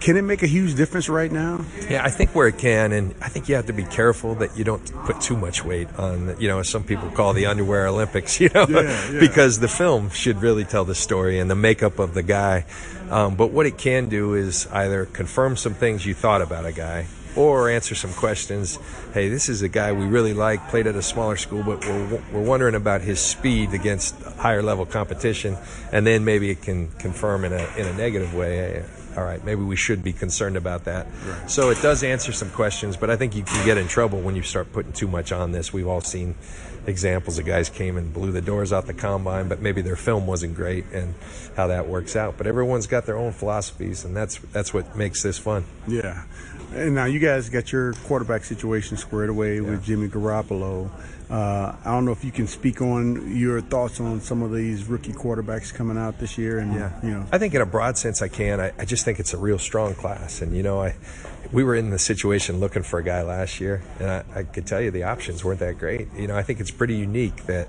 [0.00, 1.64] Can it make a huge difference right now?
[1.90, 4.56] Yeah, I think where it can, and I think you have to be careful that
[4.56, 7.88] you don't put too much weight on, you know, as some people call the underwear
[7.88, 9.18] Olympics, you know, Yeah, yeah.
[9.18, 12.64] because the film should really tell the story and the makeup of the guy.
[13.10, 16.72] Um, but what it can do is either confirm some things you thought about a
[16.72, 17.06] guy
[17.36, 18.78] or answer some questions.
[19.14, 22.22] Hey, this is a guy we really like, played at a smaller school, but we're,
[22.32, 25.56] we're wondering about his speed against higher level competition.
[25.92, 28.56] And then maybe it can confirm in a, in a negative way.
[28.56, 28.84] Hey,
[29.16, 31.06] all right, maybe we should be concerned about that.
[31.48, 34.36] So it does answer some questions, but I think you can get in trouble when
[34.36, 35.72] you start putting too much on this.
[35.72, 36.36] We've all seen
[36.86, 40.26] examples of guys came and blew the doors out the combine, but maybe their film
[40.26, 41.14] wasn't great and
[41.56, 42.38] how that works out.
[42.38, 45.64] But everyone's got their own philosophies, and that's that's what makes this fun.
[45.86, 46.24] Yeah.
[46.78, 50.90] And now you guys got your quarterback situation squared away with Jimmy Garoppolo.
[51.28, 54.86] Uh, I don't know if you can speak on your thoughts on some of these
[54.86, 56.90] rookie quarterbacks coming out this year, and Yeah.
[57.02, 58.60] you know, I think in a broad sense I can.
[58.60, 60.40] I, I just think it's a real strong class.
[60.40, 60.94] And, you know, I
[61.52, 64.66] we were in the situation looking for a guy last year, and I, I could
[64.66, 66.08] tell you the options weren't that great.
[66.16, 67.68] You know, I think it's pretty unique that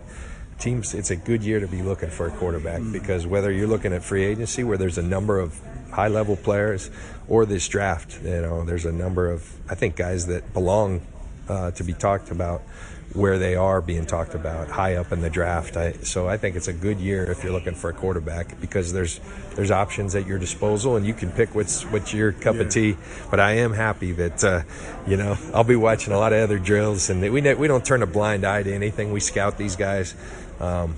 [0.60, 3.94] teams, it's a good year to be looking for a quarterback because whether you're looking
[3.94, 5.58] at free agency where there's a number of
[5.92, 6.92] high level players
[7.30, 11.02] or this draft, you know, there's a number of, I think, guys that belong
[11.48, 12.62] uh, to be talked about
[13.14, 15.78] where they are being talked about high up in the draft.
[15.78, 18.94] I, so I think it's a good year if you're looking for a quarterback because
[18.94, 19.20] there's
[19.56, 22.98] there's options at your disposal and you can pick what's what's your cup of tea.
[23.32, 24.62] But I am happy that uh,
[25.08, 28.04] you know I'll be watching a lot of other drills and we we don't turn
[28.04, 29.12] a blind eye to anything.
[29.12, 30.14] We scout these guys.
[30.60, 30.96] Um,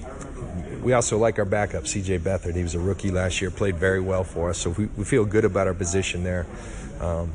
[0.82, 2.20] we also like our backup, C.J.
[2.20, 2.56] Beathard.
[2.56, 5.26] He was a rookie last year, played very well for us, so we, we feel
[5.26, 6.46] good about our position there.
[7.00, 7.32] Um,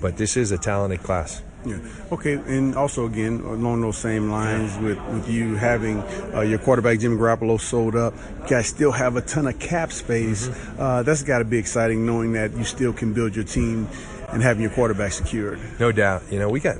[0.00, 1.42] but this is a talented class.
[1.64, 1.78] Yeah.
[2.12, 5.98] Okay, and also again along those same lines with, with you having
[6.32, 9.90] uh, your quarterback Jimmy Garoppolo sold up, you guys still have a ton of cap
[9.90, 10.48] space.
[10.78, 13.88] Uh, that's got to be exciting knowing that you still can build your team
[14.28, 15.58] and having your quarterback secured.
[15.80, 16.22] No doubt.
[16.30, 16.76] You know, we got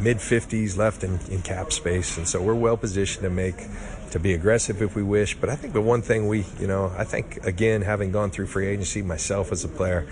[0.00, 3.66] mid 50s left in, in cap space, and so we're well positioned to make
[4.12, 5.36] to be aggressive if we wish.
[5.36, 8.46] But I think the one thing we, you know, I think again, having gone through
[8.46, 10.06] free agency myself as a player,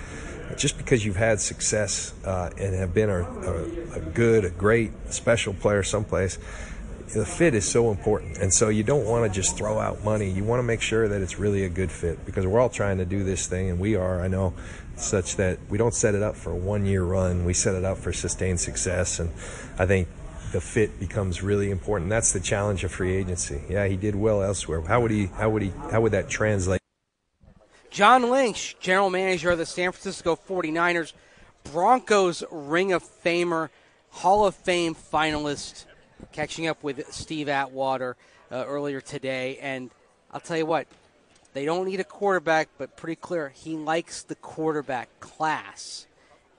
[0.56, 4.90] just because you've had success uh, and have been a, a, a good, a great,
[5.12, 6.38] special player someplace,
[7.14, 8.38] the fit is so important.
[8.38, 10.30] And so you don't want to just throw out money.
[10.30, 12.98] You want to make sure that it's really a good fit because we're all trying
[12.98, 14.54] to do this thing, and we are, I know,
[14.96, 17.44] such that we don't set it up for a one year run.
[17.44, 19.18] We set it up for sustained success.
[19.18, 19.30] And
[19.78, 20.08] I think
[20.52, 22.10] the fit becomes really important.
[22.10, 23.62] That's the challenge of free agency.
[23.68, 24.80] Yeah, he did well elsewhere.
[24.82, 26.80] How would he, how would he, how would that translate?
[27.90, 31.12] John Lynch, general manager of the San Francisco 49ers,
[31.64, 33.68] Broncos Ring of Famer,
[34.10, 35.86] Hall of Fame finalist,
[36.32, 38.16] catching up with Steve Atwater
[38.52, 39.58] uh, earlier today.
[39.60, 39.90] And
[40.32, 40.86] I'll tell you what,
[41.52, 46.06] they don't need a quarterback, but pretty clear he likes the quarterback class.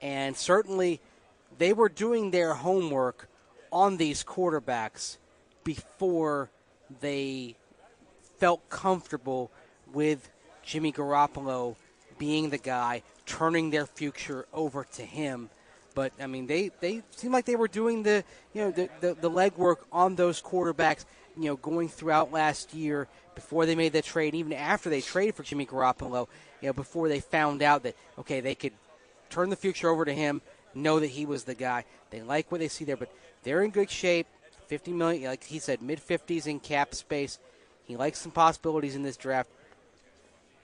[0.01, 0.99] And certainly
[1.57, 3.29] they were doing their homework
[3.71, 5.17] on these quarterbacks
[5.63, 6.49] before
[6.99, 7.55] they
[8.37, 9.51] felt comfortable
[9.93, 10.29] with
[10.63, 11.75] Jimmy Garoppolo
[12.17, 15.49] being the guy, turning their future over to him.
[15.93, 18.23] But I mean, they they seemed like they were doing the
[18.53, 21.05] you know the, the, the legwork on those quarterbacks.
[21.37, 25.35] You know, going throughout last year before they made the trade, even after they traded
[25.35, 26.27] for Jimmy Garoppolo.
[26.61, 28.73] You know, before they found out that okay, they could
[29.29, 30.41] turn the future over to him,
[30.73, 31.85] know that he was the guy.
[32.09, 33.11] They like what they see there, but
[33.43, 34.27] they're in good shape.
[34.67, 37.39] 50 million, like he said, mid 50s in cap space.
[37.85, 39.49] He likes some possibilities in this draft.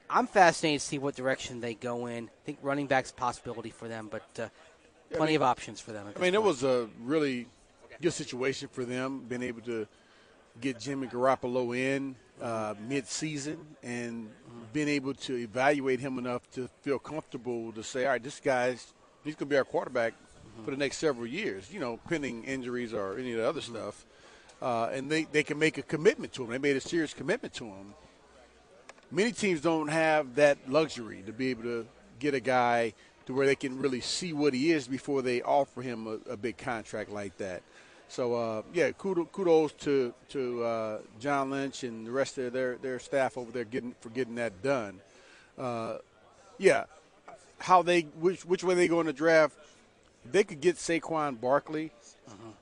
[0.10, 2.26] I'm fascinated to see what direction they go in.
[2.26, 4.48] I think running back's a possibility for them, but uh,
[5.12, 6.06] plenty mean- of options for them.
[6.16, 7.48] I mean, this it was a really
[8.02, 9.88] good situation for them, being able to
[10.62, 14.30] get Jimmy Garoppolo in uh, mid-season and
[14.74, 18.94] being able to evaluate him enough to feel comfortable to say, all right, this guy's
[19.28, 20.14] he's going to be our quarterback
[20.64, 21.72] for the next several years.
[21.72, 24.06] You know, pending injuries or any of the other stuff,
[24.62, 26.50] uh, and they they can make a commitment to him.
[26.50, 27.94] They made a serious commitment to him.
[29.12, 31.88] Many teams don't have that luxury to be able to
[32.20, 32.94] get a guy
[33.26, 36.38] to where they can really see what he is before they offer him a, a
[36.38, 37.62] big contract like that.
[38.10, 42.78] So uh, yeah, kudos, kudos to to uh, John Lynch and the rest of their
[42.78, 45.02] their staff over there getting for getting that done.
[45.58, 45.98] Uh,
[46.58, 46.86] yeah,
[47.60, 49.56] how they which which way they go in the draft?
[50.30, 51.92] They could get Saquon Barkley.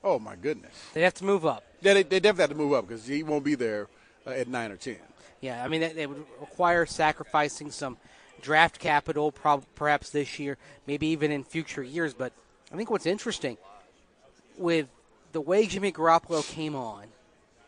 [0.04, 1.64] Oh my goodness, they have to move up.
[1.82, 3.88] Yeah, they, they definitely have to move up because he won't be there
[4.28, 4.98] uh, at nine or ten.
[5.42, 7.98] Yeah, I mean, they, they would require sacrificing some
[8.42, 12.14] draft capital, prob- perhaps this year, maybe even in future years.
[12.14, 12.34] But
[12.72, 13.58] I think what's interesting
[14.58, 14.88] with
[15.32, 17.08] the way Jimmy Garoppolo came on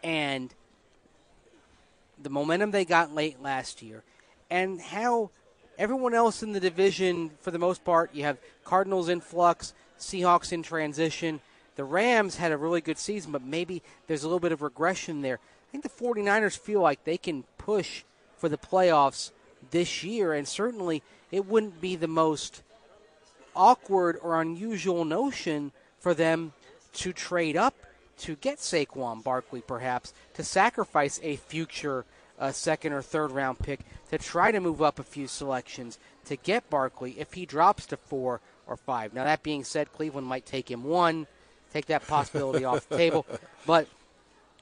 [0.03, 0.53] and
[2.21, 4.03] the momentum they got late last year,
[4.49, 5.31] and how
[5.77, 10.51] everyone else in the division, for the most part, you have Cardinals in flux, Seahawks
[10.51, 11.39] in transition.
[11.75, 15.21] The Rams had a really good season, but maybe there's a little bit of regression
[15.21, 15.39] there.
[15.69, 18.03] I think the 49ers feel like they can push
[18.37, 19.31] for the playoffs
[19.71, 22.61] this year, and certainly it wouldn't be the most
[23.55, 26.53] awkward or unusual notion for them
[26.93, 27.75] to trade up
[28.19, 32.05] to get Saquon Barkley, perhaps, to sacrifice a future
[32.39, 36.35] uh, second or third round pick to try to move up a few selections to
[36.35, 39.13] get Barkley if he drops to four or five.
[39.13, 41.27] Now, that being said, Cleveland might take him one,
[41.73, 43.25] take that possibility off the table.
[43.65, 43.89] But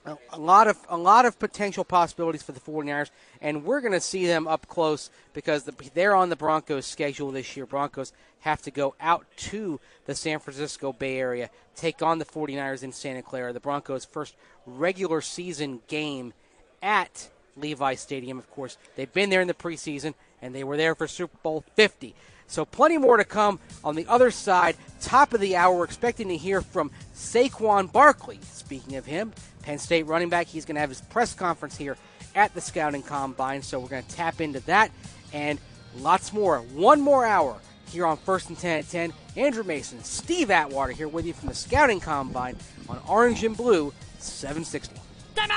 [0.04, 3.12] a, a lot of a lot of potential possibilities for the 49ers,
[3.42, 7.32] and we're going to see them up close because the, they're on the Broncos' schedule
[7.32, 7.66] this year.
[7.66, 12.84] Broncos have to go out to the San Francisco Bay Area, take on the 49ers
[12.84, 13.54] in Santa Clara.
[13.54, 14.36] The Broncos' first
[14.66, 16.34] regular season game
[16.82, 18.38] at Levi Stadium.
[18.38, 21.64] Of course, they've been there in the preseason, and they were there for Super Bowl
[21.76, 22.16] 50.
[22.48, 24.76] So plenty more to come on the other side.
[25.02, 28.40] Top of the hour, we're expecting to hear from Saquon Barkley.
[28.44, 29.34] Speaking of him,
[29.64, 31.98] Penn State running back, he's going to have his press conference here
[32.36, 33.62] at the Scouting Combine.
[33.62, 34.92] So we're going to tap into that
[35.34, 35.60] and
[35.98, 36.60] lots more.
[36.60, 37.58] One more hour
[37.90, 39.14] here on First and 10 at 10.
[39.36, 42.58] Andrew Mason, Steve Atwater here with you from the Scouting Combine
[42.88, 44.96] on Orange and Blue 760.
[45.36, 45.52] Come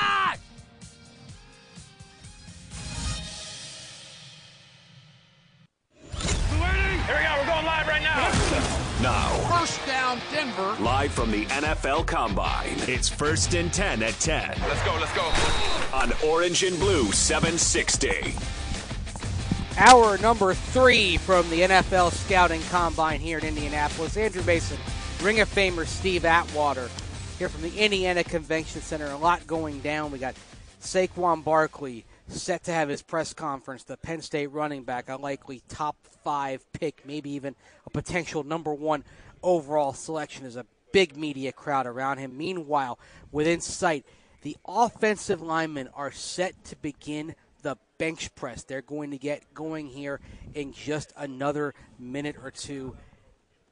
[7.09, 7.35] Here we go.
[7.39, 8.19] We're going live right now.
[9.01, 10.75] Now, First down, Denver.
[10.79, 14.95] live from the NFL Combine, it's First and 10 at 10 Let's go.
[14.99, 15.31] Let's go.
[15.91, 18.35] on Orange and Blue 760.
[19.79, 24.15] Hour number three from the NFL Scouting Combine here in Indianapolis.
[24.15, 24.77] Andrew Mason,
[25.23, 26.89] Ring of Famer Steve Atwater
[27.39, 29.07] here from the Indiana Convention Center.
[29.07, 30.11] A lot going down.
[30.11, 30.35] We got
[30.79, 33.83] Saquon Barkley set to have his press conference.
[33.83, 38.73] The Penn State running back, a likely top five pick, maybe even a potential number
[38.73, 39.03] one
[39.43, 40.43] overall selection.
[40.43, 42.37] There's a big media crowd around him.
[42.37, 42.99] Meanwhile,
[43.31, 44.05] within sight,
[44.41, 48.63] the offensive linemen are set to begin the bench press.
[48.63, 50.19] They're going to get going here
[50.53, 52.95] in just another minute or two.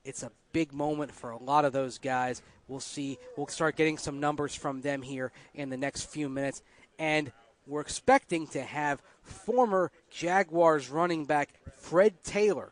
[0.04, 2.42] It's a big moment for a lot of those guys.
[2.68, 3.18] We'll see.
[3.36, 6.62] We'll start getting some numbers from them here in the next few minutes.
[7.00, 7.32] And
[7.68, 12.72] we're expecting to have former Jaguars running back Fred Taylor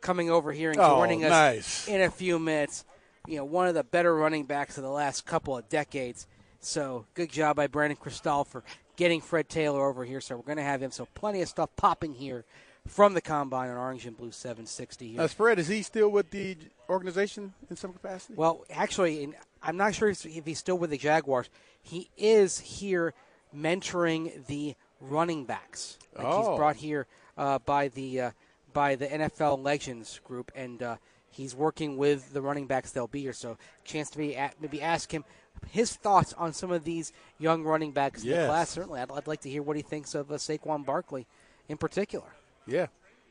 [0.00, 1.88] coming over here and Oh, joining us nice.
[1.88, 2.84] in a few minutes.
[3.26, 6.26] You know, one of the better running backs of the last couple of decades.
[6.60, 8.62] So good job by Brandon Krisztal for
[8.96, 10.20] getting Fred Taylor over here.
[10.20, 10.90] So we're going to have him.
[10.90, 12.44] So plenty of stuff popping here
[12.86, 15.20] from the combine on Orange and Blue 760 here.
[15.20, 16.56] Uh, Fred, is he still with the
[16.88, 18.34] organization in some capacity?
[18.34, 21.48] Well, actually, in- I'm not sure if he's still with the Jaguars.
[21.82, 23.12] He is here
[23.54, 25.98] mentoring the running backs.
[26.16, 26.50] Like Oh.
[26.50, 27.06] He's brought here
[27.36, 28.30] uh, by the uh,
[28.72, 30.96] by the NFL Legends group, and uh,
[31.30, 32.92] he's working with the running backs.
[32.92, 35.24] They'll be here, so chance to be at, maybe ask him
[35.70, 38.70] his thoughts on some of these young running backs in the class.
[38.70, 41.26] Certainly, I'd, I'd like to hear what he thinks of uh, Saquon Barkley
[41.68, 42.26] in particular.
[42.66, 42.86] Yeah,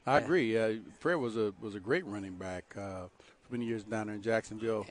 [0.06, 0.24] I Yeah.
[0.24, 0.58] agree.
[0.58, 3.08] Uh, Fred was a was a great running back uh,
[3.44, 4.86] for many years down there in Jacksonville.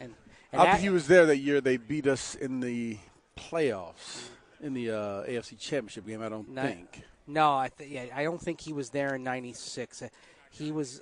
[0.00, 0.14] And,
[0.52, 1.60] I and think he was there that year.
[1.60, 2.98] They beat us in the
[3.36, 4.28] playoffs
[4.64, 6.22] in the uh, AFC Championship game.
[6.22, 7.02] I don't No, think.
[7.26, 10.02] No, I th- yeah, I don't think he was there in '96.
[10.02, 10.08] Uh,
[10.50, 11.00] he was,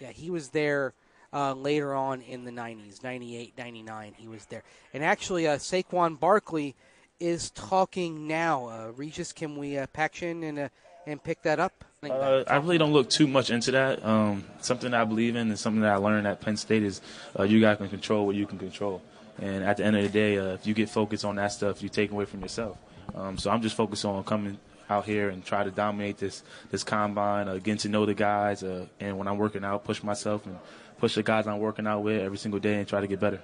[0.00, 0.92] yeah, he was there
[1.32, 4.14] uh, later on in the '90s, '98, '99.
[4.16, 4.62] He was there,
[4.92, 6.74] and actually, uh, Saquon Barkley
[7.20, 8.68] is talking now.
[8.68, 10.68] Uh, Regis, can we uh, patch in and uh,
[11.06, 11.84] and pick that up?
[12.02, 14.04] Uh, I really don't look too much into that.
[14.04, 17.00] Um, something I believe in and something that I learned at Penn State is
[17.38, 19.00] uh, you guys can control what you can control.
[19.40, 21.82] And at the end of the day, uh, if you get focused on that stuff,
[21.82, 22.76] you take away from yourself.
[23.14, 24.58] Um, so I'm just focused on coming
[24.90, 28.62] out here and try to dominate this this combine, uh, getting to know the guys,
[28.62, 30.58] uh, and when I'm working out, push myself and
[30.98, 33.40] push the guys I'm working out with every single day and try to get better.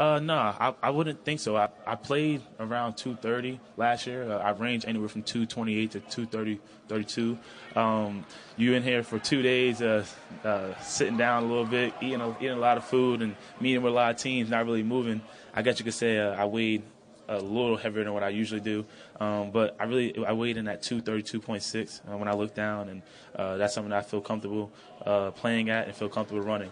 [0.00, 1.58] Uh, no, I, I wouldn't think so.
[1.58, 4.32] I, I played around 230 last year.
[4.32, 6.58] Uh, I ranged anywhere from 228 to 230,
[6.88, 7.38] 32.
[7.76, 8.24] Um,
[8.56, 10.06] you in here for two days, uh,
[10.42, 13.82] uh, sitting down a little bit, eating a, eating a lot of food, and meeting
[13.82, 15.20] with a lot of teams, not really moving.
[15.54, 16.82] I guess you could say uh, I weighed
[17.28, 18.84] a little heavier than what I usually do,
[19.20, 23.02] um, but I really I weighed in at 232.6 uh, when I look down, and
[23.36, 24.70] uh, that's something that I feel comfortable
[25.06, 26.70] uh, playing at and feel comfortable running.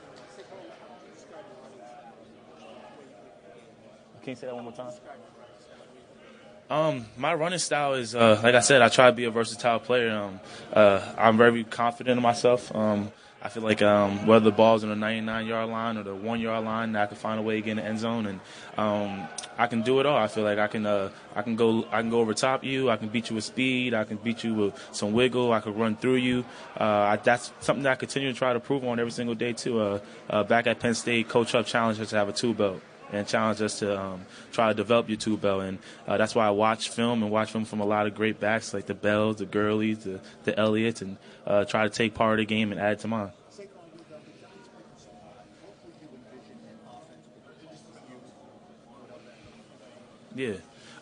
[4.22, 4.92] Can you say that one more time?
[6.70, 9.78] Um, my running style is, uh, like I said, I try to be a versatile
[9.78, 10.10] player.
[10.10, 10.40] Um,
[10.70, 12.74] uh, I'm very confident in myself.
[12.74, 13.10] Um,
[13.48, 16.38] I feel like um, whether the ball's on the 99 yard line or the one
[16.38, 18.40] yard line, I can find a way to get in the end zone, and
[18.76, 19.26] um,
[19.56, 20.18] I can do it all.
[20.18, 22.90] I feel like I can, uh, I can go, I can go over top you.
[22.90, 23.94] I can beat you with speed.
[23.94, 25.54] I can beat you with some wiggle.
[25.54, 26.44] I can run through you.
[26.78, 29.54] Uh, I, that's something that I continue to try to prove on every single day
[29.54, 29.80] too.
[29.80, 32.82] Uh, uh, back at Penn State, Coach Up challenged us to have a two belt
[33.12, 35.62] and challenge us to um, try to develop your two belt.
[35.62, 38.40] And uh, that's why I watch film and watch film from a lot of great
[38.40, 41.16] backs like the Bells, the Gurleys, the, the Elliotts, and
[41.46, 43.30] uh, try to take part of the game and add to mine.
[50.34, 50.54] Yeah.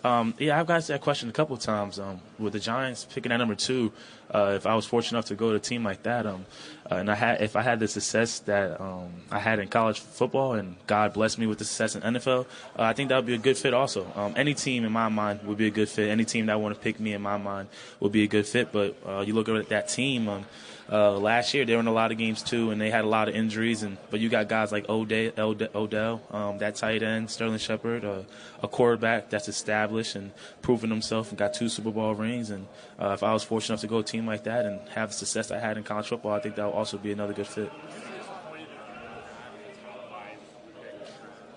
[0.04, 1.98] Um, yeah, I've got that question a couple of times.
[1.98, 3.92] Um, with the Giants picking at number two,
[4.32, 6.46] uh, if I was fortunate enough to go to a team like that, um,
[6.90, 9.98] uh, and I had if I had the success that um, I had in college
[9.98, 12.46] football, and God blessed me with the success in NFL,
[12.78, 13.74] uh, I think that would be a good fit.
[13.74, 16.08] Also, um, any team in my mind would be a good fit.
[16.08, 18.70] Any team that want to pick me in my mind would be a good fit.
[18.70, 20.44] But uh, you look at that team.
[20.90, 23.08] Uh, last year they were in a lot of games too, and they had a
[23.08, 23.82] lot of injuries.
[23.82, 25.32] And but you got guys like Odell,
[25.74, 28.22] Odell um, that tight end, Sterling Shepard, uh,
[28.62, 30.32] a quarterback that's established and
[30.62, 32.50] proven himself and got two Super Bowl rings.
[32.50, 32.66] And
[33.00, 35.14] uh, if I was fortunate enough to go a team like that and have the
[35.14, 37.72] success I had in college football, I think that would also be another good fit.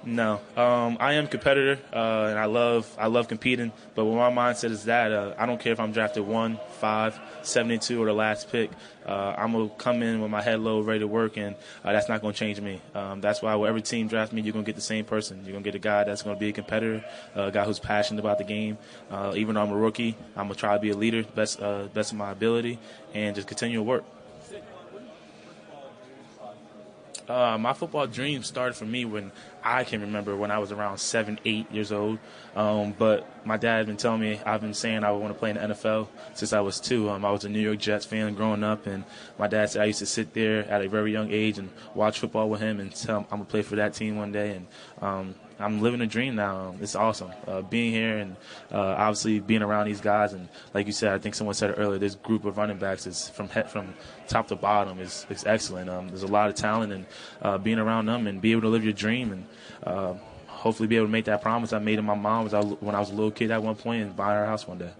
[0.05, 3.73] No, um, I am competitor, uh, and I love I love competing.
[3.95, 7.19] But when my mindset is that, uh, I don't care if I'm drafted one, five,
[7.41, 8.71] 72, or the last pick.
[9.05, 11.53] Uh, I'm gonna come in with my head low, ready to work, and
[11.83, 12.79] uh, that's not gonna change me.
[12.95, 15.41] Um, that's why every team drafts me, you're gonna get the same person.
[15.43, 17.03] You're gonna get a guy that's gonna be a competitor,
[17.35, 18.77] a guy who's passionate about the game.
[19.11, 21.87] Uh, even though I'm a rookie, I'm gonna try to be a leader, best uh,
[21.93, 22.79] best of my ability,
[23.13, 24.05] and just continue to work.
[27.29, 29.31] Uh, my football dream started for me when
[29.63, 32.17] I can remember when I was around seven, eight years old.
[32.55, 35.39] Um, but my dad had been telling me I've been saying I would want to
[35.39, 37.07] play in the NFL since I was two.
[37.07, 39.03] Um, I was a New York Jets fan growing up, and
[39.37, 42.19] my dad said I used to sit there at a very young age and watch
[42.19, 44.55] football with him and tell him I'm gonna play for that team one day.
[44.55, 44.67] And
[44.99, 46.75] um, I'm living a dream now.
[46.79, 48.35] It's awesome uh, being here and
[48.71, 50.33] uh, obviously being around these guys.
[50.33, 51.99] And like you said, I think someone said it earlier.
[51.99, 53.93] This group of running backs is from head, from
[54.27, 55.89] top to bottom is, is excellent.
[55.89, 57.05] Um, there's a lot of talent and
[57.41, 59.45] uh, being around them and be able to live your dream and
[59.83, 60.13] uh,
[60.47, 62.47] hopefully be able to make that promise I made to my mom
[62.79, 64.91] when I was a little kid at one point and buy her house one day.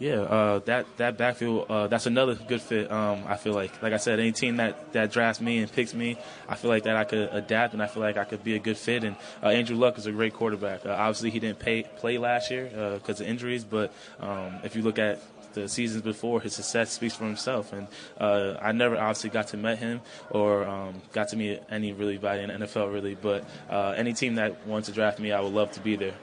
[0.00, 2.90] Yeah, uh, that that backfield uh, that's another good fit.
[2.90, 5.92] Um, I feel like, like I said, any team that, that drafts me and picks
[5.92, 6.16] me,
[6.48, 8.58] I feel like that I could adapt and I feel like I could be a
[8.58, 9.04] good fit.
[9.04, 10.86] And uh, Andrew Luck is a great quarterback.
[10.86, 12.64] Uh, obviously, he didn't pay, play last year
[12.94, 15.20] because uh, of injuries, but um, if you look at
[15.52, 17.74] the seasons before, his success speaks for himself.
[17.74, 17.86] And
[18.18, 20.00] uh, I never obviously got to meet him
[20.30, 24.66] or um, got to meet any really in the NFL really, but any team that
[24.66, 26.14] wants to draft me, I would love to be there.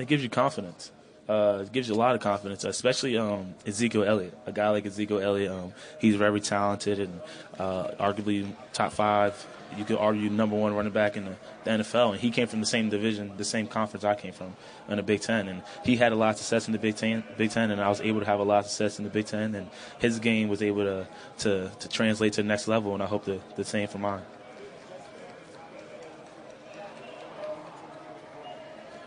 [0.00, 0.92] It gives you confidence.
[1.30, 4.36] Uh, it gives you a lot of confidence, especially um, Ezekiel Elliott.
[4.46, 7.20] A guy like Ezekiel Elliott, um, he's very talented and
[7.56, 9.46] uh, arguably top five.
[9.78, 12.58] You could argue number one running back in the, the, NFL, and he came from
[12.58, 14.56] the same division, the same conference I came from
[14.88, 17.22] in the Big Ten, and he had a lot of success in the Big Ten.
[17.36, 19.26] Big Ten, and I was able to have a lot of success in the Big
[19.26, 19.70] Ten, and
[20.00, 21.06] his game was able to
[21.38, 24.22] to, to translate to the next level, and I hope the, the same for mine.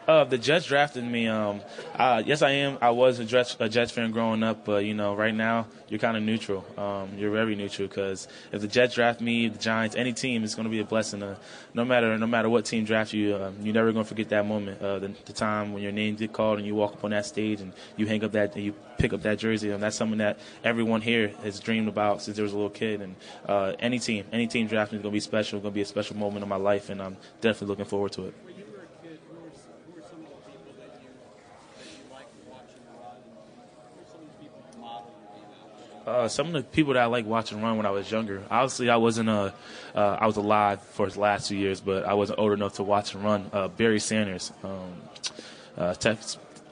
[0.08, 1.28] Uh, the Jets drafted me.
[1.28, 1.62] Um,
[1.96, 2.78] uh, yes, I am.
[2.82, 6.00] I was a Jets, a Jets fan growing up, but you know, right now you're
[6.00, 6.66] kind of neutral.
[6.78, 10.56] Um, you're very neutral because if the Jets draft me, the Giants, any team, it's
[10.56, 11.24] going to be a blessing.
[11.24, 11.38] Uh,
[11.74, 14.46] no matter no matter what team drafts you, uh, you're never going to forget that
[14.46, 17.12] moment, uh, the, the, time when your name get called and you walk up on
[17.12, 20.20] that stage and you hang up that you pick up that jersey, and that's something
[20.20, 23.02] that everyone here has dreamed about since there was a little kid.
[23.02, 23.16] And
[23.48, 25.58] uh, any team, any team drafting is going to be special.
[25.58, 28.12] It's going to be a special moment in my life, and I'm definitely looking forward
[28.14, 28.34] to it.
[36.06, 38.44] Uh, some of the people that I like watching run when I was younger.
[38.52, 39.52] Obviously, I wasn't uh,
[39.96, 42.84] uh, I was alive for his last two years, but I wasn't old enough to
[42.84, 43.50] watch him run.
[43.54, 44.94] Uh, Barry Sanders, um,
[45.78, 46.18] uh, te-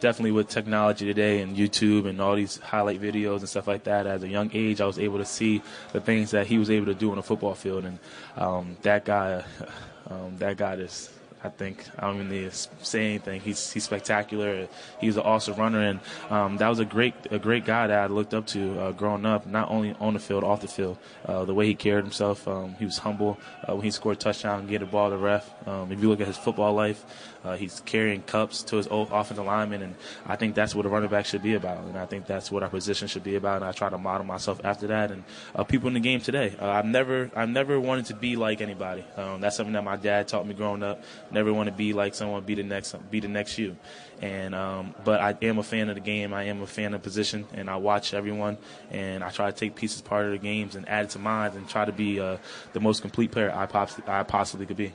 [0.02, 4.06] definitely with technology today and YouTube and all these highlight videos and stuff like that.
[4.06, 5.62] As a young age, I was able to see
[5.94, 8.00] the things that he was able to do on a football field, and
[8.36, 9.46] um, that guy,
[10.10, 11.10] um, that guy is
[11.44, 13.42] I think I don't even need to say anything.
[13.42, 14.68] He's he's spectacular.
[15.00, 16.00] He's an awesome runner, and
[16.30, 19.26] um, that was a great a great guy that I looked up to uh, growing
[19.26, 19.48] up.
[19.48, 22.48] Not only on the field, off the field, uh, the way he carried himself.
[22.48, 25.16] Um, he was humble uh, when he scored a touchdown and gave the ball to
[25.16, 25.68] the ref.
[25.68, 27.04] Um, if you look at his football life,
[27.44, 29.96] uh, he's carrying cups to his offensive lineman, and
[30.26, 31.84] I think that's what a running back should be about.
[31.86, 33.58] And I think that's what our position should be about.
[33.58, 35.12] And I try to model myself after that.
[35.12, 35.24] And
[35.56, 38.62] uh, people in the game today, uh, I've never I've never wanted to be like
[38.62, 39.04] anybody.
[39.18, 41.04] Um, that's something that my dad taught me growing up.
[41.32, 43.76] Never want to be like someone, be the next, be the next you.
[44.22, 46.34] And um, but I am a fan of the game.
[46.34, 48.60] I am a fan of position, and I watch everyone,
[48.92, 51.54] and I try to take pieces part of the games and add it to mine,
[51.56, 52.38] and try to be uh,
[52.74, 54.94] the most complete player I, pos- I possibly could be.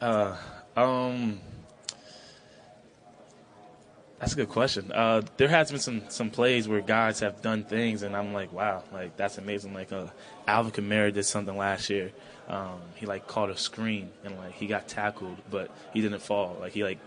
[0.00, 0.36] Uh,
[0.76, 1.40] um,
[4.18, 4.90] That's a good question.
[4.90, 8.52] Uh, there has been some some plays where guys have done things, and I'm like,
[8.52, 9.74] wow, like that's amazing.
[9.74, 10.06] Like uh,
[10.46, 12.10] Alvin Kamara did something last year.
[12.48, 16.56] Um, he like caught a screen and like he got tackled, but he didn't fall.
[16.60, 16.98] Like he like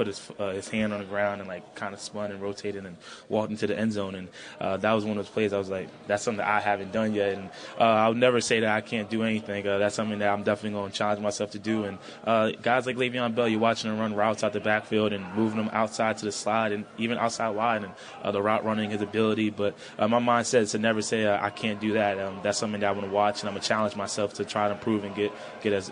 [0.00, 2.86] put his uh, his hand on the ground and like kind of spun and rotated
[2.86, 2.96] and
[3.28, 4.14] walked into the end zone.
[4.14, 4.28] And
[4.58, 6.90] uh, that was one of those plays I was like, that's something that I haven't
[6.90, 7.34] done yet.
[7.34, 9.68] And uh, I'll never say that I can't do anything.
[9.68, 11.84] Uh, that's something that I'm definitely going to challenge myself to do.
[11.84, 15.22] And uh, guys like Le'Veon Bell, you're watching them run routes out the backfield and
[15.34, 18.88] moving them outside to the slide and even outside wide and uh, the route running,
[18.88, 19.50] his ability.
[19.50, 22.18] But my mindset is to never say I can't do that.
[22.18, 24.46] Um, that's something that I want to watch and I'm going to challenge myself to
[24.46, 25.30] try to improve and get
[25.62, 25.90] get as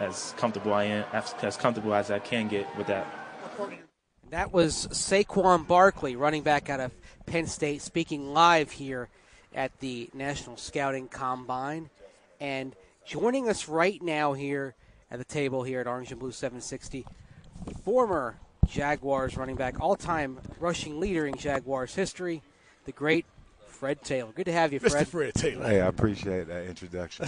[0.00, 3.19] as comfortable I am as, as comfortable as I can get with that.
[4.30, 6.92] That was Saquon Barkley, running back out of
[7.26, 9.08] Penn State, speaking live here
[9.56, 11.90] at the National Scouting Combine.
[12.40, 14.76] And joining us right now here
[15.10, 17.04] at the table here at Orange and Blue 760,
[17.84, 18.36] former
[18.68, 22.40] Jaguars running back, all time rushing leader in Jaguars history,
[22.84, 23.26] the great
[23.66, 24.30] Fred Taylor.
[24.30, 25.08] Good to have you, Fred.
[25.08, 25.10] Mr.
[25.10, 25.66] Fred Taylor.
[25.66, 27.24] Hey, I appreciate that introduction.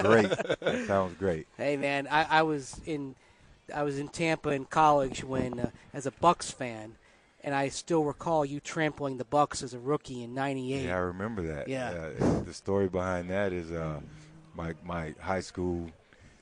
[0.00, 0.28] great.
[0.60, 1.48] That sounds great.
[1.56, 3.16] Hey, man, I, I was in
[3.74, 6.96] I was in Tampa in college when, uh, as a Bucks fan,
[7.42, 10.86] and I still recall you trampling the Bucks as a rookie in '98.
[10.86, 11.68] Yeah, I remember that.
[11.68, 12.10] Yeah.
[12.20, 14.00] Uh, the story behind that is uh,
[14.54, 15.90] my my high school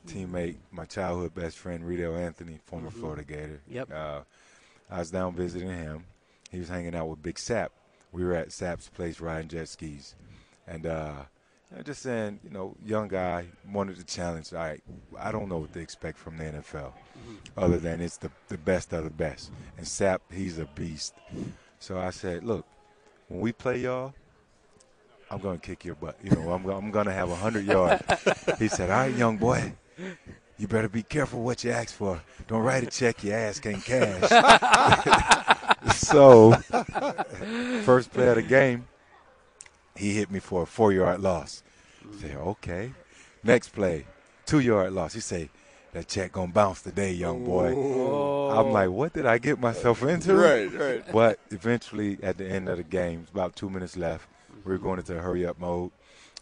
[0.07, 3.01] teammate, my childhood best friend, Reidel Anthony, former Mhm.
[3.01, 3.61] Florida Gator.
[3.69, 3.91] Yep.
[3.93, 4.21] Uh,
[4.91, 6.05] I was down visiting him.
[6.51, 7.71] He was hanging out with Big Sapp.
[8.13, 10.15] We were at Sapp's place riding jet skis,
[10.69, 10.87] and
[11.75, 14.53] know, just saying, you know, young guy wanted to challenge.
[14.53, 14.83] All right,
[15.19, 17.35] I don't know what to expect from the NFL, mm-hmm.
[17.57, 19.51] other than it's the the best of the best.
[19.77, 21.15] And Sapp, he's a beast.
[21.79, 22.67] So I said, look,
[23.29, 24.15] when we play y'all,
[25.31, 26.17] I'm gonna kick your butt.
[26.23, 28.03] You know, I'm I'm gonna have a hundred yards.
[28.59, 29.73] he said, all right, young boy.
[30.57, 32.21] You better be careful what you ask for.
[32.47, 34.31] Don't write a check your ass can't cash.
[35.95, 36.53] so,
[37.83, 38.87] first play of the game,
[39.97, 41.63] he hit me for a four yard loss.
[42.03, 42.93] I said, okay.
[43.43, 44.07] Next play,
[44.47, 45.15] two yard loss.
[45.15, 45.51] He say,
[45.95, 47.69] that check gonna bounce today, young boy.
[47.69, 50.35] I'm like, what did I get myself into?
[50.45, 51.13] Right, right.
[51.13, 54.29] But eventually, at the end of the game, it's about two minutes left.
[54.65, 55.93] We were going into hurry up mode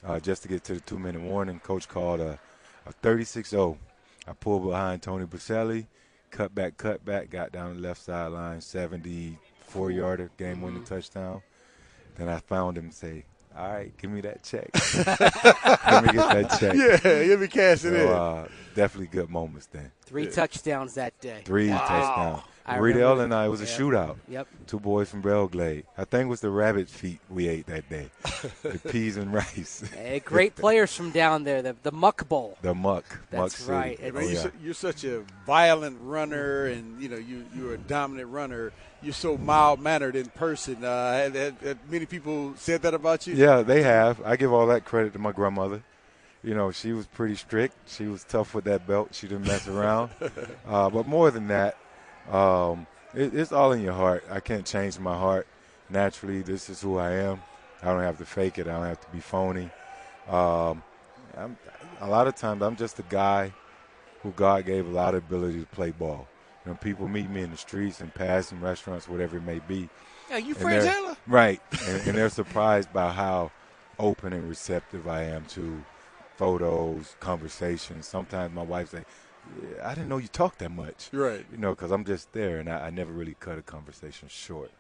[0.05, 1.61] uh, just to get to the two minute warning.
[1.61, 2.39] Coach called a,
[2.87, 3.79] a 36 0.
[4.27, 5.87] I pulled behind Tony Boselli,
[6.31, 11.43] cut back, cut back, got down the left sideline, 74 yarder, game winning touchdown.
[12.17, 13.25] Then I found him and say,
[13.57, 14.71] all right, give me that check.
[15.91, 16.75] Let me get that check.
[17.05, 18.09] Yeah, let me cash it So, in.
[18.09, 19.91] Uh, definitely good moments then.
[20.05, 21.43] Three touchdowns that day.
[21.45, 21.79] Three Wow.
[21.79, 22.43] touchdowns.
[22.65, 24.17] I Reidel remember and I, it was a shootout.
[24.29, 24.47] Yep.
[24.69, 25.85] Two boys from Belle Glade.
[25.99, 28.09] I think it was the rabbit feet we ate that day.
[28.63, 29.83] the peas and rice.
[29.97, 32.57] Hey, great players from down there, the, the Muck Bowl.
[32.63, 33.05] The muck.
[33.09, 33.73] muck That's City.
[33.73, 33.99] right.
[34.01, 34.43] Hey, Oh, man, you're, yeah.
[34.43, 38.73] su- you're such a violent runner, and you know you you're a dominant runner.
[39.03, 40.85] You're so mild mannered in person.
[40.85, 43.35] Uh, had, had, had many people said that about you.
[43.35, 44.23] Yeah, they have.
[44.25, 45.83] I give all that credit to my grandmother.
[46.45, 47.75] You know, she was pretty strict.
[47.87, 49.09] She was tough with that belt.
[49.15, 50.11] She didn't mess around.
[50.69, 51.77] uh, but more than that,
[52.31, 54.25] um, it, it's all in your heart.
[54.31, 55.47] I can't change my heart.
[55.91, 57.41] Naturally, this is who I am.
[57.83, 58.69] I don't have to fake it.
[58.69, 59.71] I don't have to be phony.
[60.29, 60.83] Um,
[61.37, 61.57] I'm,
[62.01, 63.53] a lot of times, I'm just a guy
[64.23, 66.29] who God gave a lot of ability to play ball.
[66.65, 69.89] You know, people meet me in the streets and passing restaurants, whatever it may be.
[70.31, 71.17] Yeah, you Fred Taylor?
[71.27, 73.51] Right, and, and they're surprised by how
[73.99, 75.83] open and receptive I am to
[76.37, 78.07] photos, conversations.
[78.07, 79.05] Sometimes my wife say,
[79.83, 81.45] "I didn't know you talked that much." Right.
[81.53, 84.71] You know, because I'm just there, and I, I never really cut a conversation short.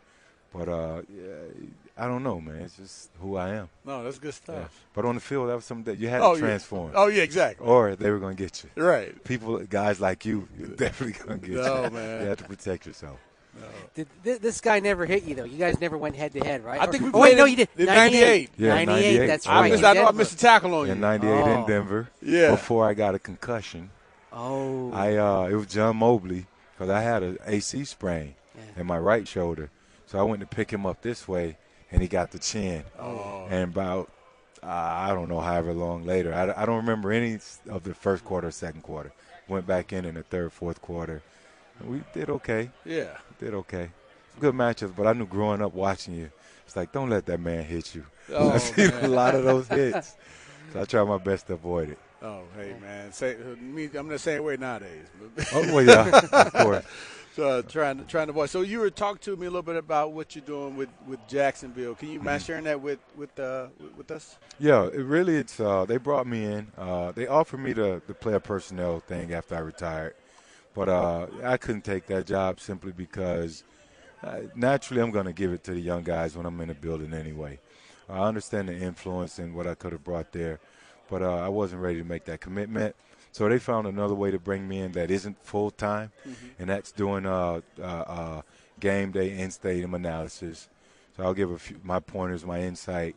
[0.54, 1.32] But uh, yeah,
[1.96, 2.60] I don't know, man.
[2.62, 3.68] It's just who I am.
[3.86, 4.56] No, that's good stuff.
[4.56, 4.88] Yeah.
[4.94, 6.46] But on the field, that was something that you had Oh, to yeah.
[6.46, 6.92] transform.
[6.94, 7.66] Oh, yeah, exactly.
[7.66, 8.82] Or they were going to get you.
[8.82, 9.22] Right.
[9.24, 11.90] People, guys like you, you're definitely going to get No, you.
[11.90, 12.22] man.
[12.22, 13.18] You have to protect yourself.
[13.94, 15.44] Did, th- this guy never hit you though.
[15.44, 16.80] You guys never went head to head, right?
[16.80, 17.68] I think we oh, wait, no, you did.
[17.76, 18.50] in 98.
[18.50, 18.50] 98.
[18.58, 19.70] Yeah, 98, That's I right.
[19.72, 20.92] missed- I know I missed a tackle on you.
[20.92, 21.60] In '98 Oh.
[21.60, 22.08] in Denver.
[22.22, 22.50] Yeah.
[22.52, 23.90] Before I got a concussion.
[24.32, 24.90] Oh.
[24.92, 28.34] I uh, it was John Mobley because I had an AC sprain
[28.76, 29.70] in my right shoulder,
[30.06, 31.56] so I went to pick him up this way,
[31.90, 32.84] and he got the chin.
[32.98, 33.46] Oh.
[33.50, 34.10] And about
[34.62, 37.38] uh, I don't know however long later, I, I don't remember any
[37.68, 39.12] of the first quarter, or second quarter.
[39.48, 41.22] Went back in in the third, fourth quarter.
[41.80, 42.70] And we did okay.
[42.84, 43.16] Yeah.
[43.38, 43.90] did okay.
[44.40, 46.30] Good matchups, but I knew growing up watching you,
[46.64, 48.06] it's like don't let that man hit you.
[48.32, 50.14] Oh, I've seen a lot of those hits,
[50.72, 51.98] so I try my best to avoid it.
[52.22, 55.06] Oh, hey man, say, me, I'm the same way nowadays.
[55.52, 56.82] Oh, well, yeah, of course.
[57.32, 58.50] So uh, trying to trying to avoid.
[58.50, 61.26] So you were talking to me a little bit about what you're doing with, with
[61.26, 61.94] Jacksonville.
[61.94, 62.42] Can you mind Mm-hmm.
[62.42, 64.38] sharing that with with uh, with, with us?
[64.58, 66.72] Yeah, it really it's uh they brought me in.
[66.76, 70.14] Uh they offered me the the player personnel thing after I retired.
[70.74, 73.64] But uh I couldn't take that job simply because
[74.22, 76.74] uh, naturally I'm going to give it to the young guys when I'm in the
[76.74, 77.60] building anyway.
[78.08, 80.60] I understand the influence and what I could have brought there,
[81.10, 82.94] but uh, I wasn't ready to make that commitment.
[83.32, 86.12] So they found another way to bring me in that isn't full time,
[86.58, 88.42] and that's doing uh, uh, uh,
[88.78, 90.68] game day in stadium analysis.
[91.16, 93.16] So I'll give a few, my pointers, my insight,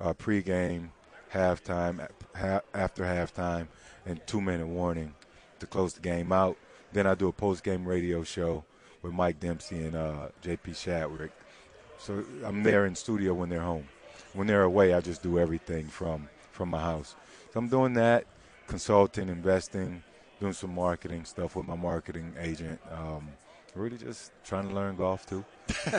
[0.00, 0.90] uh, pregame,
[1.32, 2.06] halftime,
[2.36, 3.66] ha- after halftime,
[4.04, 5.14] and two minute warning
[5.58, 6.56] to close the game out.
[6.92, 8.64] Then I do a post game radio show
[9.02, 11.30] with Mike Dempsey and uh, JP Shadrick.
[11.98, 13.88] So I'm there in studio when they're home.
[14.32, 17.16] When they're away, I just do everything from from my house.
[17.56, 18.26] So I'm doing that,
[18.66, 20.02] consulting, investing,
[20.40, 22.78] doing some marketing stuff with my marketing agent.
[22.92, 23.28] Um,
[23.74, 25.42] really just trying to learn golf too.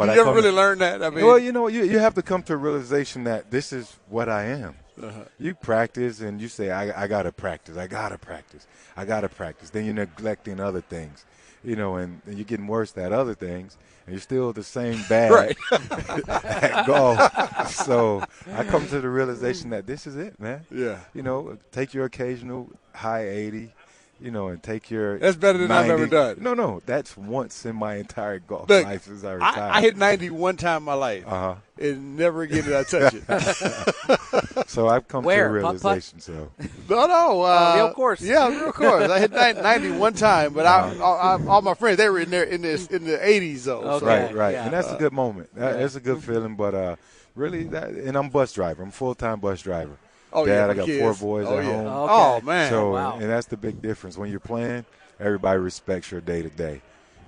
[0.00, 1.00] You never really learned that?
[1.00, 3.72] I mean- well, you know, you you have to come to a realization that this
[3.72, 4.74] is what I am.
[5.00, 5.22] Uh-huh.
[5.38, 7.76] You practice and you say, I, I got to practice.
[7.76, 8.66] I got to practice.
[8.96, 9.70] I got to practice.
[9.70, 11.24] Then you're neglecting other things,
[11.64, 13.76] you know, and, and you're getting worse at other things,
[14.06, 15.56] and you're still the same bad Right.
[16.28, 17.70] at golf.
[17.74, 18.22] So
[18.54, 20.64] I come to the realization that this is it, man.
[20.70, 20.98] Yeah.
[21.14, 23.72] You know, take your occasional high 80.
[24.20, 25.18] You know, and take your.
[25.18, 26.36] That's better than I've ever done.
[26.40, 29.78] No, no, that's once in my entire golf Look, life since I I.
[29.78, 31.24] I hit 90 one time in my life.
[31.26, 31.56] Uh-huh.
[31.80, 33.24] And never again did I touch it.
[34.66, 35.48] So I've come Where?
[35.48, 35.82] to a Putt, putt?
[35.82, 36.20] realization.
[36.20, 36.50] So
[36.88, 37.42] No, no.
[37.42, 38.20] Uh, real course.
[38.20, 39.10] Yeah, real course.
[39.10, 40.92] I hit 90, 90 one time, but I.
[40.92, 43.80] I, I, all my friends, they were in there in this in the 80s, though.
[43.82, 43.98] Okay.
[44.00, 44.06] So.
[44.06, 44.64] right, right, yeah.
[44.64, 45.54] and that's a good moment.
[45.54, 45.80] That, yeah.
[45.80, 46.56] That's a good feeling.
[46.56, 46.96] But uh,
[47.34, 48.82] really, that, and I'm bus driver.
[48.82, 49.96] I'm full time bus driver.
[50.32, 51.00] Oh, Dad, yeah, I got kids.
[51.00, 51.72] four boys oh, at yeah.
[51.72, 51.86] home.
[51.86, 52.12] Okay.
[52.12, 52.70] Oh, man.
[52.70, 53.14] So, wow.
[53.18, 54.16] and that's the big difference.
[54.16, 54.84] When you're playing,
[55.20, 56.80] everybody respects your day to day.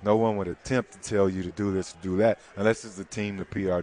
[0.03, 2.95] No one would attempt to tell you to do this, to do that, unless it's
[2.95, 3.81] the team, the PR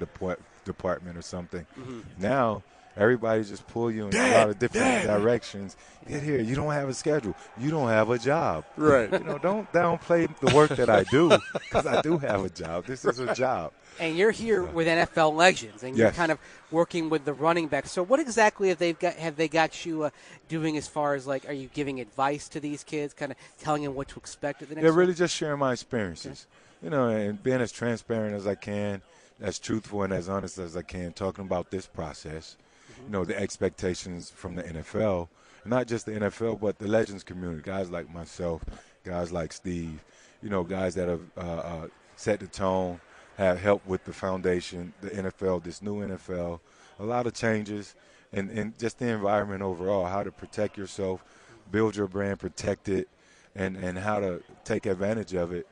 [0.65, 1.67] department, or something.
[1.79, 2.01] Mm-hmm.
[2.19, 2.63] Now,
[2.97, 5.77] everybody just pull you in a lot of different directions.
[6.09, 6.41] Get here.
[6.41, 7.35] You don't have a schedule.
[7.59, 8.65] You don't have a job.
[8.77, 9.11] Right.
[9.13, 12.87] You know, don't downplay the work that I do because I do have a job.
[12.87, 13.73] This is a job.
[14.01, 16.39] And you're here with NFL legends, and you're kind of
[16.71, 17.93] working with the running backs.
[17.93, 19.15] So, what exactly have they got?
[19.15, 20.11] Have they got you uh,
[20.49, 23.83] doing as far as like, are you giving advice to these kids, kind of telling
[23.83, 24.85] them what to expect at the next?
[24.85, 24.99] Yeah, one?
[24.99, 26.47] really just sharing my experiences.
[26.83, 29.03] You know, and being as transparent as I can,
[29.41, 32.57] as truthful and as honest as I can, talking about this process.
[33.05, 35.29] You know, the expectations from the NFL,
[35.65, 38.65] not just the NFL, but the legends community, guys like myself,
[39.05, 40.05] guys like Steve,
[40.43, 43.01] you know, guys that have uh, uh, set the tone,
[43.37, 46.61] have helped with the foundation, the NFL, this new NFL,
[46.99, 47.95] a lot of changes,
[48.33, 51.25] and, and just the environment overall, how to protect yourself,
[51.71, 53.09] build your brand, protect it,
[53.55, 55.67] and, and how to take advantage of it.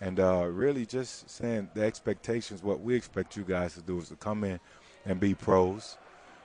[0.00, 4.08] And uh, really just saying the expectations, what we expect you guys to do is
[4.08, 4.60] to come in
[5.06, 5.96] and be pros.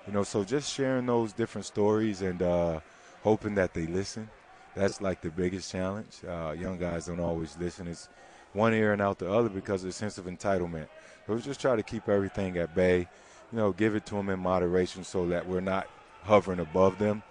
[0.09, 2.79] You know, so just sharing those different stories and uh,
[3.21, 4.27] hoping that they listen.
[4.75, 6.21] That's like the biggest challenge.
[6.27, 7.87] Uh, young guys don't always listen.
[7.87, 8.09] It's
[8.53, 10.87] one ear and out the other because of a sense of entitlement.
[11.27, 13.07] So we just try to keep everything at bay.
[13.51, 15.87] You know, give it to them in moderation so that we're not
[16.23, 17.21] hovering above them.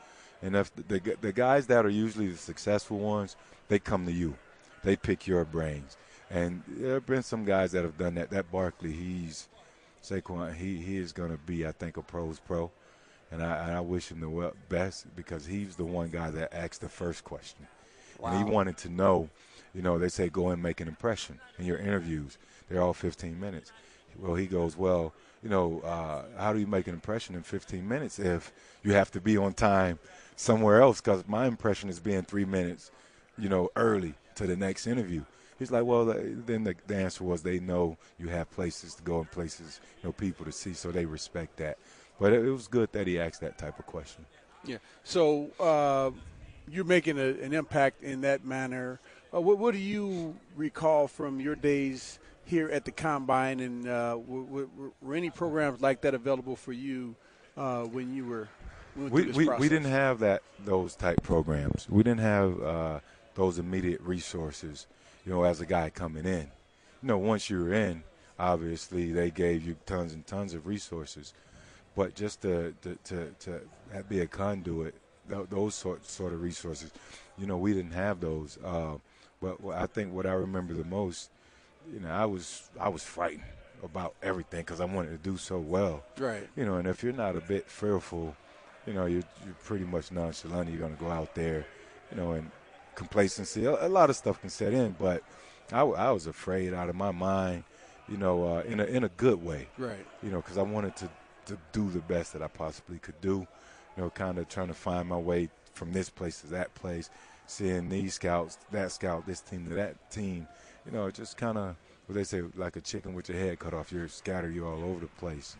[0.41, 3.35] And if the, the, the guys that are usually the successful ones,
[3.67, 4.37] they come to you.
[4.85, 5.97] They pick your brains.
[6.31, 8.31] And there have been some guys that have done that.
[8.31, 9.49] That Barkley, he's
[10.09, 10.55] Saquon.
[10.55, 12.71] He he is going to be, I think, a pros pro,
[13.31, 16.55] and I, and I wish him the well, best because he's the one guy that
[16.55, 17.67] asked the first question,
[18.25, 19.29] and he wanted to know.
[19.75, 22.39] You know, they say go and make an impression in your interviews.
[22.69, 23.71] They're all 15 minutes.
[24.19, 25.13] Well, he goes, well,
[25.43, 28.53] you know, uh, how do you make an impression in 15 minutes if
[28.83, 29.99] you have to be on time
[30.37, 31.01] somewhere else?
[31.01, 32.91] Because my impression is being three minutes,
[33.37, 35.25] you know, early to the next interview.
[35.59, 39.19] He's like, well, then the, the answer was they know you have places to go
[39.19, 41.79] and places, you know, people to see, so they respect that.
[42.21, 44.25] But it, it was good that he asked that type of question.
[44.65, 44.79] Yeah.
[45.05, 46.11] So uh,
[46.71, 49.01] you're making a, an impact in that manner.
[49.35, 54.13] Uh, what, what do you recall from your days here at the combine, and uh,
[54.13, 57.15] w- w- were any programs like that available for you
[57.57, 58.49] uh, when you were?
[58.99, 59.61] went we, we, process?
[59.61, 61.89] we didn't have that those type programs.
[61.89, 63.01] We didn't have uh,
[63.35, 64.87] those immediate resources.
[65.29, 66.51] You know, as a guy coming in,
[67.03, 68.03] you know, once you were in,
[68.39, 71.35] obviously they gave you tons and tons of resources.
[71.95, 73.61] But just to to to, to
[74.09, 74.95] be a conduit,
[75.29, 76.91] those sort sort of resources,
[77.37, 78.57] you know, we didn't have those.
[78.65, 78.95] Uh,
[79.43, 81.29] but I think what I remember the most,
[81.93, 83.45] you know, I was I was frightened
[83.83, 86.05] about everything because I wanted to do so well.
[86.17, 86.49] Right.
[86.57, 88.35] You know, and if you're not a bit fearful,
[88.87, 90.71] you know, you're, you're pretty much nonchalant.
[90.71, 91.67] You're going to go out there,
[92.11, 92.51] you know, and
[92.99, 93.65] complacency.
[93.65, 95.23] A, a lot of stuff can set in, but
[95.73, 97.63] I was afraid out of my mind,
[98.09, 99.69] you know, uh, in a in a good way.
[99.79, 100.05] Right.
[100.23, 101.09] You know, because I wanted to
[101.47, 103.47] to do the best that I possibly could do.
[103.97, 107.11] You know, kind of trying to find my way from this place to that place,
[107.47, 110.49] seeing these scouts, that scout, this team to that team.
[110.85, 111.77] You know, just kind of
[112.07, 113.93] what they say, like a chicken with your head cut off.
[113.93, 114.55] You're scattered.
[114.55, 115.57] You're all over the place.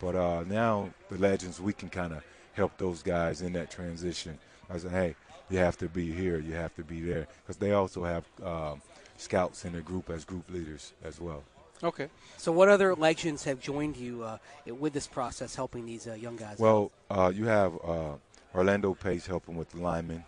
[0.00, 4.38] But uh, now the legends, we can kind of help those guys in that transition.
[4.68, 5.14] I said, hey,
[5.50, 6.38] you have to be here.
[6.38, 8.80] You have to be there because they also have um,
[9.16, 11.42] scouts in their group as group leaders as well.
[11.84, 12.08] Okay.
[12.36, 14.38] So, what other legends have joined you uh,
[14.78, 16.58] with this process, helping these uh, young guys?
[16.58, 18.12] Well, uh, you have uh,
[18.54, 20.24] Orlando Pace helping with the linemen,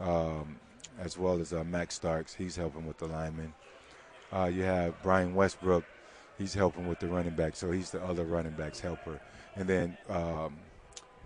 [0.00, 0.10] Mm-hmm.
[0.10, 0.56] um,
[0.98, 2.34] as well as uh, Max Starks.
[2.34, 3.52] He's helping with the linemen.
[4.32, 5.84] Uh, you have Brian Westbrook.
[6.38, 9.20] He's helping with the running back, so he's the other running backs helper.
[9.54, 10.56] And then um,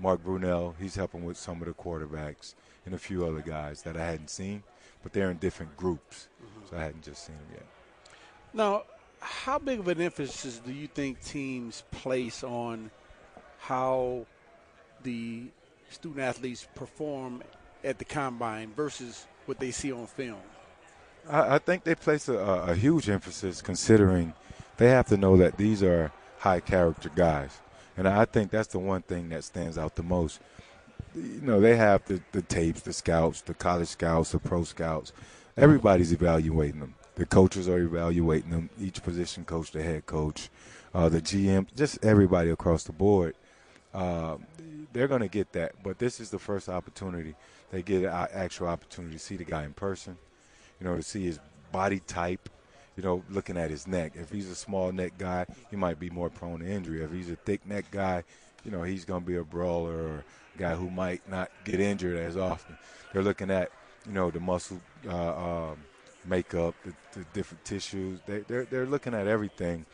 [0.01, 2.55] Mark Brunell, he's helping with some of the quarterbacks
[2.91, 4.65] and a few other guys that I hadn't seen,
[5.05, 6.67] but they're in different groups, mm-hmm.
[6.69, 7.67] so I hadn't just seen them yet.
[8.53, 8.83] Now,
[9.21, 12.91] how big of an emphasis do you think teams place on
[13.61, 14.27] how
[15.05, 15.45] the
[15.89, 17.43] student athletes perform
[17.85, 20.41] at the combine versus what they see on film?
[21.29, 24.35] I, I think they place a, a huge emphasis considering
[24.79, 27.61] they have to know that these are high character guys.
[27.97, 30.41] And I think that's the one thing that stands out the most.
[31.15, 35.13] You know, they have the, the tapes, the scouts, the college scouts, the pro scouts.
[35.57, 36.95] Everybody's evaluating them.
[37.17, 40.49] The coaches are evaluating them, each position coach, the head coach,
[40.95, 43.35] uh, the GM, just everybody across the board.
[43.93, 44.37] Uh,
[44.93, 45.73] they're going to get that.
[45.83, 47.35] But this is the first opportunity.
[47.71, 50.17] They get an actual opportunity to see the guy in person,
[50.81, 51.39] you know, to see his
[51.73, 52.49] body type,
[52.97, 54.13] you know, looking at his neck.
[54.15, 57.03] If he's a small neck guy, he might be more prone to injury.
[57.03, 58.25] If he's a thick neck guy,
[58.65, 60.25] you know, he's going to be a brawler or
[60.57, 62.77] guy who might not get injured as often.
[63.13, 63.71] They're looking at,
[64.07, 65.79] you know, the muscle uh, um,
[66.25, 68.21] makeup, the, the different tissues.
[68.27, 69.87] They, they're, they're looking at everything.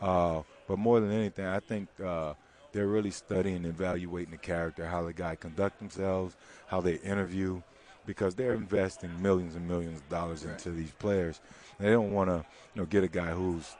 [0.00, 2.34] Uh, but more than anything, I think uh,
[2.72, 6.36] they're really studying and evaluating the character, how the guy conduct themselves,
[6.66, 7.62] how they interview,
[8.06, 11.40] because they're investing millions and millions of dollars into these players.
[11.78, 12.44] They don't want to,
[12.74, 13.76] you know, get a guy who's,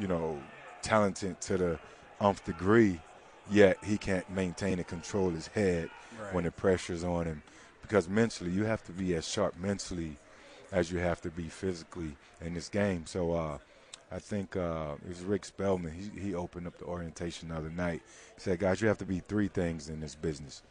[0.00, 0.40] you know,
[0.80, 1.78] talented to the
[2.20, 3.00] umph degree,
[3.50, 5.90] yet he can't maintain and control his head
[6.20, 6.34] Right.
[6.34, 7.42] when the pressure's on him.
[7.80, 10.18] Because mentally, you have to be as sharp mentally
[10.70, 13.06] as you have to be physically in this game.
[13.06, 13.58] So uh,
[14.10, 15.92] I think uh, it was Rick Spellman.
[15.92, 18.02] He, he opened up the orientation the other night.
[18.34, 20.62] He said, guys, you have to be three things in this business.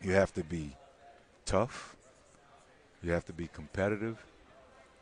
[0.00, 0.76] You have to be
[1.44, 1.96] tough.
[3.02, 4.24] You have to be competitive.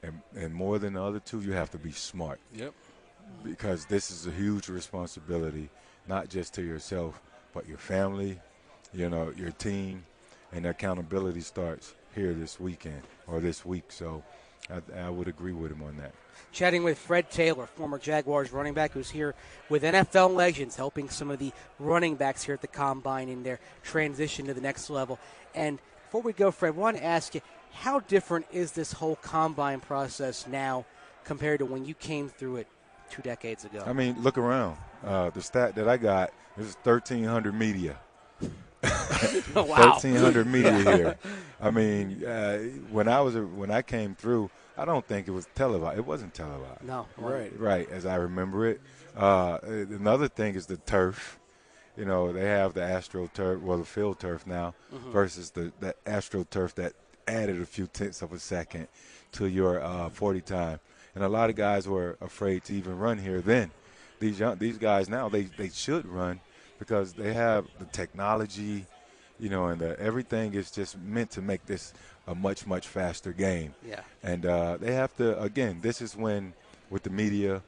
[0.03, 2.41] And, and more than the other two, you have to be smart.
[2.55, 2.73] Yep.
[3.43, 5.71] Because this is a huge responsibility,
[6.09, 7.21] not just to yourself,
[7.53, 8.39] but your family,
[8.93, 10.05] you know, your team,
[10.53, 13.91] and accountability starts here this weekend or this week.
[13.91, 14.23] So
[14.71, 16.13] I, I would agree with him on that.
[16.53, 19.35] Chatting with Fred Taylor, former Jaguars running back, who's here
[19.69, 23.59] with NFL legends, helping some of the running backs here at the combine in their
[23.83, 25.19] transition to the next level.
[25.55, 27.41] And before we go, Fred, I want to ask you,
[27.73, 30.85] how different is this whole combine process now
[31.25, 32.69] compared to when you came through it
[33.11, 33.83] two decades ago?
[33.87, 34.77] I mean, look around.
[35.05, 37.97] Uh, the stat that I got is 1,300 media.
[39.55, 39.65] Wow.
[39.65, 41.19] 1,300 media here.
[41.61, 42.59] I mean, uh,
[42.91, 45.99] when I was when I came through, I don't think it was televised.
[45.99, 46.83] It wasn't televised.
[46.83, 47.59] No, Right.
[47.59, 48.81] Right, as I remember it.
[49.17, 51.39] Uh, another thing is the turf.
[51.97, 55.13] You know, they have the Astro turf, well, the field turf now, Mhm.
[55.13, 56.93] versus the, the Astro turf that
[57.29, 58.89] added a few tenths of a second
[59.33, 60.81] to your uh, 40 time.
[61.15, 63.71] And a lot of guys were afraid to even run here then.
[64.19, 66.41] These young, these guys now, they, they should run
[66.79, 68.87] because they have the technology,
[69.39, 71.93] you know, and the, everything is just meant to make this
[72.27, 73.75] a much, much faster game.
[73.87, 74.01] Yeah.
[74.23, 76.53] And uh, they have to, again, this is when,
[76.91, 77.63] with the media,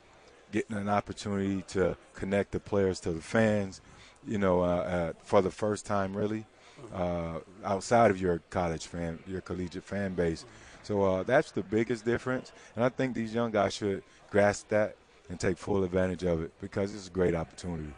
[0.52, 3.80] getting an opportunity to connect the players to the fans,
[4.26, 6.46] you know, uh, uh, for the first time, really,
[6.94, 10.44] uh, outside of your college fan, your collegiate fan base.
[10.86, 12.52] So uh, that's the biggest difference.
[12.76, 14.94] And I think these young guys should grasp that
[15.28, 17.92] and take full advantage of it because it's a great opportunity.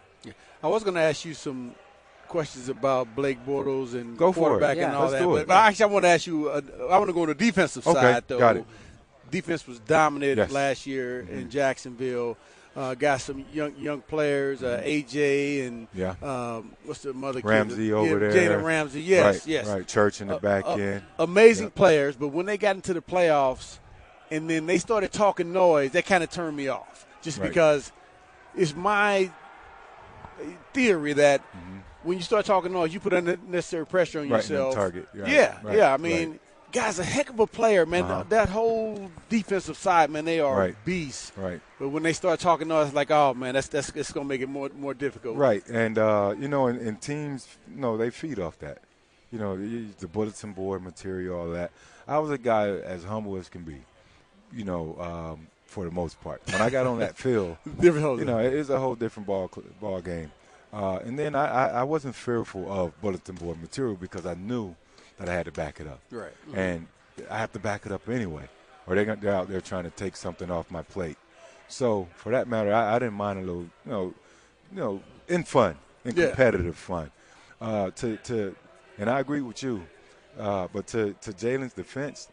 [0.63, 1.75] I was going to ask you some
[2.29, 4.43] questions about Blake Bortles and Go for it.
[4.43, 5.19] quarterback Yeah, and all let's that.
[5.21, 5.47] do But, it.
[5.49, 6.49] but actually, I want to ask you.
[6.49, 6.61] Uh,
[6.91, 8.39] I want to go to the defensive Okay, side though.
[8.39, 8.65] got it.
[9.31, 10.51] Defense was dominant Yes.
[10.51, 11.33] last year Mhm.
[11.33, 12.39] in Jacksonville.
[12.79, 16.15] Uh, got some young young players, uh, AJ and Yeah.
[16.23, 17.49] um, what's the mother kid?
[17.49, 18.31] Ramsey Yeah, over there.
[18.31, 19.01] Jalen Ramsey.
[19.03, 19.67] Yes, Right, yes.
[19.67, 19.85] right.
[19.89, 21.03] Church in the Uh, back uh, end.
[21.19, 21.71] Amazing Yeah.
[21.75, 23.79] players, but when they got into the playoffs,
[24.31, 27.05] and then they started talking noise, that kind of turned me off.
[27.21, 27.49] Just Right.
[27.49, 27.91] because
[28.57, 29.29] it's my
[30.73, 31.41] theory that
[32.05, 34.75] when you start talking noise, you put unnecessary pressure on Right, yourself.
[34.77, 35.93] target, yeah, yeah.
[35.93, 36.39] I mean.
[36.73, 38.05] Guy's a heck of a player, man.
[38.05, 38.25] Uh-huh.
[38.29, 40.77] That whole defensive side, man, they are Right.
[40.85, 41.33] beasts.
[41.37, 41.61] Right.
[41.79, 44.41] But when they start talking to us, like, oh man, that's that's it's gonna make
[44.41, 45.37] it more more difficult.
[45.37, 48.79] Right, and uh, you know, and, and teams, you know, they feed off that.
[49.33, 51.71] You know, the the bulletin board material, all that.
[52.07, 53.77] I was a guy as humble as can be.
[54.53, 56.41] You know, um, for the most part.
[56.51, 59.51] When I got on that field, you know, it is a whole different ball
[59.81, 60.33] ball game.
[60.73, 64.75] Uh, and then I, I, I wasn't fearful of bulletin board material because I knew
[65.19, 66.01] that I had to back it up.
[66.11, 66.33] Right.
[66.55, 66.87] And
[67.31, 68.49] I have to back it up anyway,
[68.87, 71.17] or they're, gonna- they're out there trying to take something off my plate.
[71.69, 74.15] So for that matter, I, I didn't mind a little, you know,
[74.73, 76.29] you know, in fun, in Yeah.
[76.29, 77.11] competitive fun.
[77.61, 78.55] Uh, to to,
[78.99, 79.85] and I agree with you,
[80.39, 82.29] uh, but to to Jalen's defense,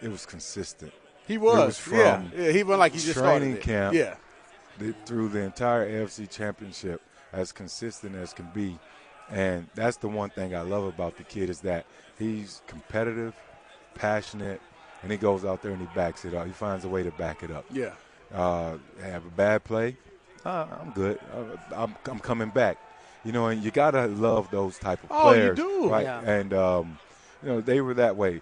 [0.00, 0.92] it was consistent.
[1.26, 2.22] He was, was from yeah.
[2.36, 3.94] Yeah, he wasn't like he just started training camp.
[3.94, 4.14] Yeah.
[4.78, 7.02] the- through the entire AFC Championship,
[7.32, 8.78] as consistent as can be,
[9.30, 11.86] and that's the one thing I love about the kid is that
[12.18, 13.34] he's competitive,
[13.94, 14.60] passionate,
[15.02, 16.46] and he goes out there and he backs it up.
[16.46, 17.64] He finds a way to back it up.
[17.70, 17.92] Yeah.
[18.34, 19.96] Uh, have a bad play,
[20.44, 21.18] uh, I'm good.
[21.34, 22.76] Uh, I'm, I'm coming back.
[23.24, 25.90] You know, and you gotta love those type of Oh, you players, do.
[25.90, 26.04] right?
[26.04, 26.20] Yeah.
[26.20, 26.98] And um,
[27.42, 28.40] you know, they were that way.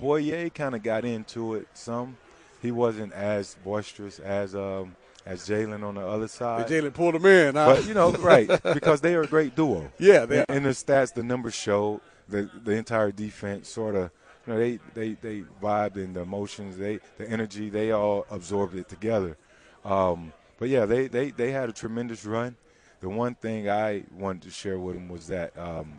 [0.00, 2.16] Bouye kind of got into it some.
[2.62, 4.96] He wasn't as boisterous as um,
[5.30, 6.66] as Jalen on the other side.
[6.66, 7.54] Jalen pulled him in.
[7.54, 7.74] huh?
[7.76, 8.48] But you know, right?
[8.74, 9.90] Because they are a great duo.
[9.98, 14.10] Yeah, they and the stats, the numbers show the the entire defense sort of.
[14.46, 18.74] You know, they they they vibed in the emotions, they the energy, they all absorbed
[18.74, 19.36] it together.
[19.84, 22.56] Um, but yeah, they, they they had a tremendous run.
[23.00, 25.92] The one thing I wanted to share with them was that um,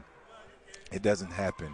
[0.92, 1.70] it doesn't happen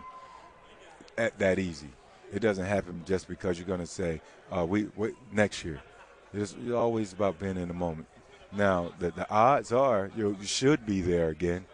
[1.17, 1.89] at that easy.
[2.31, 4.21] It doesn't happen just because you're going to say,
[4.55, 5.81] uh, we, we next year.
[6.37, 8.07] It's, always about being in the moment.
[8.51, 11.65] Now, the, the odds are you, you should be there again,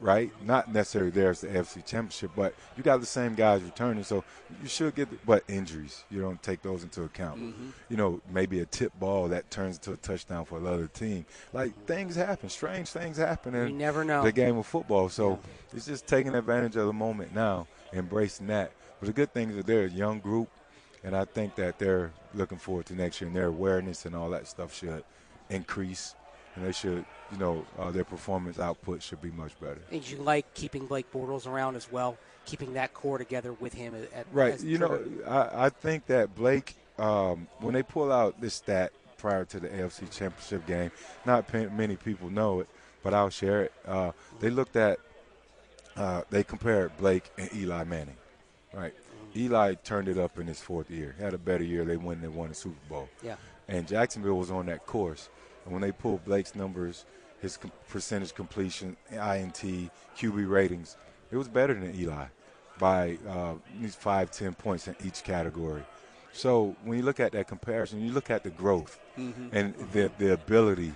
[0.00, 0.30] right?
[0.44, 4.22] Not necessarily there as the AFC Championship, but you got the same guys returning, so
[4.62, 5.08] you should get.
[5.10, 7.40] The, but injuries, you don't take those into account.
[7.40, 7.72] Mhm.
[7.88, 11.24] You know, maybe a tip ball that turns into a touchdown for another team.
[11.52, 14.22] Like things happen, strange things happen in You never know.
[14.22, 15.08] the game of football.
[15.08, 15.38] So
[15.72, 18.72] it's just taking advantage of the moment now, embracing that.
[19.00, 20.48] But the good thing is that they're a young group,
[21.02, 24.30] and I think that they're looking forward to next year, and their awareness and all
[24.30, 25.04] that stuff should
[25.50, 26.14] increase,
[26.54, 29.80] and they should, you know, uh, their performance output should be much better.
[29.90, 33.94] And you like keeping Blake Bortles around as well, keeping that core together with him
[34.14, 34.60] at, Right.
[34.60, 35.00] You know.
[35.26, 39.68] I, I think that Blake, um, when they pull out this stat prior to the
[39.68, 40.90] AFC Championship game,
[41.24, 42.68] not many people know it,
[43.02, 43.72] but I'll share it.
[43.86, 44.98] Uh, they looked at,
[45.96, 48.16] uh, they compared Blake and Eli Manning.
[48.72, 48.94] Right.
[49.36, 51.14] Eli turned it up in his fourth year.
[51.16, 51.84] He had a better year.
[51.84, 52.20] They won.
[52.20, 53.08] They won the Super Bowl.
[53.22, 53.36] Yeah.
[53.68, 55.28] And Jacksonville was on that course.
[55.64, 57.04] And when they pulled Blake's numbers,
[57.40, 60.96] his com- percentage completion, INT, QB ratings,
[61.30, 62.26] it was better than Eli
[62.78, 65.82] by uh, these five, ten points in each category.
[66.32, 69.50] So when you look at that comparison, you look at the growth Mhm.
[69.52, 70.92] and the the ability,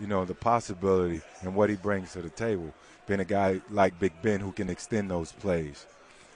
[0.00, 2.72] you know, the possibility and what he brings to the table.
[3.06, 5.86] Being a guy like Big Ben who can extend those plays,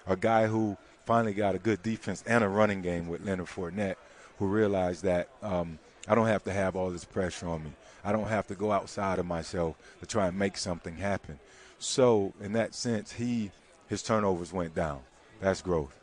[0.06, 0.76] a guy who
[1.12, 3.96] finally got a good defense and a running game with Leonard Fournette,
[4.38, 5.78] who realized that um,
[6.08, 7.72] I don't have to have all this pressure on me.
[8.02, 11.38] I don't have to go outside of myself to try and make something happen.
[11.78, 13.50] So in that sense, he
[13.90, 15.00] his turnovers went down.
[15.38, 16.00] That's growth.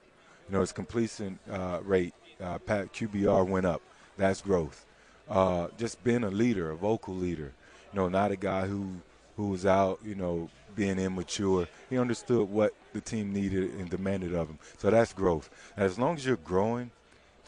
[0.48, 3.82] You know, his completion uh, rate, uh, QBR went up.
[4.16, 4.86] That's growth.
[5.28, 7.52] Uh, just being a leader, a vocal leader.
[7.92, 8.92] You know, not a guy who
[9.40, 11.66] who was out, you know, being immature.
[11.90, 14.60] He understood what the team needed and demanded of him.
[14.80, 15.50] So that's growth.
[15.78, 16.92] And as long as you're growing,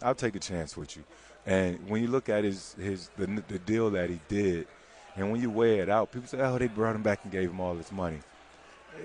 [0.02, 1.04] I'll take a chance with you.
[1.46, 4.68] And when you look at his his the, the deal that he did,
[5.18, 7.50] and when you weigh it out, people say, "Oh, they brought him back and gave
[7.50, 8.20] him all this money."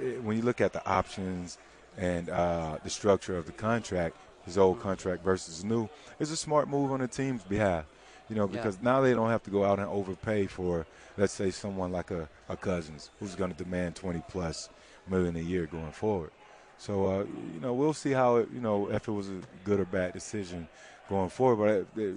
[0.00, 1.58] Eh, When you look at the options
[1.98, 5.88] and uh, the structure of the contract, his old contract versus new,
[6.20, 7.84] it's a smart move on the team's behalf.
[8.28, 8.57] You know, Yeah.
[8.57, 10.85] because now they don't have to go out and overpay for,
[11.16, 14.69] let's say, someone like a, a Cousins who's going to demand 20 plus
[15.09, 16.31] million a year going forward.
[16.78, 17.19] So, uh,
[17.55, 20.12] you know, we'll see how it, you know, if it was a good or bad
[20.12, 20.69] decision
[21.09, 21.86] going forward.
[21.97, 22.09] But uh,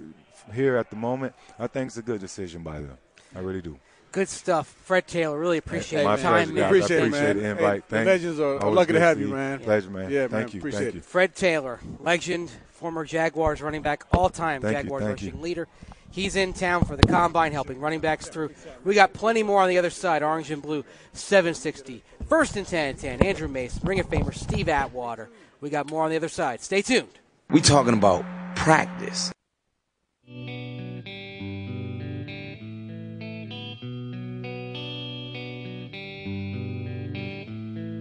[0.52, 2.98] here at the moment, I think it's a good decision by them.
[3.34, 3.78] I really do.
[4.12, 5.38] Good stuff, Fred Taylor.
[5.38, 6.56] Really appreciate My your time, pleasure, man.
[6.56, 6.62] guys.
[6.62, 7.36] I Appreciate it, man.
[7.36, 7.88] the Hey, invite.
[7.88, 9.58] the Thank- Legends are- are always lucky to have see you, man.
[9.60, 10.10] Pleasure, man.
[10.10, 10.58] Yeah, Thank man, you.
[10.58, 10.94] appreciate Thank it.
[10.96, 11.00] you.
[11.02, 15.40] Fred Taylor, legend, former Jaguars running back, all-time Thank Jaguars thank rushing you.
[15.40, 15.68] leader.
[16.10, 18.50] He's in town for the combine, helping running backs through.
[18.84, 20.22] We got plenty more on the other side.
[20.22, 22.02] Orange and blue, 760.
[22.28, 23.22] First and 10 and 10.
[23.22, 25.30] Andrew Mace, Ring of Famer Steve Atwater.
[25.60, 26.60] We got more on the other side.
[26.62, 27.08] Stay tuned.
[27.48, 28.24] We talking about
[28.56, 29.32] practice.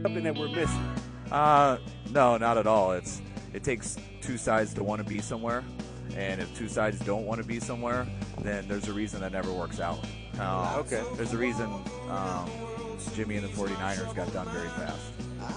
[0.02, 0.96] Something that we're missing.
[1.32, 1.78] Uh,
[2.12, 2.94] no, not at all.
[2.94, 3.22] It's
[3.54, 5.64] it takes two sides to want to be somewhere,
[6.16, 8.08] and if two sides don't want to be somewhere,
[8.42, 10.00] then there's a reason that never works out.
[10.40, 11.04] Um, Okay.
[11.16, 11.70] There's a reason
[12.10, 12.50] um,
[13.16, 15.00] Jimmy and the 49ers got done very fast.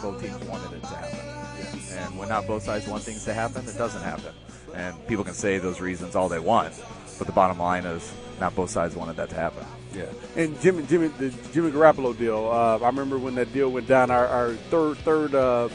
[0.03, 3.67] Both teams wanted it to happen, and when not both sides want things to happen,
[3.69, 4.33] it doesn't happen.
[4.75, 6.73] And people can say those reasons all they want,
[7.19, 9.65] but the bottom line is not both sides wanted that to happen.
[9.95, 10.05] Yeah,
[10.37, 12.49] and Jimmy, Jimmy, the Jimmy Garoppolo deal.
[12.51, 14.11] Uh, I remember when that deal went down.
[14.11, 15.69] Our, our third, third uh,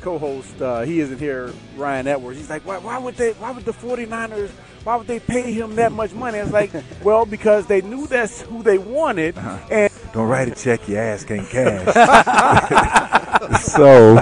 [0.00, 1.52] co-host, uh, he isn't here.
[1.76, 2.38] Ryan Edwards.
[2.38, 3.32] He's like, why, why would they?
[3.32, 4.50] Why would the 49ers?
[4.84, 6.38] Why would they pay him that much money?
[6.38, 6.70] It's like,
[7.02, 9.36] well, because they knew that's who they wanted,
[9.70, 11.92] and Don't write a check your ass can't cash.
[13.62, 14.18] so,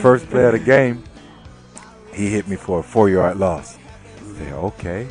[0.00, 1.04] first play of the game,
[2.12, 3.78] he hit me for a four yard loss.
[4.36, 5.08] Say, okay.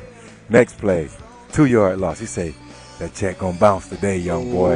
[0.50, 1.10] Next play,
[1.52, 2.20] two yard loss.
[2.20, 2.54] He say,
[3.00, 4.74] that check gonna bounce today, young boy.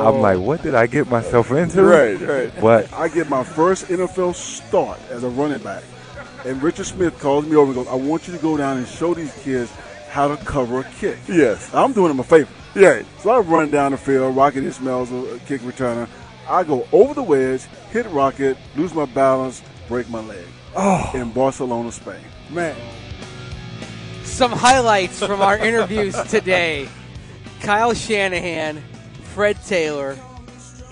[0.00, 1.82] I'm like, what did I get myself into?
[1.82, 2.52] Right, right.
[2.60, 5.82] But I get my first NFL start as a running back,
[6.44, 8.86] and Richard Smith calls me over and goes, "I want you to go down and
[8.86, 9.70] show these kids
[10.10, 11.72] how to cover a kick." Yes.
[11.74, 12.50] I'm doing them a favor.
[12.74, 14.36] Yeah, so I run down the field.
[14.36, 16.08] Rocket Ismail's a kick returner.
[16.48, 20.44] I go over the wedge, hit Rocket, lose my balance, break my leg.
[20.76, 21.10] Oh.
[21.14, 22.20] in Barcelona, Spain.
[22.50, 22.76] man,
[24.22, 26.88] Some highlights from our interviews today
[27.60, 28.82] Kyle Shanahan,
[29.34, 30.16] Fred Taylor,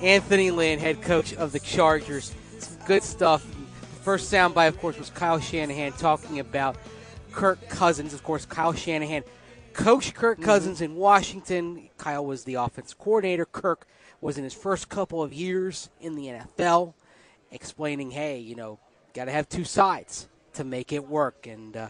[0.02, 2.34] Anthony Lynn, head coach of the Chargers.
[2.58, 3.44] Some good stuff.
[3.80, 6.76] The first soundbite, of course, was Kyle Shanahan talking about
[7.32, 8.12] Kirk Cousins.
[8.12, 9.24] Of course, Kyle Shanahan
[9.72, 11.88] coached Kirk Cousins in Washington.
[11.96, 13.46] Kyle was the offense coordinator.
[13.46, 13.86] Kirk
[14.20, 16.92] was in his first couple of years in the NFL,
[17.50, 18.78] explaining, hey, you know,
[19.14, 21.46] got to have two sides to make it work.
[21.46, 21.88] And uh,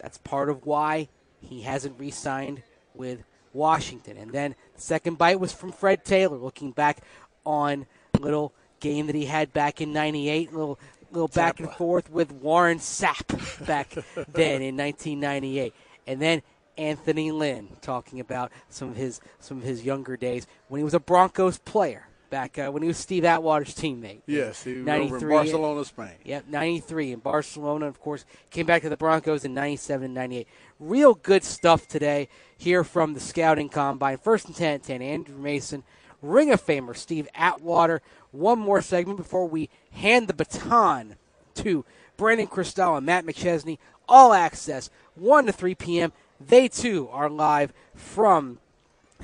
[0.00, 1.08] that's part of why
[1.40, 2.62] he hasn't re signed
[2.94, 3.22] with
[3.56, 4.16] Washington.
[4.16, 6.98] And then the second bite was from Fred Taylor, looking back
[7.44, 10.78] on a little game that he had back in 98, little
[11.10, 13.90] little back and forth with Warren Sapp back
[14.32, 15.72] then in 1998.
[16.06, 16.42] And then
[16.78, 20.94] Anthony Lynn talking about some of his some of his younger days when he was
[20.94, 24.22] a Broncos player back uh, when he was Steve Atwater's teammate.
[24.26, 25.22] yes, he was over 93.
[25.22, 26.10] in Barcelona, Spain.
[26.24, 28.24] Yep, 93 in Barcelona, of course.
[28.50, 30.48] Came back to the Broncos in 97 and 98.
[30.78, 34.18] Real good stuff today here from the Scouting Combine.
[34.18, 35.82] First and 10 10, Andrew Mason,
[36.22, 38.02] Ring of Famer Steve Atwater.
[38.32, 41.16] One more segment before we hand the baton
[41.56, 41.84] to
[42.16, 43.78] Brandon Krisztal and Matt McChesney.
[44.08, 46.12] All access, 1 to 3 p.m.
[46.40, 48.58] They too are live from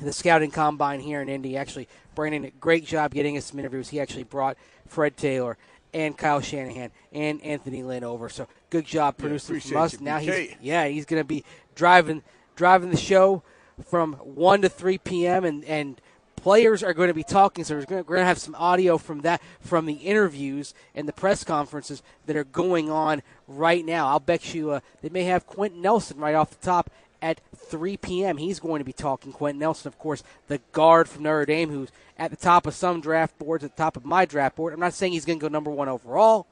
[0.01, 1.57] the scouting combine here in Indy.
[1.57, 3.91] Actually, Brandon, great job getting us some interviews.
[3.91, 4.57] He actually brought
[4.87, 5.57] Fred Taylor
[5.95, 8.29] and Kyle Shanahan and Anthony Lynn over.
[8.29, 9.93] So good job producing from appreciate us.
[9.93, 11.45] you, now he's yeah he's going to be
[11.75, 12.23] driving
[12.57, 13.43] driving the show
[13.87, 15.45] from one to three p.m.
[15.45, 16.01] and and
[16.37, 17.65] players are going to be talking.
[17.65, 21.45] So we're going to have some audio from that from the interviews and the press
[21.45, 24.09] conferences that are going on right now.
[24.09, 26.91] I'll bet you uh, they may have Quenton Nelson right off the top
[27.23, 28.37] at 3 p.m.
[28.37, 29.33] He's going to be talking.
[29.33, 33.01] Quenton Nelson, of course, the guard from Notre Dame, who's at the top of some
[33.01, 34.75] draft boards, at the top of my draft board.
[34.75, 36.47] I'm not saying he's going to go number one overall,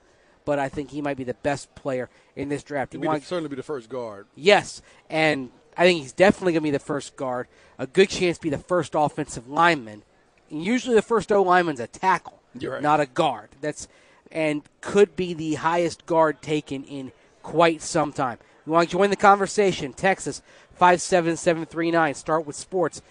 [0.45, 2.95] but I think he might be the best player in this draft.
[2.95, 4.27] You want- certainly be the first guard.
[4.37, 7.49] Yes, and I think he's definitely going to be the first guard.
[7.79, 10.03] A good chance to be the first offensive lineman.
[10.51, 12.83] And usually, the first O lineman's a tackle, right.
[12.83, 13.51] not a guard.
[13.61, 13.89] That's
[14.33, 18.39] and could be the highest guard taken in quite some time.
[18.67, 19.93] You want to join the conversation?
[19.93, 20.43] Text us
[20.75, 22.15] five seven seven three nine.
[22.15, 23.03] Start with sports.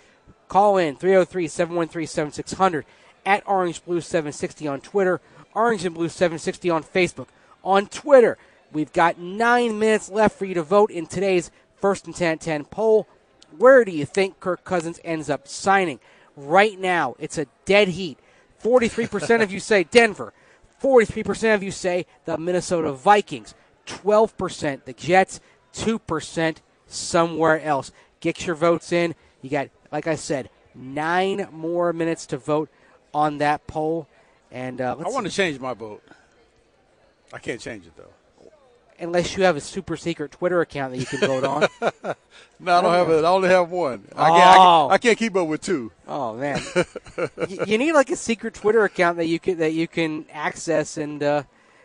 [0.48, 2.84] Call in 303-713-7600
[3.24, 5.22] at Orange Blue 760 on Twitter,
[5.54, 7.28] Orange and Blue 760 on Facebook.
[7.64, 8.36] On Twitter,
[8.72, 12.66] we've got nine minutes left for you to vote in today's first and 10 10
[12.66, 13.08] poll.
[13.58, 16.00] Where do you think Kirk Cousins ends up signing?
[16.36, 18.20] Right now, it's a dead heat.
[18.64, 20.34] 43% of you say Denver.
[20.82, 23.56] 43% of you say the Minnesota Vikings.
[23.88, 25.42] 12% the Jets.
[25.74, 26.58] 2%
[26.88, 27.92] somewhere else.
[28.20, 29.16] Get your votes in.
[29.42, 32.70] You got, like I said, nine more minutes to vote
[33.14, 34.08] on that poll.
[34.52, 36.04] And uh, I want to change my vote.
[37.32, 38.14] I can't change it though.
[39.00, 41.68] Unless you have a super secret Twitter account that you can vote on.
[42.62, 43.24] No, I don't have it.
[43.24, 44.06] I only have one.
[44.14, 44.88] I can't, I, Oh.
[44.90, 45.94] can't, I can't keep up with two.
[46.10, 46.60] Oh man,
[47.18, 50.98] Y- you need like a secret Twitter account that you can that you can access
[50.98, 51.44] and uh,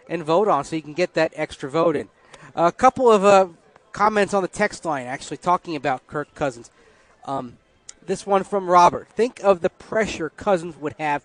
[0.09, 2.09] and vote on, so you can get that extra vote in.
[2.57, 3.47] A couple of uh,
[3.93, 6.73] comments on the text line, actually talking about Kirk Cousins.
[7.25, 7.57] Um,
[8.05, 9.07] this one from Robert.
[9.11, 11.25] Think of the pressure Cousins would have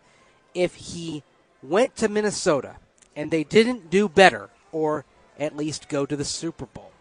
[0.53, 1.24] if he
[1.64, 2.76] went to Minnesota
[3.16, 5.06] and they didn't do better, or
[5.40, 6.91] at least go to the Super Bowl.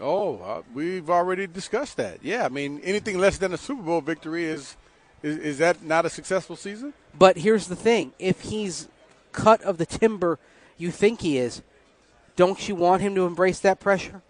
[0.00, 2.18] Oh, uh, we've already discussed that.
[2.22, 4.76] Yeah, I mean, anything less than a Super Bowl victory is
[5.22, 6.92] is, is that not a successful season?
[7.16, 8.88] But here's the thing: if he's
[9.32, 10.38] cut of the timber
[10.76, 11.62] you think he is,
[12.36, 14.22] don't you want him to embrace that pressure?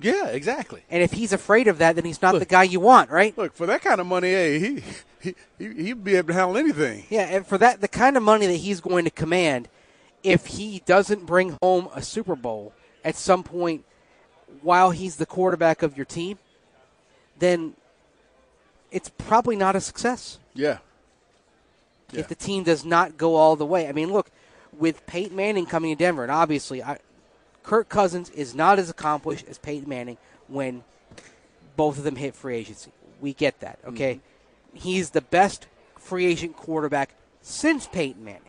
[0.00, 0.82] Yeah, exactly.
[0.90, 3.36] And if he's afraid of that, then he's not the guy you want, right?
[3.38, 4.82] Look, for that kind of money, hey, he,
[5.20, 7.04] he, he he'd be able to handle anything.
[7.10, 9.68] Yeah, and for that, the kind of money that he's going to command,
[10.22, 12.72] if he doesn't bring home a Super Bowl
[13.04, 13.84] at some point
[14.62, 16.38] while he's the quarterback of your team,
[17.38, 17.74] then
[18.90, 20.38] it's probably not a success.
[20.54, 20.78] Yeah.
[22.12, 23.88] If the team does not go all the way.
[23.88, 24.30] I mean, look,
[24.78, 26.98] with Peyton Manning coming to Denver, and obviously I,
[27.64, 30.16] Kirk Cousins is not as accomplished as Peyton Manning
[30.46, 30.84] when
[31.76, 32.92] both of them hit free agency.
[33.20, 34.14] We get that, okay?
[34.14, 34.78] Mm-hmm.
[34.78, 35.66] He's the best
[35.98, 38.43] free agent quarterback since Peyton Manning.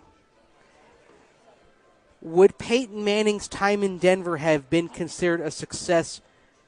[2.26, 6.22] Would Peyton Manning's time in Denver have been considered a success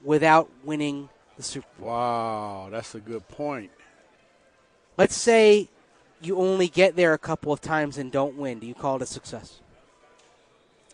[0.03, 1.89] without winning the Super Bowl?
[1.89, 3.71] Wow, that's a good point.
[4.97, 5.67] Let's say
[6.21, 8.59] you only get there a couple of times and don't win.
[8.59, 9.59] Do you call it a success?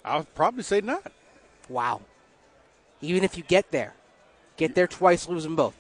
[0.05, 1.11] I'll probably say not.
[1.67, 1.99] Wow.
[3.01, 3.95] Even if you get there,
[4.55, 5.75] get there twice, lose them both.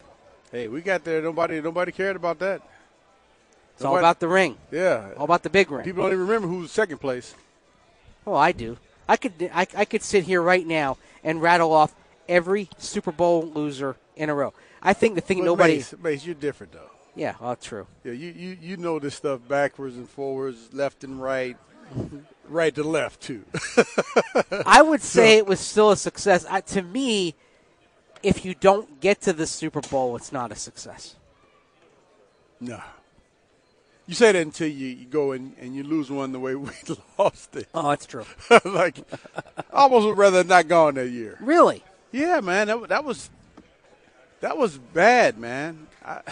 [0.51, 1.21] Hey, we got there.
[1.21, 2.61] Nobody, nobody cared about that.
[3.75, 4.57] It's all about the ring.
[4.73, 5.85] Yeah, all about the big ring.
[5.85, 7.33] People don't even remember who's second place.
[8.25, 8.77] Oh, I do.
[9.07, 11.93] I could I, I could sit here right now and rattle off
[12.27, 14.53] every Super Bowl loser in a row.
[14.81, 15.75] I think the thing But nobody.
[15.75, 16.89] Mace, Mace, you're different though.
[17.15, 17.85] Yeah, well, true.
[18.03, 21.57] Yeah, you, you you know this stuff backwards and forwards, left and right,
[22.49, 23.43] right to left too.
[24.65, 26.45] I would say it was still a success.
[26.49, 27.35] I, to me,
[28.23, 31.15] if you don't get to the Super Bowl, it's not a success.
[32.59, 32.81] no.
[34.05, 36.69] You say that until you, you go and, and you lose one the way we
[37.17, 37.67] lost it.
[37.73, 38.25] Oh, that's true.
[38.65, 38.97] like,
[39.57, 41.37] I almost would rather not gone that year.
[41.39, 41.83] Really?
[42.11, 42.67] Yeah, man.
[42.67, 43.29] That, that was
[44.41, 45.87] that was bad, man.
[46.05, 46.21] I,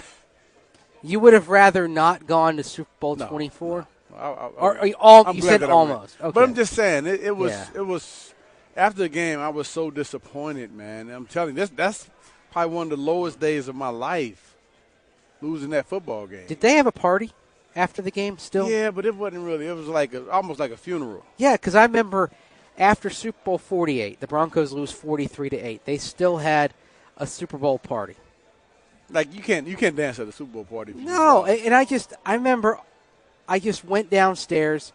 [1.04, 3.88] You would have rather not gone to Super Bowl No, 24?
[4.14, 5.90] I, I, Or are oh, you all- I'm you said that I went.
[5.92, 6.22] almost.
[6.22, 6.32] Okay.
[6.32, 7.68] But I'm just saying it, it was Yeah.
[7.76, 8.36] it was
[8.78, 9.40] after the game.
[9.40, 11.10] I was so disappointed, man.
[11.10, 12.08] I'm telling you, that's that's
[12.52, 14.56] probably one of the lowest days of my life,
[15.42, 16.46] losing that football game.
[16.48, 17.32] Did they have a party
[17.76, 18.70] after the game still?
[18.70, 19.68] Yeah, but it wasn't really.
[19.68, 21.26] It was like a, almost like a funeral.
[21.38, 22.32] Yeah, because I remember
[22.78, 25.86] after Super Bowl 48, the Broncos lose 43 to 8.
[25.86, 26.74] They still had
[27.18, 28.16] a Super Bowl party.
[29.10, 30.94] Like you can't you can't dance at a Super Bowl party.
[30.96, 32.80] No, and and I just I remember
[33.48, 34.94] I just went downstairs.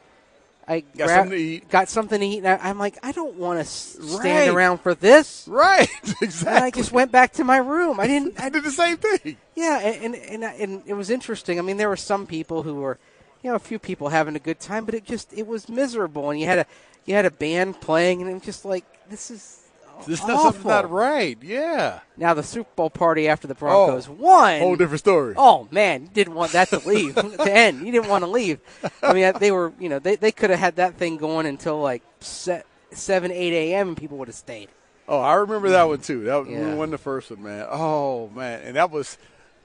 [0.69, 1.69] I Got something to eat.
[1.69, 4.49] Got something to eat, and I, I'm like, I don't want to stand Right.
[4.49, 5.47] around for this.
[5.47, 6.15] Right, exactly.
[6.21, 6.63] And exactly.
[6.67, 8.01] I just went back to my room.
[8.01, 8.41] I didn't.
[8.41, 9.37] I did the same thing.
[9.55, 11.59] Yeah, and and, and and it was interesting.
[11.59, 12.99] I mean, there were some people who were,
[13.43, 16.31] you know, a few people having a good time, but it just it was miserable.
[16.31, 16.67] And you had a
[17.05, 19.61] you had a band playing, and it was just like this is
[20.07, 20.35] This is awful.
[20.35, 21.39] not something not right.
[21.43, 22.01] Yeah.
[22.17, 24.61] Now the Super Bowl party after the oh, Broncos Oh, won.
[24.61, 25.35] Whole different story.
[25.37, 27.85] Oh man, you didn't want that to leave to end.
[27.87, 28.61] You didn't want to leave.
[29.03, 31.81] I mean, they were you know they they could have had that thing going until
[31.81, 32.63] like se-
[32.93, 33.89] seven eight a.m.
[33.89, 34.69] and people would have stayed.
[35.09, 36.25] Oh, I remember that one too.
[36.25, 36.75] That Yeah.
[36.75, 37.67] one of the first one, man.
[37.71, 39.17] Oh man, and that was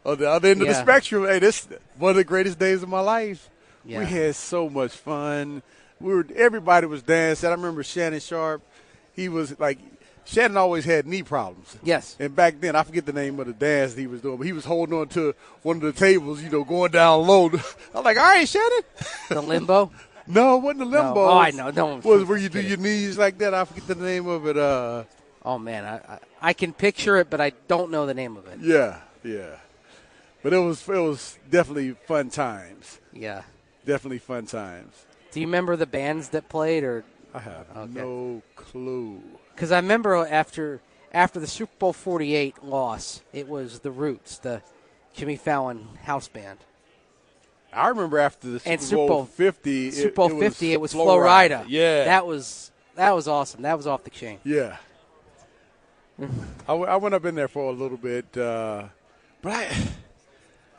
[0.05, 1.25] on the other end of the spectrum.
[1.25, 1.67] Hey, this
[1.97, 3.49] one of the greatest days of my life.
[3.83, 3.99] Yeah.
[3.99, 5.63] We had so much fun.
[5.99, 7.49] We were everybody was dancing.
[7.49, 8.61] I remember Shannon Sharpe.
[9.13, 9.79] He was like
[10.25, 11.77] Shannon always had knee problems.
[11.83, 12.15] Yes.
[12.19, 14.53] And back then, I forget the name of the dance he was doing, but he
[14.53, 15.33] was holding on to
[15.63, 17.49] one of the tables, you know, going down low.
[17.95, 18.81] I'm like, all right, Shannon.
[19.29, 19.91] The limbo.
[20.27, 21.03] no, it wasn't the No.
[21.05, 21.19] limbo.
[21.25, 21.71] Oh, I know.
[21.71, 23.53] Don't was where you do your knees like that.
[23.53, 24.57] I forget the name of it.
[24.57, 25.03] Uh,
[25.43, 26.19] Oh man, I, I
[26.49, 28.59] I can picture it, but I don't know the name of it.
[28.61, 29.55] Yeah, yeah.
[30.43, 32.99] But it was it was definitely fun times.
[33.11, 33.41] Yeah.
[33.83, 34.93] Definitely fun times.
[35.31, 37.03] Do you remember the bands that played, or
[37.33, 39.23] I have no clue.
[39.61, 40.81] Because I remember after
[41.13, 44.63] after the Super Bowl forty eight loss, it was the Roots, the
[45.13, 46.57] Jimmy Fallon house band.
[47.71, 50.43] I remember after the Super, and Super Bowl, Bowl 50, it- Super Bowl it was
[50.43, 51.65] fifty, it was Flo Rida.
[51.67, 52.05] Yeah.
[52.05, 53.61] that was that was awesome.
[53.61, 54.39] That was off the chain.
[54.43, 54.77] Yeah.
[56.19, 56.25] I,
[56.67, 58.85] w- I went up in there for a little bit, uh,
[59.43, 59.77] but I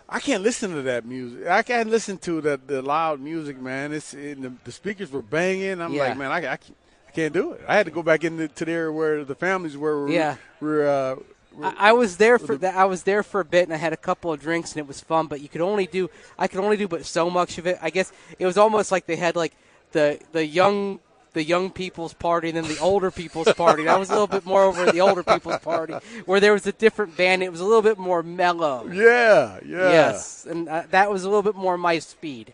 [0.09, 1.47] I can't listen to that music.
[1.47, 3.93] I can't listen to the the loud music, man.
[3.93, 5.81] It's the, the speakers were banging.
[5.81, 6.09] I'm Yeah.
[6.09, 6.77] like, man, I, I, can't,
[7.15, 7.61] can't do it.
[7.69, 10.09] I had to go back into to there where the families were.
[10.09, 10.37] Yeah.
[10.61, 11.15] Were, uh,
[11.53, 12.75] were- I, I was there for that.
[12.75, 14.87] I was there for a bit, and I had a couple of drinks, and it
[14.89, 15.27] was fun.
[15.27, 17.79] But you could only do, I could only do, but so much of it.
[17.83, 19.53] I guess it was almost like they had like
[19.93, 21.01] the the young
[21.35, 23.89] the young people's party and then the older people's party.
[23.89, 25.95] I was a little bit more over at the older people's party,
[26.27, 27.43] where there was a different band.
[27.43, 28.87] It was a little bit more mellow.
[28.93, 29.91] Yeah, yeah.
[29.91, 32.53] Yes, and uh, that was a little bit more my speed.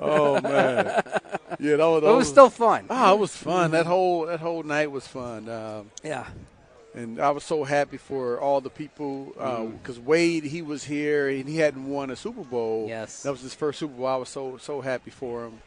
[0.00, 1.02] Oh man,
[1.60, 2.86] yeah, that was, But it was still fun.
[2.90, 3.70] Oh, it was fun.
[3.72, 5.48] That whole that whole night was fun.
[5.48, 6.26] Um, Yeah.
[6.94, 9.32] and I was so happy for all the people
[9.80, 12.86] because Wade he was here and he hadn't won a Super Bowl.
[12.88, 13.22] Yes.
[13.22, 14.06] that was his first Super Bowl.
[14.06, 15.60] I was so so happy for him,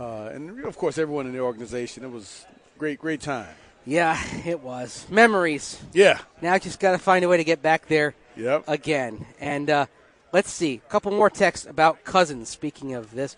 [0.00, 2.04] uh, and of course everyone in the organization.
[2.04, 2.46] It was
[2.78, 3.54] great great time.
[3.84, 5.80] Yeah, it was memories.
[5.92, 6.18] Yeah.
[6.40, 8.64] Now I just got to find a way to get back there Yep.
[8.68, 9.26] again.
[9.40, 9.86] And uh,
[10.32, 12.48] let's see, a couple more texts about cousins.
[12.48, 13.34] Speaking of this,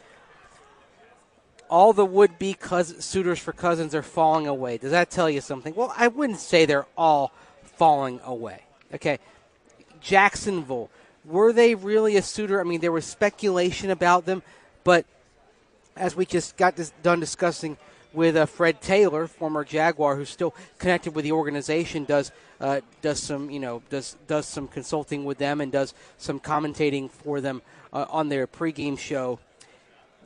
[1.74, 4.78] all the would-be cousin, suitors for cousins are falling away.
[4.78, 5.74] Does that tell you something?
[5.74, 7.32] Well, I wouldn't say they're all
[7.64, 8.62] falling away.
[8.94, 9.18] Okay,
[10.00, 10.88] Jacksonville,
[11.24, 12.60] were they really a suitor?
[12.60, 14.44] I mean, there was speculation about them,
[14.84, 15.04] but
[15.96, 17.76] as we just got done discussing
[18.12, 22.30] with uh, Fred Taylor, former Jaguar, who's still connected with the organization, does
[22.60, 27.10] uh, does some you know does does some consulting with them and does some commentating
[27.10, 27.62] for them
[27.92, 29.40] uh, on their pregame show.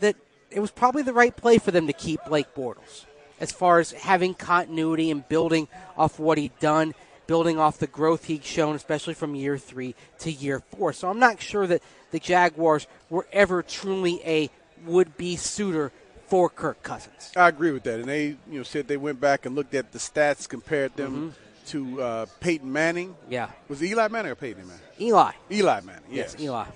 [0.00, 0.14] That
[0.50, 3.04] it was probably the right play for them to keep Blake Bortles,
[3.40, 6.94] as far as having continuity and building off what he'd done,
[7.26, 10.92] building off the growth he'd shown, especially from year three to year four.
[10.92, 14.50] So I'm not sure that the Jaguars were ever truly a
[14.84, 15.92] would-be suitor
[16.26, 17.32] for Kirk Cousins.
[17.36, 19.92] I agree with that, and they you know said they went back and looked at
[19.92, 21.34] the stats, compared them
[21.66, 23.14] to uh, Peyton Manning.
[23.28, 23.50] Yeah.
[23.68, 24.82] Was it Eli Manning or Peyton Manning?
[25.00, 25.32] Eli.
[25.50, 26.02] Eli Manning.
[26.10, 26.66] Yes, Yes, Eli.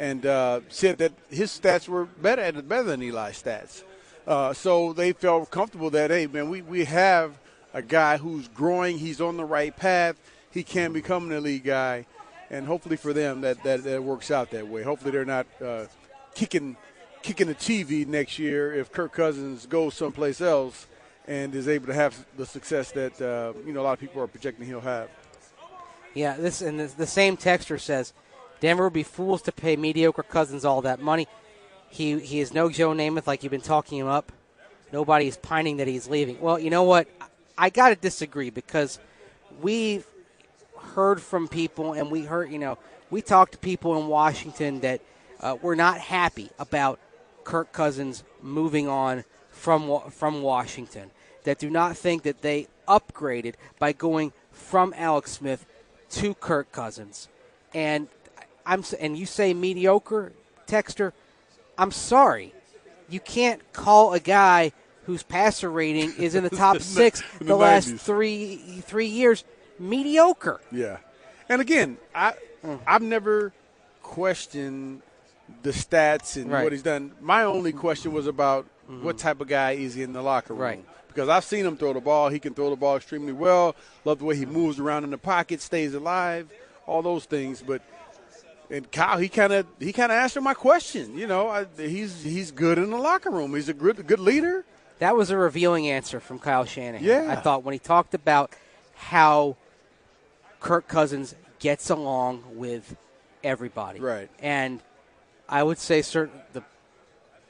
[0.00, 3.82] And uh, said that his stats were better better than Eli's stats.
[4.26, 7.38] Uh, so they felt comfortable that hey man, we, we have
[7.74, 8.96] a guy who's growing.
[8.96, 10.16] He's on the right path.
[10.50, 12.06] He can become an elite guy,
[12.48, 14.82] and hopefully for them that that, that works out that way.
[14.82, 15.84] Hopefully they're not uh,
[16.34, 16.76] kicking
[17.22, 20.86] kicking the TV next year if Kirk Cousins goes someplace else
[21.28, 24.22] and is able to have the success that uh, you know a lot of people
[24.22, 25.10] are projecting he'll have.
[26.14, 28.12] Yeah, this and the, the same texter says
[28.60, 31.26] Denver would be fools to pay mediocre Cousins all that money.
[31.88, 34.32] He he is no Joe Namath like you've been talking him up.
[34.92, 36.40] Nobody is pining that he's leaving.
[36.40, 37.08] Well, you know what?
[37.56, 38.98] I got to disagree because
[39.60, 40.06] we've
[40.94, 42.78] heard from people and we heard, you know,
[43.10, 45.00] we talked to people in Washington that
[45.40, 46.98] uh, were not happy about
[47.44, 51.10] Kirk Cousins moving on from from Washington.
[51.44, 55.64] That do not think that they upgraded by going from Alex Smith
[56.10, 57.28] to Kirk Cousins.
[57.72, 58.08] And
[58.70, 60.32] I'm and you say mediocre,
[60.68, 61.12] Texter.
[61.76, 62.54] I'm sorry,
[63.08, 64.70] you can't call a guy
[65.06, 67.98] whose passer rating is in the top six In the the last 90s.
[67.98, 69.42] three three years
[69.80, 70.60] mediocre.
[70.70, 70.98] Yeah,
[71.48, 72.34] and again, I
[72.64, 72.78] mm.
[72.86, 73.52] I've never
[74.04, 75.02] questioned
[75.62, 76.62] the stats and Right.
[76.62, 77.10] what he's done.
[77.20, 79.16] My only question was about what mm-hmm.
[79.16, 80.62] type of guy is he in the locker room.
[80.62, 80.84] Right.
[81.08, 82.28] Because I've seen him throw the ball.
[82.28, 83.74] He can throw the ball extremely well.
[84.04, 86.48] Love the way he moves around in the pocket, stays alive,
[86.86, 87.62] all those things.
[87.66, 87.82] But
[88.70, 91.16] and Kyle, he kind of he kind of answered my question.
[91.16, 93.54] You know, I, he's he's good in the locker room.
[93.54, 94.64] He's a good good leader.
[95.00, 97.04] That was a revealing answer from Kyle Shanahan.
[97.04, 97.26] Yeah.
[97.28, 98.52] I thought when he talked about
[98.94, 99.56] how
[100.60, 102.96] Kirk Cousins gets along with
[103.42, 103.98] everybody.
[103.98, 104.30] Right.
[104.38, 104.80] And
[105.48, 106.62] I would say certain the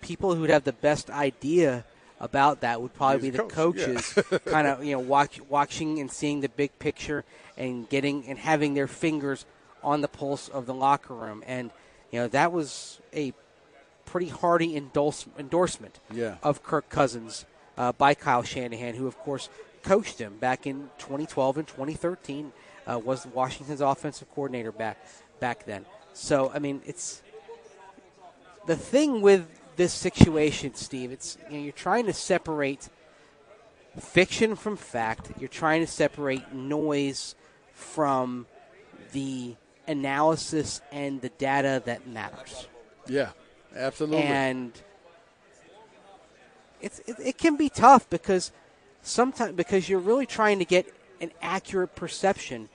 [0.01, 1.85] people who'd have the best idea
[2.21, 3.87] about that would probably He's be the coach, yeah.
[3.87, 7.25] coaches kind of you know watch, watching and seeing the big picture
[7.57, 9.45] and getting and having their fingers
[9.83, 11.71] on the pulse of the locker room and
[12.11, 13.33] you know that was a
[14.05, 16.37] pretty hearty endorse, endorsement Yeah.
[16.43, 17.45] of Kirk Cousins
[17.79, 19.49] uh, by Kyle Shanahan, who of course
[19.83, 22.53] coached him back in 2012 and 2013.
[22.87, 24.99] Uh, was Washington's offensive coordinator back
[25.39, 25.85] back then.
[26.13, 27.23] So I mean, it's
[28.67, 31.13] the thing with this situation, Steve.
[31.13, 32.89] It's you know, you're trying to separate
[33.99, 35.31] fiction from fact.
[35.39, 37.35] You're trying to separate noise
[37.73, 38.47] from
[39.13, 39.55] the
[39.91, 42.69] analysis and the data that matters.
[43.09, 43.31] Yeah,
[43.75, 44.23] absolutely.
[44.23, 44.73] And
[46.81, 48.53] it's it, it can be tough because
[49.03, 52.69] sometimes because you're really trying to get an accurate perception,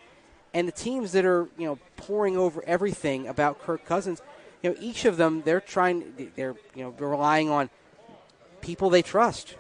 [0.53, 4.21] and the teams that are you know pouring over everything about Kirk Cousins,
[4.61, 7.69] you know each of them they're trying they're you know they're relying on
[8.61, 9.55] people they trust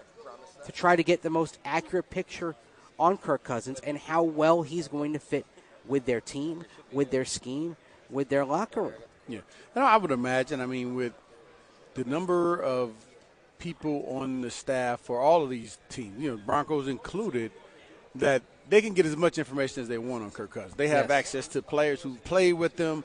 [0.65, 2.55] to try to get the most accurate picture
[2.99, 5.45] on Kirk Cousins and how well he's going to fit
[5.87, 7.75] with their team, with their scheme,
[8.09, 8.93] with their locker room.
[9.27, 9.39] Yeah,
[9.73, 10.61] and I would imagine.
[10.61, 11.13] I mean, with
[11.95, 12.91] the number of
[13.57, 17.51] people on the staff for all of these teams, you know, Broncos included,
[18.15, 20.75] that they can get as much information as they want on Kirk Cousins.
[20.75, 21.11] They have Yes.
[21.11, 23.03] access to players who've played with them,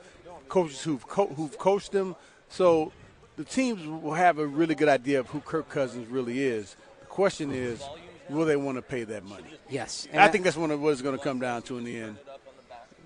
[0.49, 2.15] coaches who've co- who've coached them.
[2.49, 2.91] So
[3.37, 6.75] the teams will have a really good idea of who Kirk Cousins really is.
[6.99, 7.81] The question is,
[8.29, 9.43] will they want to pay that money?
[9.69, 11.83] Yes, And I think that's one of what it's going to come down to in
[11.85, 12.17] the end.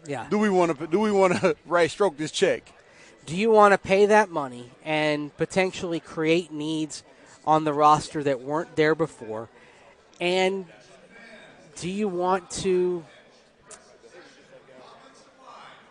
[0.08, 0.27] Yeah.
[0.30, 0.88] Do we want to?
[0.88, 2.72] Do we want to right stroke this check?
[3.25, 7.03] do you want to pay that money and potentially create needs
[7.45, 9.50] on the roster that weren't there before?
[10.22, 10.66] And
[11.77, 13.03] do you want to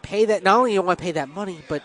[0.02, 0.42] pay that?
[0.42, 1.82] Not only do you want to pay that money, but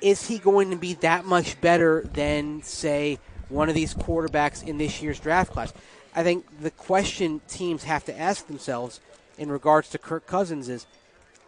[0.00, 4.76] is he going to be that much better than, say, one of these quarterbacks in
[4.76, 5.72] this year's draft class?
[6.14, 9.00] I think the question teams have to ask themselves
[9.38, 10.86] in regards to Kirk Cousins is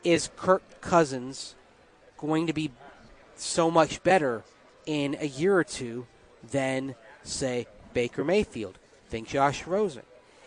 [0.07, 1.57] is Kirk Cousins
[2.17, 2.71] going to be
[3.35, 4.45] so much better
[4.87, 6.07] in a year or two
[6.49, 6.95] than,
[7.25, 8.79] say, Baker Mayfield?
[9.09, 10.05] Think Josh Rosen.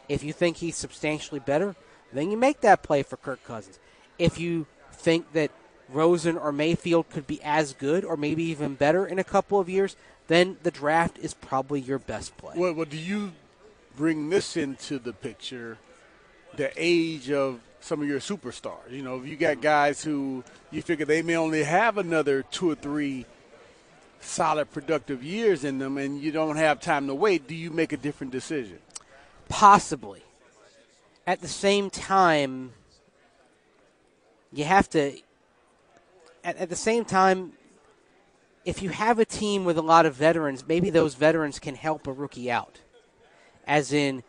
[0.07, 1.75] If you think he's substantially better,
[2.13, 3.79] then you make that play for Kirk Cousins.
[4.17, 5.51] If you think that
[5.89, 9.67] Rosen or Mayfield could be as good or maybe even better in a couple of
[9.67, 9.97] years,
[10.27, 12.53] then the draft is probably your best play.
[12.55, 13.33] Well, well, do you
[13.97, 15.77] bring this into the picture?
[16.55, 18.91] The age of some of your superstars.
[18.91, 22.69] You know, if you got guys who you figure they may only have another two
[22.69, 23.25] or three
[24.21, 27.93] solid, productive years in them, and you don't have time to wait, do you make
[27.93, 28.79] a different decision?
[29.47, 30.23] Possibly.
[31.25, 32.73] At the same time,
[34.51, 35.13] you have to.
[36.43, 37.53] At, at the same time,
[38.65, 42.07] if you have a team with a lot of veterans, maybe those veterans can help
[42.07, 42.79] a rookie out.
[43.67, 44.23] As in,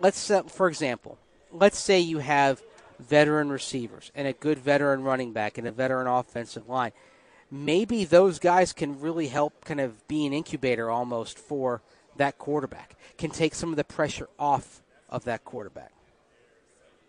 [0.00, 1.18] let's uh, for example,
[1.52, 2.62] let's say you have
[2.98, 6.92] veteran receivers and a good veteran running back and a veteran offensive line.
[7.50, 11.82] Maybe those guys can really help kind of be an incubator almost for
[12.16, 12.96] that quarterback.
[13.18, 15.92] Can take some of the pressure off of that quarterback.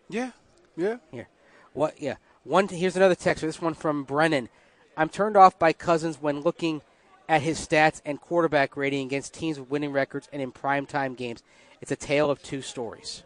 [0.10, 0.32] Yeah.
[0.76, 0.98] Yeah.
[1.12, 1.30] Here.
[1.74, 2.16] What yeah.
[2.44, 3.42] One here's another text.
[3.42, 4.50] This one from Brennan.
[4.98, 6.82] I'm turned off by Cousins when looking
[7.30, 11.42] at his stats and quarterback rating against teams with winning records and in primetime games.
[11.82, 13.24] It's a tale of two stories.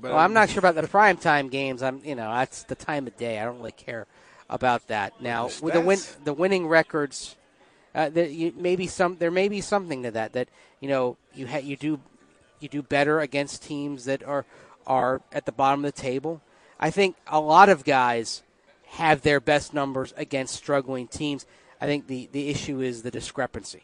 [0.00, 1.82] But well, I'm not sure about the primetime games.
[1.82, 3.38] I'm, you know, that's the time of day.
[3.38, 4.06] I don't really care
[4.50, 5.20] about that.
[5.20, 7.36] Now, The with the win, the winning records,
[7.94, 10.32] uh, there you, maybe some there may be something to that.
[10.32, 10.48] That
[10.80, 12.00] you know you ha- you do
[12.60, 14.44] you do better against teams that are
[14.86, 16.40] are at the bottom of the table.
[16.78, 18.42] I think a lot of guys
[18.86, 21.46] have their best numbers against struggling teams.
[21.80, 23.82] I think the, the issue is the discrepancy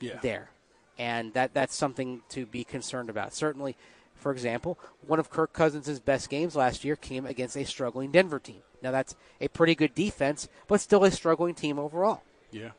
[0.00, 0.18] Yeah.
[0.22, 0.50] there.
[0.98, 3.32] And that that's something to be concerned about.
[3.34, 3.76] Certainly,
[4.18, 8.38] for example, one of Kirk Cousins' best games last year came against a struggling Denver
[8.38, 8.62] team.
[8.82, 12.22] Now that's a pretty good defense, but still a struggling team overall.
[12.50, 12.70] Yeah.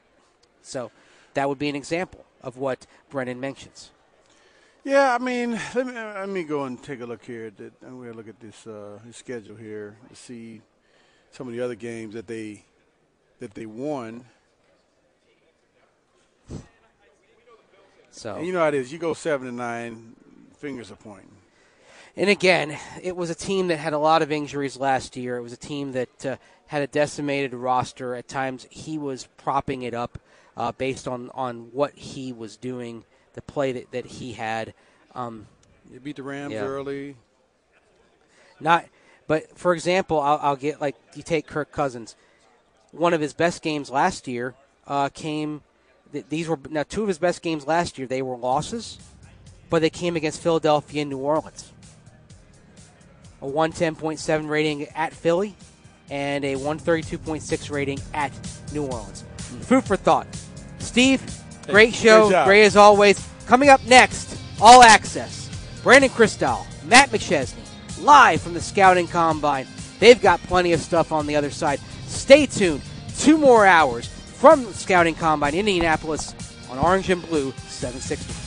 [0.61, 0.91] So
[1.33, 3.91] that would be an example of what Brennan mentions.
[4.83, 7.47] Yeah, I mean, let me let me go and take a look here.
[7.47, 10.61] At, I'm going to look at this uh, schedule here to see
[11.31, 12.63] some of the other games that they
[13.39, 14.25] that they won.
[18.11, 18.91] So And you know how it is.
[18.91, 20.15] You go seven to nine,
[20.59, 21.31] fingers are pointing.
[22.17, 25.37] And again, it was a team that had a lot of injuries last year.
[25.37, 26.35] It was a team that uh,
[26.67, 28.13] had a decimated roster.
[28.15, 30.19] At times, he was propping it up
[30.57, 34.73] uh, based on, on what he was doing, the play that, that he had.
[35.15, 35.47] Um,
[35.91, 36.65] You beat the Rams Yeah.
[36.65, 37.15] early.
[38.59, 38.85] not,
[39.27, 42.15] but for example, I'll, I'll get like you take Kirk Cousins.
[42.91, 44.55] One of his best games last year
[44.87, 45.61] uh, came.
[46.11, 48.07] th- These were now two of his best games last year.
[48.07, 48.97] They were losses,
[49.69, 51.71] but they came against Philadelphia and New Orleans.
[53.41, 55.55] A 110.7 rating at Philly,
[56.09, 58.31] and a 132.6 rating at
[58.73, 59.21] New Orleans.
[59.21, 59.59] Hmm.
[59.59, 60.27] Food for thought.
[60.79, 61.21] Steve,
[61.67, 63.25] great show, Great as always.
[63.45, 65.49] Coming up next, All Access.
[65.83, 67.65] Brandon Krisztal, Matt McChesney,
[68.01, 69.65] live from the Scouting Combine.
[69.99, 71.79] They've got plenty of stuff on the other side.
[72.07, 72.81] Stay tuned.
[73.17, 76.33] Two more hours from the Scouting Combine, Indianapolis,
[76.69, 78.38] on Orange and Blue 760.